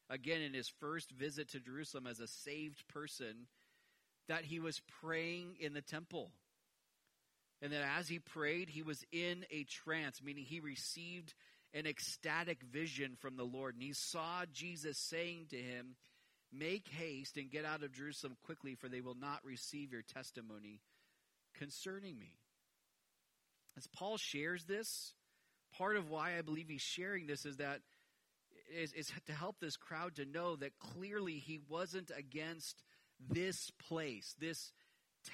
again 0.10 0.40
in 0.42 0.54
his 0.54 0.72
first 0.80 1.12
visit 1.12 1.50
to 1.50 1.60
Jerusalem 1.60 2.08
as 2.08 2.22
a 2.22 2.28
saved 2.28 2.88
person, 2.88 3.48
that 4.30 4.46
he 4.46 4.62
was 4.62 4.82
praying 5.02 5.58
in 5.60 5.74
the 5.74 5.82
temple. 5.82 6.32
And 7.62 7.74
that 7.74 7.84
as 7.98 8.08
he 8.08 8.20
prayed, 8.20 8.70
he 8.70 8.82
was 8.82 9.04
in 9.12 9.46
a 9.52 9.66
trance, 9.66 10.24
meaning 10.24 10.46
he 10.46 10.62
received 10.62 11.34
an 11.74 11.86
ecstatic 11.86 12.64
vision 12.64 13.18
from 13.20 13.36
the 13.36 13.44
Lord. 13.44 13.74
And 13.74 13.84
he 13.84 13.92
saw 13.92 14.46
Jesus 14.54 14.98
saying 14.98 15.48
to 15.50 15.58
him, 15.58 15.98
Make 16.54 16.88
haste 16.88 17.36
and 17.36 17.52
get 17.52 17.66
out 17.66 17.84
of 17.84 17.92
Jerusalem 17.92 18.38
quickly, 18.46 18.76
for 18.76 18.88
they 18.88 19.02
will 19.02 19.18
not 19.20 19.44
receive 19.44 19.92
your 19.92 20.02
testimony 20.02 20.80
concerning 21.58 22.18
me. 22.20 22.38
As 23.78 23.88
Paul 23.88 24.18
shares 24.18 24.66
this, 24.66 25.14
part 25.78 25.98
of 25.98 26.10
why 26.10 26.38
I 26.38 26.42
believe 26.42 26.70
he's 26.70 26.82
sharing 26.82 27.28
this 27.28 27.46
is 27.46 27.58
that 27.58 27.82
is, 28.74 28.94
is 28.94 29.12
to 29.28 29.34
help 29.34 29.60
this 29.60 29.78
crowd 29.78 30.16
to 30.16 30.26
know 30.26 30.56
that 30.56 30.80
clearly 30.80 31.34
he 31.34 31.60
wasn't 31.70 32.12
against 32.18 32.84
this 33.20 33.72
place, 33.88 34.36
this 34.40 34.72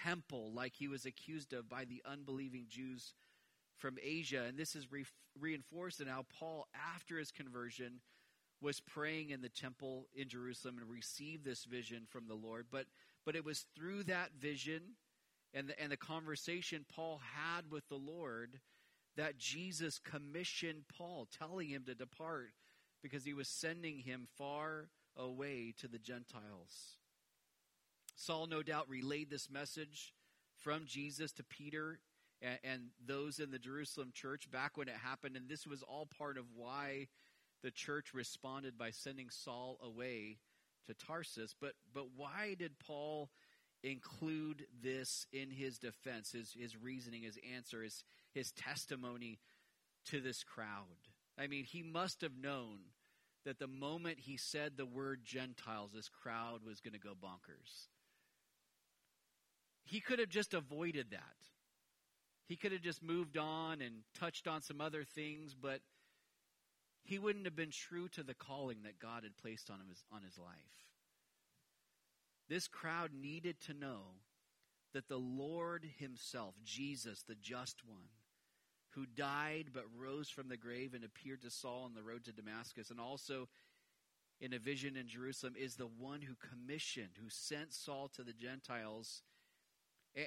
temple, 0.03 0.51
like 0.53 0.74
he 0.76 0.88
was 0.88 1.05
accused 1.05 1.53
of 1.53 1.69
by 1.69 1.86
the 1.86 2.01
unbelieving 2.05 2.65
Jews 2.69 3.13
from 3.78 3.97
Asia. 4.01 4.43
And 4.47 4.57
this 4.57 4.76
is 4.76 4.91
re- 4.91 5.05
reinforced 5.39 6.01
in 6.01 6.07
how 6.07 6.26
Paul, 6.39 6.67
after 6.95 7.17
his 7.17 7.32
conversion, 7.32 8.01
was 8.61 8.80
praying 8.80 9.32
in 9.32 9.41
the 9.41 9.49
temple 9.49 10.07
in 10.15 10.30
Jerusalem 10.30 10.78
and 10.80 10.89
received 10.89 11.43
this 11.43 11.65
vision 11.65 12.03
from 12.09 12.28
the 12.28 12.36
Lord. 12.36 12.67
But, 12.72 12.86
but 13.26 13.36
it 13.36 13.43
was 13.43 13.65
through 13.76 14.03
that 14.03 14.32
vision 14.39 14.82
and 15.54 15.70
the, 15.70 15.80
and 15.82 15.91
the 15.91 15.97
conversation 15.97 16.86
Paul 16.93 17.22
had 17.36 17.72
with 17.72 17.88
the 17.89 17.95
Lord 17.95 18.60
that 19.18 19.38
Jesus 19.38 19.99
commissioned 19.99 20.84
Paul, 20.97 21.28
telling 21.38 21.70
him 21.70 21.84
to 21.86 21.95
depart 21.95 22.52
because 23.02 23.26
he 23.26 23.34
was 23.34 23.47
sending 23.47 23.99
him 23.99 24.28
far 24.38 24.89
away 25.18 25.74
to 25.80 25.88
the 25.88 25.99
Gentiles. 25.99 26.97
Saul, 28.16 28.47
no 28.47 28.62
doubt, 28.64 28.89
relayed 28.89 29.30
this 29.30 29.49
message 29.49 30.14
from 30.56 30.86
Jesus 30.86 31.32
to 31.34 31.43
Peter 31.43 31.99
and, 32.41 32.60
and, 32.64 32.82
those 33.06 33.39
in 33.39 33.52
the 33.52 33.60
Jerusalem 33.60 34.12
church 34.14 34.49
back 34.49 34.78
when 34.78 34.88
it 34.88 34.95
happened, 34.95 35.36
and 35.36 35.49
this 35.49 35.68
was 35.68 35.84
all 35.84 36.08
part 36.18 36.38
of 36.38 36.45
why 36.56 37.08
the 37.64 37.72
church 37.72 38.14
responded 38.14 38.78
by 38.78 38.91
sending 38.91 39.30
Saul 39.30 39.78
away 39.84 40.38
to 40.88 40.93
Tarsus. 40.93 41.56
But 41.60 41.74
but 41.93 42.08
why 42.16 42.56
did 42.58 42.80
Paul 42.80 43.30
include 43.84 44.65
this 44.84 45.25
in 45.32 45.49
his 45.49 45.77
defense, 45.77 46.32
his 46.32 46.53
his 46.57 46.77
reasoning, 46.77 47.23
his 47.23 47.39
answer, 47.55 47.84
his 47.84 48.03
his 48.34 48.51
testimony 48.51 49.39
to 50.05 50.21
this 50.21 50.43
crowd? 50.43 51.09
I 51.38 51.47
mean, 51.47 51.63
he 51.63 51.82
must 51.82 52.21
have 52.21 52.36
known 52.36 52.79
that 53.45 53.59
the 53.59 53.67
moment 53.67 54.19
he 54.19 54.38
said 54.38 54.73
the 54.75 54.86
word 54.86 55.21
Gentiles, 55.23 55.91
this 55.93 56.09
crowd 56.09 56.59
was 56.65 56.79
going 56.79 56.93
to 56.93 56.99
go 56.99 57.13
bonkers. 57.13 57.88
He 59.84 59.99
could 59.99 60.19
have 60.19 60.29
just 60.29 60.53
avoided 60.53 61.07
that. 61.11 61.19
He 62.47 62.55
could 62.55 62.71
have 62.71 62.82
just 62.82 63.01
moved 63.01 63.38
on 63.38 63.82
and 63.82 64.03
touched 64.13 64.47
on 64.47 64.61
some 64.61 64.82
other 64.82 65.03
things, 65.03 65.55
but 65.59 65.79
he 67.03 67.17
wouldn't 67.17 67.45
have 67.45 67.55
been 67.55 67.71
true 67.71 68.07
to 68.09 68.23
the 68.23 68.34
calling 68.34 68.84
that 68.84 68.99
God 68.99 69.23
had 69.23 69.38
placed 69.38 69.69
on 69.69 69.79
his, 69.89 70.03
on 70.13 70.21
his 70.21 70.38
life. 70.38 70.90
This 72.52 72.68
crowd 72.68 73.12
needed 73.14 73.62
to 73.62 73.74
know 73.74 74.02
that 74.93 75.08
the 75.08 75.16
Lord 75.16 75.88
Himself, 75.99 76.54
Jesus, 76.66 77.24
the 77.24 77.36
just 77.36 77.78
one, 77.88 78.10
who 78.89 79.06
died 79.06 79.68
but 79.74 79.86
rose 79.97 80.30
from 80.30 80.49
the 80.49 80.58
grave 80.58 80.93
and 80.93 81.06
appeared 81.06 81.43
to 81.43 81.49
Saul 81.49 81.84
on 81.86 81.93
the 81.93 82.04
road 82.04 82.26
to 82.26 82.34
Damascus, 82.34 82.89
and 82.89 82.99
also 82.99 83.47
in 84.41 84.52
a 84.52 84.60
vision 84.60 84.97
in 84.97 85.08
Jerusalem, 85.08 85.54
is 85.58 85.76
the 85.76 85.88
one 85.88 86.20
who 86.22 86.36
commissioned, 86.49 87.12
who 87.24 87.30
sent 87.30 87.74
Saul 87.74 88.10
to 88.16 88.22
the 88.22 88.34
Gentiles. 88.34 89.22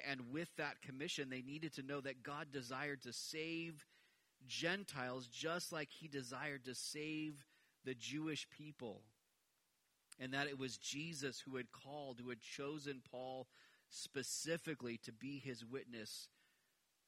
And 0.07 0.31
with 0.31 0.49
that 0.57 0.81
commission, 0.81 1.29
they 1.29 1.43
needed 1.43 1.73
to 1.73 1.83
know 1.83 2.01
that 2.01 2.23
God 2.23 2.47
desired 2.51 3.03
to 3.03 3.13
save 3.13 3.85
Gentiles 4.47 5.27
just 5.27 5.71
like 5.71 5.89
he 5.91 6.07
desired 6.07 6.65
to 6.65 6.73
save 6.73 7.45
the 7.83 7.93
Jewish 7.93 8.49
people. 8.49 9.03
And 10.19 10.33
that 10.33 10.47
it 10.47 10.57
was 10.57 10.77
Jesus 10.77 11.41
who 11.41 11.57
had 11.57 11.71
called, 11.71 12.19
who 12.21 12.29
had 12.29 12.41
chosen 12.41 13.01
Paul 13.11 13.47
specifically 13.89 14.97
to 15.03 15.11
be 15.11 15.39
his 15.39 15.65
witness 15.65 16.29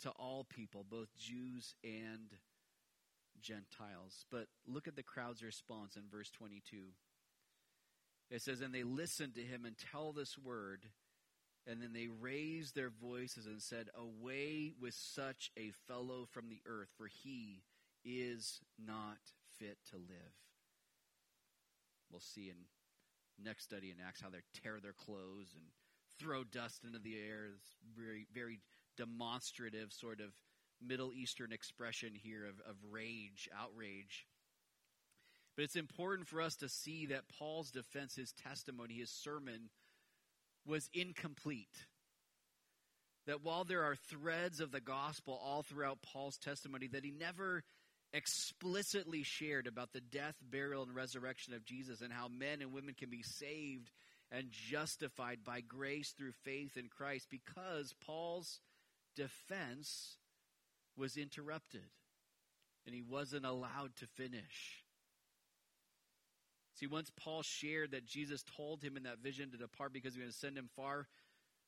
to 0.01 0.09
all 0.11 0.43
people, 0.43 0.85
both 0.87 1.15
Jews 1.17 1.73
and 1.83 2.29
Gentiles. 3.41 4.25
But 4.29 4.47
look 4.67 4.87
at 4.87 4.95
the 4.95 5.03
crowd's 5.03 5.41
response 5.41 5.95
in 5.95 6.03
verse 6.11 6.29
22. 6.31 6.77
It 8.29 8.41
says, 8.41 8.59
And 8.61 8.73
they 8.73 8.83
listened 8.83 9.35
to 9.35 9.41
him 9.41 9.63
and 9.65 9.75
tell 9.77 10.11
this 10.11 10.37
word 10.37 10.87
and 11.67 11.81
then 11.81 11.91
they 11.91 12.07
raised 12.07 12.75
their 12.75 12.89
voices 12.89 13.45
and 13.45 13.61
said, 13.61 13.89
Away 13.93 14.71
with 14.81 14.93
such 14.93 15.51
a 15.57 15.71
fellow 15.85 16.25
from 16.31 16.47
the 16.47 16.61
earth, 16.65 16.87
for 16.97 17.07
he 17.07 17.61
is 18.05 18.61
not 18.83 19.17
fit 19.59 19.77
to 19.89 19.97
live. 19.97 20.33
We'll 22.09 22.21
see 22.21 22.49
in 22.49 22.55
next 23.43 23.63
study 23.63 23.89
in 23.89 23.97
Acts 24.05 24.21
how 24.21 24.29
they 24.29 24.39
tear 24.63 24.79
their 24.81 24.93
clothes 24.93 25.53
and 25.55 25.65
throw 26.19 26.43
dust 26.43 26.83
into 26.83 26.99
the 26.99 27.15
air. 27.15 27.47
It's 27.55 27.75
very, 27.97 28.25
very 28.33 28.59
demonstrative 28.97 29.93
sort 29.93 30.19
of 30.19 30.31
Middle 30.85 31.13
Eastern 31.13 31.51
expression 31.51 32.13
here 32.13 32.45
of, 32.45 32.59
of 32.69 32.75
rage, 32.91 33.49
outrage. 33.57 34.25
But 35.55 35.63
it's 35.63 35.75
important 35.75 36.27
for 36.27 36.41
us 36.41 36.55
to 36.57 36.69
see 36.69 37.07
that 37.07 37.29
Paul's 37.39 37.71
defense, 37.71 38.15
his 38.15 38.31
testimony, 38.31 38.95
his 38.95 39.09
sermon, 39.09 39.69
was 40.65 40.89
incomplete. 40.93 41.85
That 43.25 43.43
while 43.43 43.63
there 43.63 43.83
are 43.83 43.95
threads 43.95 44.59
of 44.59 44.71
the 44.71 44.79
gospel 44.79 45.39
all 45.43 45.63
throughout 45.63 46.01
Paul's 46.01 46.37
testimony 46.37 46.87
that 46.87 47.03
he 47.03 47.11
never 47.11 47.63
explicitly 48.13 49.23
shared 49.23 49.67
about 49.67 49.93
the 49.93 50.01
death, 50.01 50.35
burial, 50.41 50.83
and 50.83 50.95
resurrection 50.95 51.53
of 51.53 51.65
Jesus 51.65 52.01
and 52.01 52.11
how 52.13 52.27
men 52.27 52.61
and 52.61 52.73
women 52.73 52.95
can 52.97 53.09
be 53.09 53.21
saved 53.21 53.91
and 54.31 54.47
justified 54.51 55.39
by 55.45 55.61
grace 55.61 56.11
through 56.11 56.31
faith 56.43 56.77
in 56.77 56.87
Christ 56.89 57.27
because 57.29 57.93
Paul's 58.05 58.59
defense 59.15 60.17
was 60.95 61.17
interrupted. 61.17 61.89
and 62.85 62.95
he 62.95 63.01
wasn't 63.01 63.45
allowed 63.45 63.93
to 63.97 64.07
finish. 64.07 64.85
See, 66.75 66.87
once 66.87 67.11
Paul 67.17 67.41
shared 67.43 67.91
that 67.91 68.05
Jesus 68.05 68.43
told 68.55 68.81
him 68.81 68.95
in 68.95 69.03
that 69.03 69.19
vision 69.19 69.51
to 69.51 69.57
depart 69.57 69.91
because 69.91 70.13
he 70.15 70.21
was 70.21 70.25
going 70.25 70.31
to 70.31 70.37
send 70.37 70.57
him 70.57 70.69
far 70.75 71.07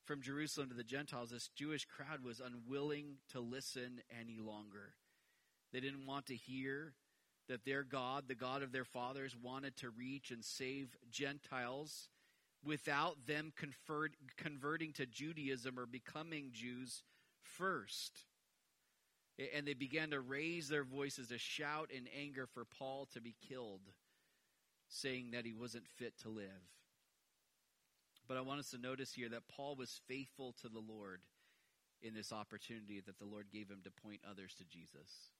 from 0.06 0.22
Jerusalem 0.22 0.70
to 0.70 0.74
the 0.74 0.82
Gentiles, 0.82 1.28
this 1.30 1.48
Jewish 1.48 1.84
crowd 1.84 2.24
was 2.24 2.40
unwilling 2.40 3.16
to 3.32 3.40
listen 3.40 4.00
any 4.18 4.38
longer. 4.38 4.94
They 5.72 5.80
didn't 5.80 6.06
want 6.06 6.26
to 6.26 6.34
hear 6.34 6.94
that 7.48 7.64
their 7.64 7.82
God, 7.82 8.24
the 8.28 8.34
God 8.34 8.62
of 8.62 8.72
their 8.72 8.84
fathers, 8.84 9.36
wanted 9.40 9.76
to 9.78 9.90
reach 9.90 10.30
and 10.30 10.44
save 10.44 10.96
Gentiles 11.10 12.08
without 12.64 13.26
them 13.26 13.52
convert, 13.56 14.12
converting 14.36 14.92
to 14.94 15.06
Judaism 15.06 15.78
or 15.78 15.86
becoming 15.86 16.50
Jews 16.52 17.02
first. 17.42 18.24
And 19.54 19.66
they 19.66 19.74
began 19.74 20.10
to 20.10 20.20
raise 20.20 20.68
their 20.68 20.84
voices 20.84 21.28
to 21.28 21.38
shout 21.38 21.90
in 21.90 22.06
anger 22.18 22.46
for 22.46 22.64
Paul 22.64 23.08
to 23.14 23.20
be 23.20 23.34
killed, 23.48 23.80
saying 24.88 25.30
that 25.32 25.46
he 25.46 25.54
wasn't 25.54 25.88
fit 25.88 26.18
to 26.22 26.28
live. 26.28 26.48
But 28.28 28.36
I 28.36 28.42
want 28.42 28.60
us 28.60 28.70
to 28.70 28.78
notice 28.78 29.12
here 29.12 29.28
that 29.30 29.48
Paul 29.48 29.76
was 29.76 30.00
faithful 30.06 30.54
to 30.60 30.68
the 30.68 30.78
Lord 30.78 31.20
in 32.02 32.14
this 32.14 32.32
opportunity 32.32 33.00
that 33.04 33.18
the 33.18 33.24
Lord 33.24 33.46
gave 33.52 33.68
him 33.68 33.80
to 33.84 33.90
point 33.90 34.20
others 34.28 34.54
to 34.58 34.64
Jesus. 34.64 35.32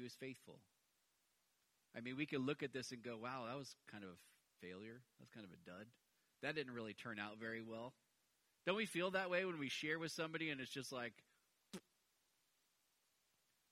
He 0.00 0.02
was 0.02 0.14
faithful. 0.14 0.60
I 1.94 2.00
mean, 2.00 2.16
we 2.16 2.24
could 2.24 2.40
look 2.40 2.62
at 2.62 2.72
this 2.72 2.90
and 2.90 3.02
go, 3.02 3.18
wow, 3.22 3.44
that 3.46 3.58
was 3.58 3.76
kind 3.92 4.02
of 4.02 4.08
a 4.08 4.66
failure. 4.66 5.02
That's 5.18 5.30
kind 5.30 5.44
of 5.44 5.52
a 5.52 5.70
dud. 5.70 5.88
That 6.40 6.54
didn't 6.54 6.72
really 6.72 6.94
turn 6.94 7.18
out 7.18 7.38
very 7.38 7.60
well. 7.60 7.92
Don't 8.64 8.76
we 8.76 8.86
feel 8.86 9.10
that 9.10 9.28
way 9.28 9.44
when 9.44 9.58
we 9.58 9.68
share 9.68 9.98
with 9.98 10.10
somebody 10.10 10.48
and 10.48 10.58
it's 10.58 10.70
just 10.70 10.90
like, 10.90 11.12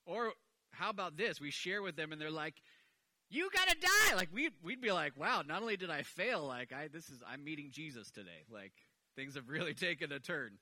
or 0.05 0.33
how 0.73 0.91
about 0.91 1.17
this? 1.17 1.41
We 1.41 1.51
share 1.51 1.81
with 1.81 1.97
them 1.97 2.13
and 2.13 2.21
they're 2.21 2.31
like, 2.31 2.61
you 3.31 3.49
gotta 3.51 3.77
die. 3.81 4.15
Like 4.15 4.29
we 4.31 4.51
we'd 4.63 4.83
be 4.83 4.93
like, 4.93 5.19
wow, 5.19 5.43
not 5.49 5.63
only 5.63 5.79
did 5.79 5.89
I 5.89 6.03
fail, 6.03 6.47
like 6.47 6.75
I 6.75 6.89
this 6.89 7.09
is 7.09 7.23
I'm 7.27 7.43
meeting 7.43 7.71
Jesus 7.73 8.11
today. 8.11 8.45
Like 8.53 8.73
things 9.17 9.35
have 9.35 9.49
really 9.49 9.73
taken 9.89 10.13
a 10.13 10.19
turn. 10.19 10.59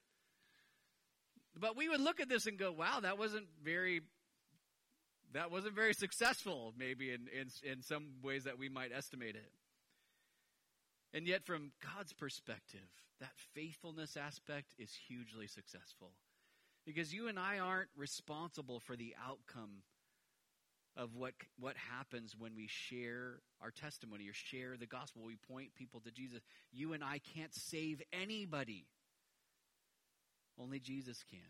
But 1.59 1.77
we 1.77 1.89
would 1.89 2.01
look 2.01 2.21
at 2.21 2.29
this 2.29 2.47
and 2.47 2.57
go, 2.57 2.71
wow, 2.71 3.01
that 3.01 3.19
wasn't 3.19 3.47
very 3.65 4.03
that 5.33 5.51
wasn't 5.51 5.75
very 5.75 5.95
successful, 5.95 6.73
maybe 6.79 7.11
in, 7.11 7.29
in, 7.39 7.49
in 7.71 7.83
some 7.83 8.07
ways 8.23 8.45
that 8.45 8.59
we 8.59 8.69
might 8.69 8.93
estimate 8.97 9.35
it. 9.35 9.51
And 11.13 11.27
yet, 11.27 11.45
from 11.45 11.73
God's 11.83 12.13
perspective, 12.13 12.89
that 13.21 13.33
faithfulness 13.55 14.17
aspect 14.17 14.75
is 14.79 14.91
hugely 15.09 15.47
successful. 15.47 16.13
Because 16.85 17.13
you 17.13 17.29
and 17.29 17.39
I 17.39 17.59
aren't 17.59 17.89
responsible 17.97 18.81
for 18.81 18.97
the 18.97 19.15
outcome 19.27 19.83
of 20.97 21.15
what, 21.15 21.35
what 21.59 21.77
happens 21.77 22.35
when 22.39 22.55
we 22.55 22.67
share 22.69 23.41
our 23.61 23.71
testimony 23.71 24.29
or 24.29 24.33
share 24.33 24.77
the 24.79 24.87
gospel. 24.87 25.23
We 25.25 25.37
point 25.37 25.75
people 25.75 26.01
to 26.01 26.11
Jesus. 26.11 26.41
You 26.73 26.93
and 26.93 27.05
I 27.05 27.21
can't 27.35 27.55
save 27.55 28.03
anybody, 28.13 28.87
only 30.59 30.81
Jesus 30.81 31.23
can. 31.29 31.41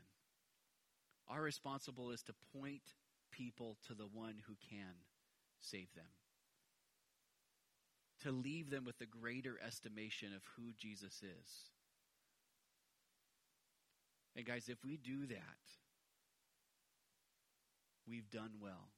Our 1.28 1.42
responsible 1.42 2.10
is 2.10 2.22
to 2.22 2.34
point 2.58 2.82
people 3.36 3.76
to 3.86 3.94
the 3.94 4.06
one 4.12 4.36
who 4.46 4.54
can 4.70 4.94
save 5.60 5.92
them. 5.94 6.04
To 8.22 8.32
leave 8.32 8.70
them 8.70 8.84
with 8.84 9.00
a 9.00 9.06
greater 9.06 9.58
estimation 9.64 10.28
of 10.34 10.42
who 10.56 10.72
Jesus 10.78 11.22
is. 11.22 11.70
And 14.34 14.44
guys, 14.44 14.68
if 14.68 14.84
we 14.84 14.96
do 14.96 15.26
that, 15.26 15.36
we've 18.08 18.30
done 18.30 18.52
well. 18.60 18.90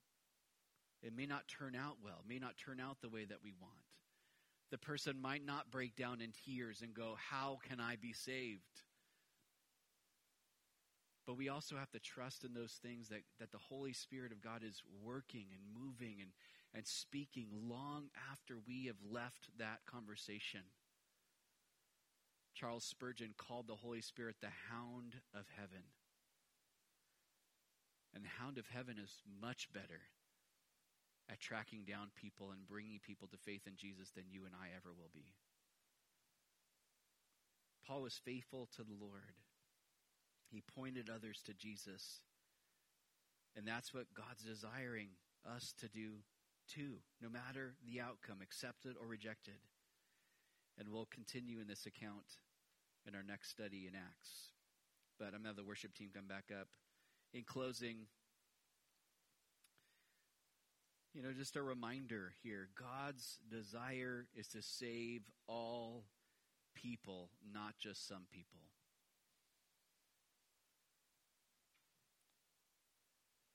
It 1.02 1.16
may 1.16 1.26
not 1.26 1.46
turn 1.46 1.76
out 1.76 1.96
well, 2.02 2.24
may 2.28 2.38
not 2.38 2.56
turn 2.58 2.80
out 2.80 3.00
the 3.00 3.08
way 3.08 3.24
that 3.24 3.38
we 3.42 3.52
want. 3.60 3.72
The 4.70 4.78
person 4.78 5.20
might 5.20 5.44
not 5.44 5.70
break 5.70 5.96
down 5.96 6.20
in 6.20 6.32
tears 6.44 6.82
and 6.82 6.92
go, 6.92 7.16
How 7.30 7.58
can 7.68 7.80
I 7.80 7.96
be 7.96 8.12
saved? 8.12 8.82
But 11.28 11.36
we 11.36 11.50
also 11.50 11.76
have 11.76 11.90
to 11.90 11.98
trust 11.98 12.42
in 12.42 12.54
those 12.54 12.80
things 12.80 13.10
that, 13.10 13.20
that 13.38 13.52
the 13.52 13.58
Holy 13.58 13.92
Spirit 13.92 14.32
of 14.32 14.40
God 14.40 14.62
is 14.66 14.82
working 15.04 15.44
and 15.52 15.60
moving 15.78 16.22
and, 16.22 16.30
and 16.72 16.86
speaking 16.86 17.48
long 17.68 18.04
after 18.32 18.54
we 18.66 18.86
have 18.86 18.96
left 19.12 19.50
that 19.58 19.80
conversation. 19.84 20.62
Charles 22.54 22.82
Spurgeon 22.82 23.34
called 23.36 23.68
the 23.68 23.76
Holy 23.76 24.00
Spirit 24.00 24.36
the 24.40 24.72
hound 24.72 25.16
of 25.34 25.44
heaven. 25.54 25.84
And 28.14 28.24
the 28.24 28.42
hound 28.42 28.56
of 28.56 28.66
heaven 28.68 28.96
is 28.98 29.20
much 29.42 29.70
better 29.70 30.00
at 31.30 31.40
tracking 31.40 31.84
down 31.84 32.08
people 32.16 32.52
and 32.52 32.66
bringing 32.66 33.00
people 33.00 33.28
to 33.28 33.36
faith 33.36 33.66
in 33.66 33.76
Jesus 33.76 34.08
than 34.16 34.24
you 34.30 34.46
and 34.46 34.54
I 34.54 34.68
ever 34.74 34.94
will 34.96 35.10
be. 35.12 35.34
Paul 37.86 38.00
was 38.00 38.18
faithful 38.24 38.66
to 38.76 38.82
the 38.82 38.96
Lord. 38.98 39.36
He 40.50 40.62
pointed 40.74 41.10
others 41.10 41.42
to 41.46 41.54
Jesus. 41.54 42.20
And 43.56 43.66
that's 43.66 43.92
what 43.92 44.14
God's 44.14 44.42
desiring 44.44 45.08
us 45.46 45.74
to 45.80 45.88
do 45.88 46.22
too, 46.68 46.96
no 47.22 47.28
matter 47.28 47.74
the 47.86 48.00
outcome, 48.00 48.38
accepted 48.42 48.94
or 49.00 49.06
rejected. 49.06 49.58
And 50.78 50.88
we'll 50.88 51.08
continue 51.10 51.60
in 51.60 51.66
this 51.66 51.86
account 51.86 52.38
in 53.06 53.14
our 53.14 53.22
next 53.22 53.50
study 53.50 53.86
in 53.88 53.94
Acts. 53.94 54.52
But 55.18 55.26
I'm 55.26 55.30
going 55.32 55.42
to 55.42 55.48
have 55.48 55.56
the 55.56 55.64
worship 55.64 55.94
team 55.94 56.10
come 56.14 56.28
back 56.28 56.50
up. 56.52 56.68
In 57.34 57.42
closing, 57.42 58.06
you 61.12 61.22
know, 61.22 61.32
just 61.36 61.56
a 61.56 61.62
reminder 61.62 62.32
here 62.42 62.68
God's 62.78 63.38
desire 63.50 64.26
is 64.34 64.46
to 64.48 64.62
save 64.62 65.22
all 65.46 66.04
people, 66.74 67.30
not 67.52 67.74
just 67.78 68.06
some 68.06 68.24
people. 68.32 68.60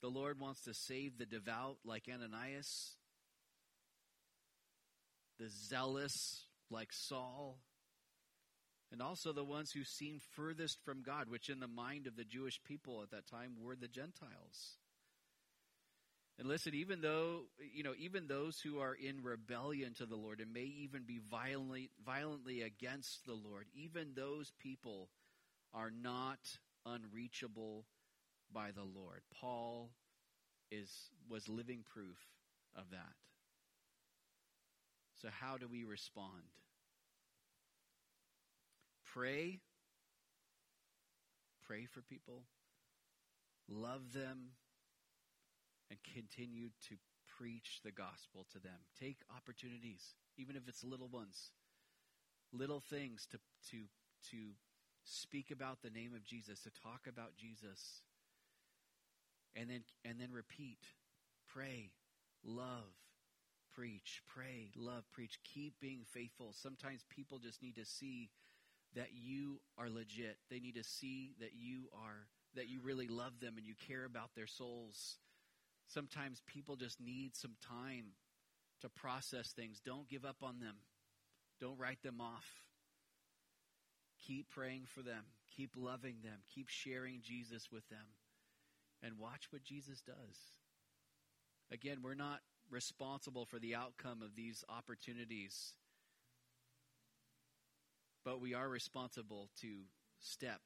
The 0.03 0.09
Lord 0.09 0.37
wants 0.37 0.61
to 0.65 0.73
save 0.73 1.17
the 1.17 1.25
devout 1.25 1.77
like 1.85 2.09
Ananias, 2.13 2.97
the 5.39 5.47
zealous 5.69 6.45
like 6.69 6.89
Saul, 6.91 7.57
and 8.91 9.01
also 9.01 9.31
the 9.31 9.45
ones 9.45 9.71
who 9.71 9.85
seemed 9.85 10.21
furthest 10.35 10.77
from 10.83 11.03
God, 11.03 11.29
which 11.29 11.47
in 11.47 11.61
the 11.61 11.69
mind 11.69 12.05
of 12.05 12.17
the 12.17 12.25
Jewish 12.25 12.61
people 12.65 13.01
at 13.01 13.11
that 13.11 13.27
time 13.27 13.53
were 13.61 13.77
the 13.77 13.87
Gentiles. 13.87 14.75
And 16.37 16.49
listen, 16.49 16.73
even 16.75 16.99
though, 16.99 17.43
you 17.73 17.83
know, 17.83 17.93
even 17.97 18.27
those 18.27 18.59
who 18.59 18.79
are 18.79 18.93
in 18.93 19.23
rebellion 19.23 19.93
to 19.99 20.05
the 20.05 20.17
Lord 20.17 20.41
and 20.41 20.51
may 20.51 20.65
even 20.83 21.03
be 21.03 21.21
violently, 21.31 21.91
violently 22.05 22.61
against 22.61 23.25
the 23.25 23.35
Lord, 23.35 23.67
even 23.73 24.15
those 24.15 24.51
people 24.61 25.07
are 25.73 25.91
not 25.91 26.39
unreachable 26.85 27.85
by 28.53 28.71
the 28.71 28.83
Lord. 28.83 29.21
Paul 29.39 29.89
is 30.71 30.89
was 31.29 31.47
living 31.49 31.83
proof 31.93 32.17
of 32.75 32.89
that. 32.91 33.15
So 35.21 35.29
how 35.39 35.57
do 35.57 35.67
we 35.67 35.83
respond? 35.83 36.43
Pray. 39.13 39.59
Pray 41.65 41.85
for 41.85 42.01
people. 42.01 42.43
Love 43.69 44.13
them 44.13 44.49
and 45.89 45.99
continue 46.13 46.69
to 46.89 46.95
preach 47.37 47.79
the 47.83 47.91
gospel 47.91 48.45
to 48.51 48.59
them. 48.59 48.79
Take 48.99 49.17
opportunities, 49.35 50.15
even 50.37 50.55
if 50.55 50.67
it's 50.67 50.83
little 50.83 51.07
ones, 51.07 51.51
little 52.51 52.81
things 52.81 53.27
to 53.31 53.37
to 53.71 53.83
to 54.31 54.37
speak 55.05 55.51
about 55.51 55.81
the 55.81 55.89
name 55.89 56.13
of 56.15 56.23
Jesus, 56.23 56.61
to 56.61 56.71
talk 56.71 57.07
about 57.07 57.35
Jesus 57.37 58.01
and 59.55 59.69
then 59.69 59.83
and 60.05 60.19
then 60.19 60.31
repeat. 60.31 60.79
Pray 61.53 61.91
love 62.43 62.93
preach. 63.75 64.21
Pray 64.27 64.71
love 64.75 65.03
preach. 65.11 65.39
Keep 65.43 65.79
being 65.79 66.01
faithful. 66.11 66.53
Sometimes 66.53 67.05
people 67.09 67.39
just 67.39 67.61
need 67.61 67.75
to 67.75 67.85
see 67.85 68.29
that 68.95 69.09
you 69.13 69.59
are 69.77 69.89
legit. 69.89 70.37
They 70.49 70.59
need 70.59 70.75
to 70.75 70.83
see 70.83 71.33
that 71.39 71.51
you 71.53 71.89
are 71.93 72.27
that 72.55 72.69
you 72.69 72.81
really 72.81 73.07
love 73.07 73.39
them 73.39 73.55
and 73.57 73.65
you 73.65 73.73
care 73.87 74.05
about 74.05 74.29
their 74.35 74.47
souls. 74.47 75.17
Sometimes 75.87 76.41
people 76.45 76.75
just 76.75 76.99
need 76.99 77.35
some 77.35 77.55
time 77.67 78.13
to 78.81 78.89
process 78.89 79.51
things. 79.51 79.81
Don't 79.83 80.09
give 80.09 80.25
up 80.25 80.37
on 80.43 80.59
them. 80.59 80.75
Don't 81.59 81.79
write 81.79 82.01
them 82.03 82.21
off. 82.21 82.45
Keep 84.27 84.51
praying 84.51 84.83
for 84.85 85.01
them. 85.01 85.23
Keep 85.55 85.71
loving 85.75 86.17
them. 86.23 86.39
Keep 86.53 86.69
sharing 86.69 87.21
jesus 87.21 87.69
with 87.71 87.87
them 87.89 88.05
and 89.03 89.19
watch 89.19 89.47
what 89.51 89.63
Jesus 89.63 90.01
does. 90.01 90.37
Again, 91.71 91.97
we're 92.03 92.15
not 92.15 92.39
responsible 92.69 93.45
for 93.45 93.59
the 93.59 93.75
outcome 93.75 94.21
of 94.21 94.35
these 94.35 94.63
opportunities, 94.69 95.73
but 98.23 98.39
we 98.39 98.53
are 98.53 98.67
responsible 98.67 99.49
to 99.61 99.67
step. 100.19 100.61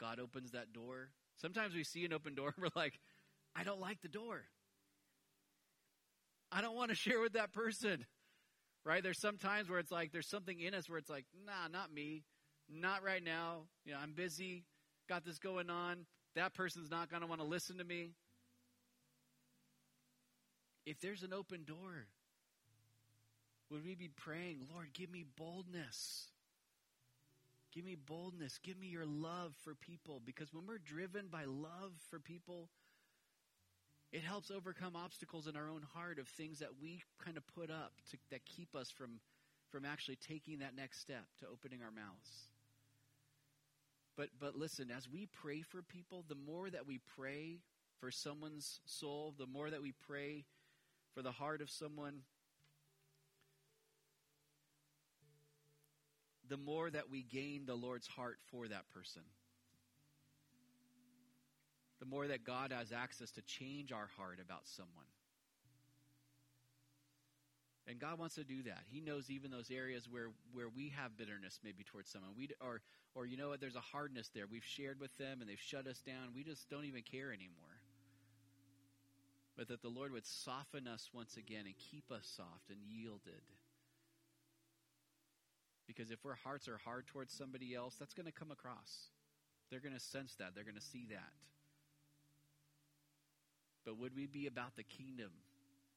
God 0.00 0.18
opens 0.18 0.50
that 0.50 0.72
door, 0.72 1.10
Sometimes 1.42 1.74
we 1.74 1.82
see 1.82 2.04
an 2.04 2.12
open 2.12 2.34
door 2.34 2.54
and 2.56 2.62
we're 2.62 2.80
like, 2.80 2.98
I 3.54 3.64
don't 3.64 3.80
like 3.80 4.00
the 4.00 4.08
door. 4.08 4.42
I 6.50 6.60
don't 6.60 6.76
want 6.76 6.90
to 6.90 6.94
share 6.94 7.20
with 7.20 7.32
that 7.32 7.52
person. 7.52 8.04
Right? 8.84 9.02
There's 9.02 9.20
some 9.20 9.38
times 9.38 9.70
where 9.70 9.78
it's 9.78 9.92
like 9.92 10.12
there's 10.12 10.28
something 10.28 10.58
in 10.58 10.74
us 10.74 10.88
where 10.88 10.98
it's 10.98 11.10
like, 11.10 11.24
nah, 11.46 11.68
not 11.70 11.92
me. 11.92 12.24
Not 12.68 13.04
right 13.04 13.22
now. 13.22 13.62
You 13.84 13.92
know, 13.92 13.98
I'm 14.02 14.12
busy, 14.12 14.64
got 15.08 15.24
this 15.24 15.38
going 15.38 15.70
on. 15.70 16.06
That 16.34 16.54
person's 16.54 16.90
not 16.90 17.10
going 17.10 17.22
to 17.22 17.26
want 17.26 17.40
to 17.40 17.46
listen 17.46 17.78
to 17.78 17.84
me. 17.84 18.10
If 20.86 21.00
there's 21.00 21.22
an 21.22 21.32
open 21.32 21.64
door, 21.64 22.06
would 23.70 23.84
we 23.84 23.94
be 23.94 24.08
praying, 24.08 24.66
Lord, 24.72 24.88
give 24.92 25.10
me 25.10 25.24
boldness? 25.36 26.28
Give 27.72 27.84
me 27.84 27.96
boldness. 27.96 28.58
Give 28.62 28.78
me 28.78 28.88
your 28.88 29.06
love 29.06 29.54
for 29.64 29.74
people. 29.74 30.20
Because 30.24 30.52
when 30.52 30.66
we're 30.66 30.78
driven 30.78 31.28
by 31.30 31.44
love 31.44 31.92
for 32.10 32.18
people, 32.18 32.68
it 34.12 34.22
helps 34.22 34.50
overcome 34.50 34.94
obstacles 34.94 35.46
in 35.46 35.56
our 35.56 35.68
own 35.68 35.82
heart 35.94 36.18
of 36.18 36.28
things 36.28 36.58
that 36.58 36.68
we 36.82 37.02
kind 37.24 37.38
of 37.38 37.46
put 37.46 37.70
up 37.70 37.92
to, 38.10 38.18
that 38.30 38.44
keep 38.44 38.74
us 38.76 38.90
from, 38.90 39.20
from 39.70 39.86
actually 39.86 40.16
taking 40.16 40.58
that 40.58 40.76
next 40.76 41.00
step 41.00 41.24
to 41.40 41.46
opening 41.46 41.82
our 41.82 41.90
mouths. 41.90 42.51
But, 44.16 44.28
but 44.38 44.56
listen, 44.56 44.90
as 44.90 45.08
we 45.08 45.26
pray 45.26 45.62
for 45.62 45.82
people, 45.82 46.24
the 46.28 46.34
more 46.34 46.68
that 46.68 46.86
we 46.86 47.00
pray 47.16 47.60
for 47.98 48.10
someone's 48.10 48.80
soul, 48.84 49.34
the 49.38 49.46
more 49.46 49.70
that 49.70 49.82
we 49.82 49.92
pray 49.92 50.44
for 51.14 51.22
the 51.22 51.32
heart 51.32 51.62
of 51.62 51.70
someone, 51.70 52.20
the 56.48 56.56
more 56.58 56.90
that 56.90 57.10
we 57.10 57.22
gain 57.22 57.64
the 57.64 57.74
Lord's 57.74 58.06
heart 58.06 58.38
for 58.50 58.68
that 58.68 58.88
person. 58.92 59.22
The 62.00 62.06
more 62.06 62.26
that 62.26 62.44
God 62.44 62.72
has 62.72 62.92
access 62.92 63.30
to 63.32 63.42
change 63.42 63.92
our 63.92 64.10
heart 64.18 64.38
about 64.44 64.66
someone. 64.66 65.06
And 67.88 67.98
God 67.98 68.18
wants 68.18 68.36
to 68.36 68.44
do 68.44 68.62
that. 68.62 68.84
He 68.86 69.00
knows 69.00 69.28
even 69.28 69.50
those 69.50 69.70
areas 69.70 70.08
where, 70.08 70.28
where 70.52 70.68
we 70.68 70.90
have 70.96 71.16
bitterness 71.16 71.58
maybe 71.64 71.82
towards 71.82 72.10
someone. 72.10 72.30
We 72.36 72.48
or 72.60 72.80
or 73.14 73.26
you 73.26 73.36
know 73.36 73.48
what 73.48 73.60
there's 73.60 73.76
a 73.76 73.80
hardness 73.80 74.30
there. 74.34 74.46
We've 74.46 74.64
shared 74.64 75.00
with 75.00 75.16
them 75.18 75.40
and 75.40 75.50
they've 75.50 75.60
shut 75.60 75.86
us 75.86 76.00
down. 76.00 76.32
We 76.34 76.44
just 76.44 76.70
don't 76.70 76.84
even 76.84 77.02
care 77.02 77.32
anymore. 77.32 77.82
But 79.56 79.68
that 79.68 79.82
the 79.82 79.88
Lord 79.88 80.12
would 80.12 80.26
soften 80.26 80.88
us 80.88 81.10
once 81.12 81.36
again 81.36 81.64
and 81.66 81.74
keep 81.76 82.10
us 82.10 82.26
soft 82.36 82.70
and 82.70 82.78
yielded. 82.82 83.42
Because 85.86 86.10
if 86.10 86.24
our 86.24 86.38
hearts 86.42 86.68
are 86.68 86.78
hard 86.78 87.06
towards 87.06 87.34
somebody 87.34 87.74
else, 87.74 87.96
that's 87.98 88.14
going 88.14 88.26
to 88.26 88.32
come 88.32 88.50
across. 88.50 89.10
They're 89.70 89.80
going 89.80 89.94
to 89.94 90.00
sense 90.00 90.34
that. 90.36 90.54
They're 90.54 90.64
going 90.64 90.76
to 90.76 90.80
see 90.80 91.06
that. 91.10 91.32
But 93.84 93.98
would 93.98 94.16
we 94.16 94.26
be 94.26 94.46
about 94.46 94.76
the 94.76 94.84
kingdom, 94.84 95.32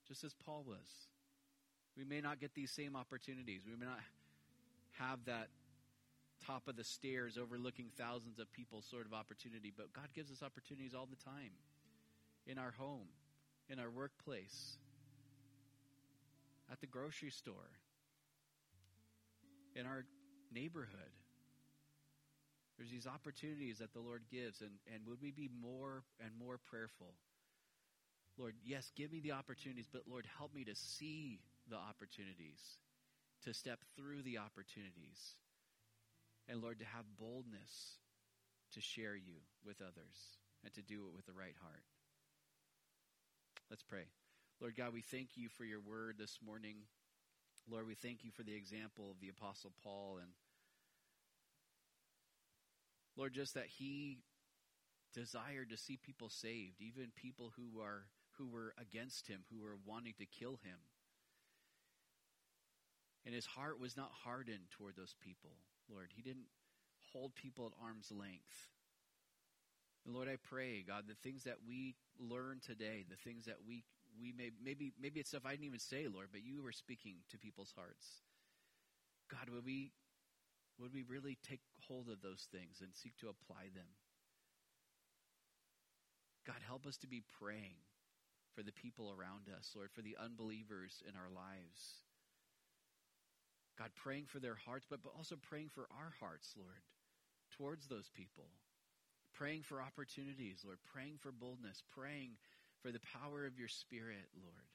just 0.07 0.23
as 0.25 0.33
Paul 0.33 0.65
was? 0.67 1.07
We 1.97 2.03
may 2.03 2.21
not 2.21 2.39
get 2.39 2.53
these 2.53 2.71
same 2.71 2.95
opportunities. 2.95 3.61
We 3.65 3.75
may 3.75 3.85
not 3.85 3.99
have 4.99 5.19
that 5.25 5.47
top 6.45 6.67
of 6.67 6.75
the 6.75 6.83
stairs 6.83 7.37
overlooking 7.37 7.91
thousands 7.97 8.39
of 8.39 8.51
people 8.51 8.81
sort 8.81 9.05
of 9.05 9.13
opportunity, 9.13 9.71
but 9.75 9.93
God 9.93 10.09
gives 10.13 10.31
us 10.31 10.43
opportunities 10.43 10.93
all 10.93 11.07
the 11.09 11.15
time 11.23 11.51
in 12.45 12.57
our 12.57 12.71
home, 12.71 13.07
in 13.69 13.79
our 13.79 13.89
workplace, 13.89 14.77
at 16.71 16.79
the 16.81 16.87
grocery 16.87 17.31
store, 17.31 17.71
in 19.75 19.85
our 19.85 20.05
neighborhood. 20.53 21.13
There's 22.77 22.91
these 22.91 23.07
opportunities 23.07 23.77
that 23.79 23.93
the 23.93 24.01
Lord 24.01 24.23
gives, 24.29 24.61
and, 24.61 24.71
and 24.93 25.07
would 25.07 25.21
we 25.21 25.31
be 25.31 25.49
more 25.61 26.03
and 26.19 26.31
more 26.37 26.59
prayerful? 26.69 27.13
Lord, 28.37 28.55
yes, 28.65 28.91
give 28.97 29.13
me 29.13 29.21
the 29.21 29.31
opportunities, 29.31 29.87
but 29.91 30.03
Lord, 30.09 30.27
help 30.37 30.53
me 30.53 30.65
to 30.65 30.75
see 30.75 31.39
the 31.69 31.77
opportunities, 31.77 32.59
to 33.43 33.53
step 33.53 33.79
through 33.95 34.21
the 34.23 34.37
opportunities, 34.37 35.37
and 36.47 36.61
Lord, 36.61 36.79
to 36.79 36.85
have 36.85 37.05
boldness 37.19 37.99
to 38.73 38.81
share 38.81 39.15
you 39.15 39.41
with 39.65 39.81
others 39.81 40.37
and 40.63 40.73
to 40.73 40.81
do 40.81 41.05
it 41.07 41.15
with 41.15 41.25
the 41.25 41.33
right 41.33 41.55
heart. 41.61 41.83
Let's 43.69 43.83
pray. 43.83 44.05
Lord 44.61 44.75
God, 44.75 44.93
we 44.93 45.01
thank 45.01 45.29
you 45.35 45.49
for 45.49 45.65
your 45.65 45.81
word 45.81 46.15
this 46.17 46.37
morning. 46.45 46.75
Lord, 47.69 47.87
we 47.87 47.95
thank 47.95 48.23
you 48.23 48.31
for 48.31 48.43
the 48.43 48.55
example 48.55 49.09
of 49.09 49.19
the 49.19 49.29
Apostle 49.29 49.71
Paul 49.83 50.19
and 50.21 50.31
Lord, 53.17 53.33
just 53.33 53.53
that 53.53 53.67
he 53.77 54.19
desired 55.13 55.69
to 55.69 55.77
see 55.77 55.97
people 55.97 56.29
saved, 56.29 56.81
even 56.81 57.11
people 57.15 57.53
who 57.55 57.81
are 57.81 58.05
who 58.37 58.47
were 58.47 58.73
against 58.77 59.27
him, 59.27 59.39
who 59.49 59.61
were 59.61 59.77
wanting 59.85 60.13
to 60.19 60.25
kill 60.25 60.59
him. 60.63 60.77
And 63.25 63.33
his 63.33 63.45
heart 63.45 63.79
was 63.79 63.97
not 63.97 64.11
hardened 64.23 64.69
toward 64.71 64.95
those 64.95 65.15
people, 65.19 65.51
Lord. 65.89 66.09
He 66.15 66.21
didn't 66.21 66.45
hold 67.11 67.33
people 67.35 67.65
at 67.65 67.83
arm's 67.83 68.11
length. 68.11 68.69
And 70.05 70.13
Lord, 70.13 70.27
I 70.27 70.37
pray, 70.37 70.83
God, 70.87 71.05
the 71.07 71.15
things 71.15 71.43
that 71.45 71.57
we 71.67 71.95
learn 72.19 72.59
today, 72.65 73.05
the 73.09 73.17
things 73.17 73.45
that 73.45 73.57
we 73.67 73.83
we 74.21 74.31
may 74.31 74.51
maybe 74.63 74.93
maybe 75.01 75.19
it's 75.19 75.29
stuff 75.29 75.43
I 75.45 75.51
didn't 75.51 75.65
even 75.65 75.79
say, 75.79 76.07
Lord, 76.07 76.29
but 76.31 76.45
you 76.45 76.61
were 76.61 76.71
speaking 76.71 77.15
to 77.31 77.37
people's 77.37 77.73
hearts. 77.75 78.21
God, 79.29 79.49
would 79.49 79.65
we 79.65 79.91
would 80.79 80.93
we 80.93 81.03
really 81.03 81.37
take 81.41 81.61
hold 81.87 82.09
of 82.09 82.21
those 82.21 82.47
things 82.51 82.81
and 82.81 82.91
seek 82.93 83.17
to 83.17 83.29
apply 83.29 83.73
them? 83.73 83.89
God, 86.45 86.61
help 86.65 86.85
us 86.85 86.97
to 86.97 87.07
be 87.07 87.23
praying 87.41 87.81
for 88.53 88.61
the 88.61 88.71
people 88.71 89.11
around 89.11 89.49
us, 89.49 89.71
Lord, 89.75 89.89
for 89.91 90.01
the 90.01 90.15
unbelievers 90.21 91.01
in 91.07 91.15
our 91.15 91.29
lives. 91.33 92.04
God, 93.77 93.89
praying 93.95 94.25
for 94.27 94.39
their 94.39 94.55
hearts, 94.55 94.85
but, 94.89 95.03
but 95.03 95.13
also 95.17 95.35
praying 95.35 95.69
for 95.73 95.87
our 95.91 96.13
hearts, 96.19 96.53
Lord, 96.57 96.81
towards 97.57 97.87
those 97.87 98.09
people. 98.13 98.47
Praying 99.33 99.63
for 99.63 99.81
opportunities, 99.81 100.63
Lord, 100.63 100.77
praying 100.93 101.17
for 101.19 101.31
boldness, 101.31 101.83
praying 101.93 102.37
for 102.81 102.91
the 102.91 103.01
power 103.19 103.45
of 103.45 103.59
your 103.59 103.67
Spirit, 103.67 104.29
Lord. 104.41 104.69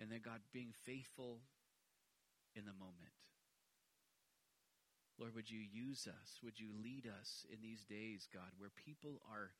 And 0.00 0.10
then, 0.10 0.20
God, 0.24 0.40
being 0.52 0.72
faithful 0.84 1.38
in 2.56 2.64
the 2.64 2.72
moment. 2.72 3.14
Lord, 5.18 5.34
would 5.36 5.48
you 5.48 5.60
use 5.60 6.08
us? 6.08 6.40
Would 6.42 6.58
you 6.58 6.70
lead 6.82 7.06
us 7.06 7.46
in 7.52 7.58
these 7.62 7.84
days, 7.84 8.26
God, 8.32 8.50
where 8.58 8.70
people 8.84 9.22
are 9.30 9.52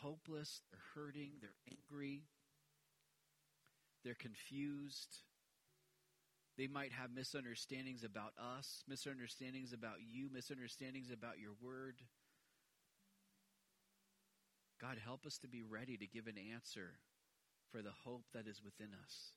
hopeless, 0.00 0.60
they're 0.70 1.02
hurting, 1.02 1.32
they're 1.40 1.50
angry, 1.68 2.22
they're 4.04 4.14
confused. 4.14 5.16
They 6.58 6.66
might 6.66 6.92
have 6.92 7.10
misunderstandings 7.14 8.04
about 8.04 8.32
us, 8.38 8.84
misunderstandings 8.86 9.72
about 9.72 9.96
you, 10.06 10.28
misunderstandings 10.32 11.10
about 11.10 11.38
your 11.38 11.52
word. 11.62 12.02
God, 14.80 14.98
help 15.02 15.24
us 15.24 15.38
to 15.38 15.48
be 15.48 15.62
ready 15.62 15.96
to 15.96 16.06
give 16.06 16.26
an 16.26 16.36
answer 16.52 16.98
for 17.70 17.80
the 17.80 17.94
hope 18.04 18.24
that 18.34 18.46
is 18.46 18.60
within 18.62 18.90
us. 19.02 19.32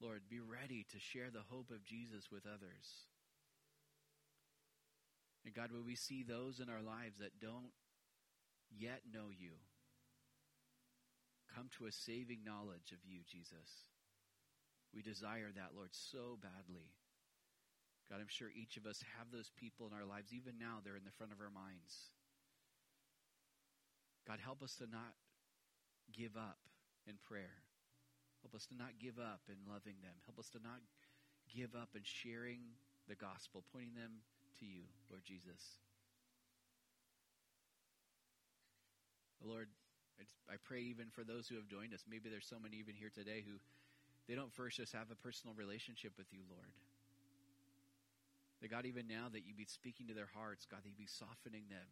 Lord, 0.00 0.22
be 0.28 0.40
ready 0.40 0.86
to 0.92 0.98
share 1.00 1.30
the 1.30 1.48
hope 1.48 1.70
of 1.70 1.84
Jesus 1.84 2.30
with 2.30 2.44
others. 2.46 3.08
And 5.44 5.54
God, 5.54 5.72
will 5.72 5.82
we 5.82 5.96
see 5.96 6.22
those 6.22 6.60
in 6.60 6.68
our 6.68 6.82
lives 6.82 7.18
that 7.18 7.40
don't 7.40 7.72
yet 8.70 9.02
know 9.12 9.28
you, 9.30 9.52
come 11.54 11.68
to 11.78 11.86
a 11.86 11.92
saving 11.92 12.40
knowledge 12.44 12.92
of 12.92 12.98
you, 13.04 13.20
Jesus. 13.30 13.93
We 14.94 15.02
desire 15.02 15.50
that, 15.56 15.74
Lord, 15.74 15.90
so 15.90 16.38
badly. 16.38 16.94
God, 18.08 18.20
I'm 18.20 18.30
sure 18.30 18.48
each 18.54 18.76
of 18.76 18.86
us 18.86 19.02
have 19.18 19.32
those 19.32 19.50
people 19.58 19.90
in 19.90 19.92
our 19.92 20.04
lives. 20.06 20.32
Even 20.32 20.54
now, 20.60 20.78
they're 20.84 20.96
in 20.96 21.08
the 21.08 21.18
front 21.18 21.32
of 21.32 21.40
our 21.40 21.50
minds. 21.50 22.14
God, 24.28 24.38
help 24.38 24.62
us 24.62 24.76
to 24.78 24.86
not 24.86 25.18
give 26.12 26.36
up 26.36 26.62
in 27.08 27.14
prayer. 27.26 27.64
Help 28.44 28.54
us 28.54 28.66
to 28.70 28.76
not 28.76 29.00
give 29.00 29.18
up 29.18 29.40
in 29.48 29.56
loving 29.66 29.98
them. 30.04 30.14
Help 30.28 30.38
us 30.38 30.48
to 30.52 30.60
not 30.62 30.80
give 31.48 31.74
up 31.74 31.96
in 31.96 32.02
sharing 32.04 32.60
the 33.08 33.16
gospel, 33.16 33.64
pointing 33.72 33.96
them 33.96 34.22
to 34.60 34.64
you, 34.64 34.84
Lord 35.10 35.24
Jesus. 35.24 35.80
Lord, 39.42 39.68
I, 40.48 40.56
pray 40.64 40.80
even 40.80 41.12
for 41.12 41.24
those 41.24 41.48
who 41.48 41.56
have 41.56 41.68
joined 41.68 41.92
us. 41.92 42.04
Maybe 42.08 42.30
there's 42.30 42.48
so 42.48 42.56
many 42.56 42.76
even 42.78 42.94
here 42.94 43.10
today 43.12 43.44
who 43.44 43.60
they 44.28 44.34
don't 44.34 44.52
first 44.52 44.78
just 44.78 44.92
have 44.92 45.10
a 45.10 45.16
personal 45.16 45.54
relationship 45.54 46.12
with 46.16 46.32
you, 46.32 46.40
Lord. 46.48 46.72
That 48.62 48.70
God, 48.70 48.86
even 48.86 49.06
now 49.06 49.26
that 49.32 49.46
you 49.46 49.54
be 49.54 49.66
speaking 49.66 50.08
to 50.08 50.14
their 50.14 50.30
hearts, 50.34 50.66
God, 50.70 50.80
that 50.82 50.88
you 50.88 50.96
be 50.96 51.06
softening 51.06 51.64
them. 51.68 51.86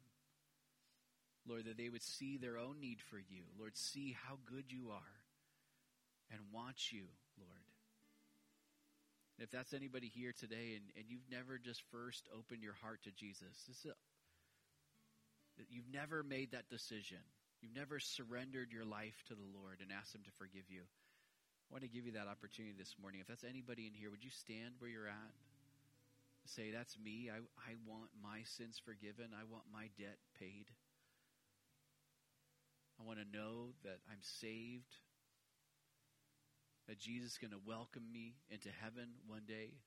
Lord, 1.46 1.64
that 1.66 1.76
they 1.76 1.88
would 1.88 2.02
see 2.02 2.38
their 2.38 2.56
own 2.56 2.80
need 2.80 3.00
for 3.00 3.18
you. 3.18 3.42
Lord, 3.58 3.76
see 3.76 4.16
how 4.26 4.38
good 4.46 4.70
you 4.70 4.90
are 4.90 5.16
and 6.30 6.40
want 6.52 6.92
you, 6.92 7.04
Lord. 7.36 7.66
And 9.36 9.44
if 9.44 9.50
that's 9.50 9.74
anybody 9.74 10.08
here 10.08 10.32
today 10.32 10.78
and, 10.78 10.84
and 10.96 11.04
you've 11.08 11.28
never 11.30 11.58
just 11.58 11.82
first 11.90 12.28
opened 12.36 12.62
your 12.62 12.78
heart 12.80 13.02
to 13.04 13.10
Jesus, 13.10 13.64
this 13.66 13.84
is, 13.84 13.86
a, 13.90 13.94
you've 15.68 15.92
never 15.92 16.22
made 16.22 16.52
that 16.52 16.70
decision, 16.70 17.18
you've 17.60 17.74
never 17.74 17.98
surrendered 17.98 18.72
your 18.72 18.84
life 18.84 19.24
to 19.28 19.34
the 19.34 19.50
Lord 19.52 19.78
and 19.82 19.90
asked 19.90 20.14
Him 20.14 20.22
to 20.24 20.30
forgive 20.38 20.70
you, 20.70 20.82
want 21.72 21.82
to 21.82 21.88
give 21.88 22.04
you 22.04 22.12
that 22.12 22.28
opportunity 22.28 22.76
this 22.76 22.96
morning. 23.00 23.24
If 23.24 23.26
that's 23.26 23.48
anybody 23.48 23.88
in 23.88 23.96
here, 23.96 24.10
would 24.10 24.22
you 24.22 24.28
stand 24.28 24.76
where 24.78 24.90
you're 24.90 25.08
at? 25.08 25.32
Say, 26.44 26.70
That's 26.70 26.98
me. 27.00 27.30
I, 27.32 27.40
I 27.56 27.80
want 27.88 28.10
my 28.22 28.44
sins 28.44 28.76
forgiven. 28.76 29.32
I 29.32 29.48
want 29.48 29.64
my 29.72 29.88
debt 29.96 30.20
paid. 30.38 30.68
I 33.00 33.08
want 33.08 33.20
to 33.20 33.24
know 33.24 33.72
that 33.84 34.04
I'm 34.04 34.20
saved, 34.20 35.00
that 36.88 36.98
Jesus 36.98 37.32
is 37.32 37.38
going 37.38 37.56
to 37.56 37.62
welcome 37.64 38.04
me 38.12 38.34
into 38.50 38.68
heaven 38.68 39.16
one 39.26 39.48
day. 39.48 39.80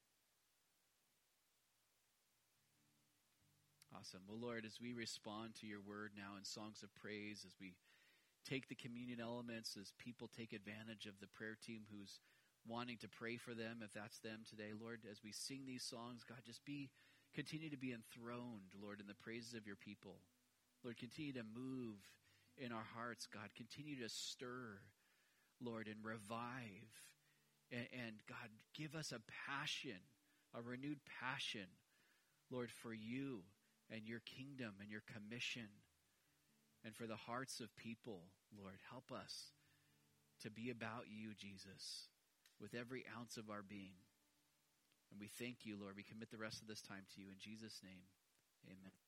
Awesome. 3.93 4.21
Well, 4.27 4.41
Lord, 4.41 4.65
as 4.65 4.81
we 4.81 4.91
respond 4.91 5.53
to 5.61 5.67
your 5.67 5.79
word 5.85 6.11
now 6.17 6.35
in 6.37 6.43
songs 6.43 6.81
of 6.81 6.89
praise, 6.95 7.45
as 7.45 7.53
we 7.61 7.75
take 8.47 8.67
the 8.67 8.75
communion 8.75 9.19
elements, 9.19 9.77
as 9.79 9.91
people 9.97 10.29
take 10.29 10.53
advantage 10.53 11.05
of 11.05 11.19
the 11.19 11.27
prayer 11.27 11.57
team 11.59 11.81
who's 11.91 12.19
wanting 12.67 12.97
to 12.97 13.09
pray 13.09 13.37
for 13.37 13.53
them, 13.53 13.81
if 13.83 13.93
that's 13.93 14.19
them 14.19 14.41
today, 14.47 14.71
Lord, 14.79 15.01
as 15.09 15.21
we 15.23 15.31
sing 15.31 15.63
these 15.65 15.83
songs, 15.83 16.23
God, 16.27 16.39
just 16.45 16.63
be, 16.65 16.89
continue 17.33 17.69
to 17.69 17.77
be 17.77 17.93
enthroned, 17.93 18.73
Lord, 18.81 18.99
in 18.99 19.07
the 19.07 19.13
praises 19.13 19.53
of 19.53 19.67
your 19.67 19.75
people. 19.75 20.17
Lord, 20.83 20.97
continue 20.97 21.33
to 21.33 21.43
move 21.43 21.97
in 22.57 22.71
our 22.71 22.85
hearts, 22.95 23.27
God. 23.31 23.49
Continue 23.55 24.01
to 24.01 24.09
stir, 24.09 24.79
Lord, 25.61 25.87
and 25.87 26.03
revive. 26.03 26.89
And, 27.71 27.87
and, 27.93 28.15
God, 28.27 28.49
give 28.73 28.95
us 28.95 29.11
a 29.11 29.21
passion, 29.47 29.99
a 30.53 30.61
renewed 30.61 30.99
passion, 31.21 31.67
Lord, 32.51 32.71
for 32.71 32.93
you 32.93 33.41
and 33.89 34.07
your 34.07 34.21
kingdom 34.25 34.73
and 34.79 34.89
your 34.89 35.03
commission 35.05 35.67
and 36.85 36.95
for 36.95 37.07
the 37.07 37.15
hearts 37.15 37.59
of 37.59 37.75
people, 37.75 38.21
Lord. 38.55 38.77
Help 38.91 39.11
us 39.11 39.51
to 40.43 40.51
be 40.51 40.69
about 40.69 41.05
you, 41.09 41.33
Jesus, 41.33 42.07
with 42.61 42.75
every 42.75 43.03
ounce 43.17 43.37
of 43.37 43.49
our 43.49 43.63
being. 43.67 43.97
And 45.11 45.19
we 45.19 45.27
thank 45.39 45.65
you, 45.65 45.77
Lord. 45.79 45.95
We 45.95 46.03
commit 46.03 46.29
the 46.29 46.37
rest 46.37 46.61
of 46.61 46.67
this 46.67 46.81
time 46.81 47.05
to 47.15 47.21
you. 47.21 47.27
In 47.27 47.39
Jesus' 47.39 47.81
name, 47.83 48.05
amen. 48.67 49.04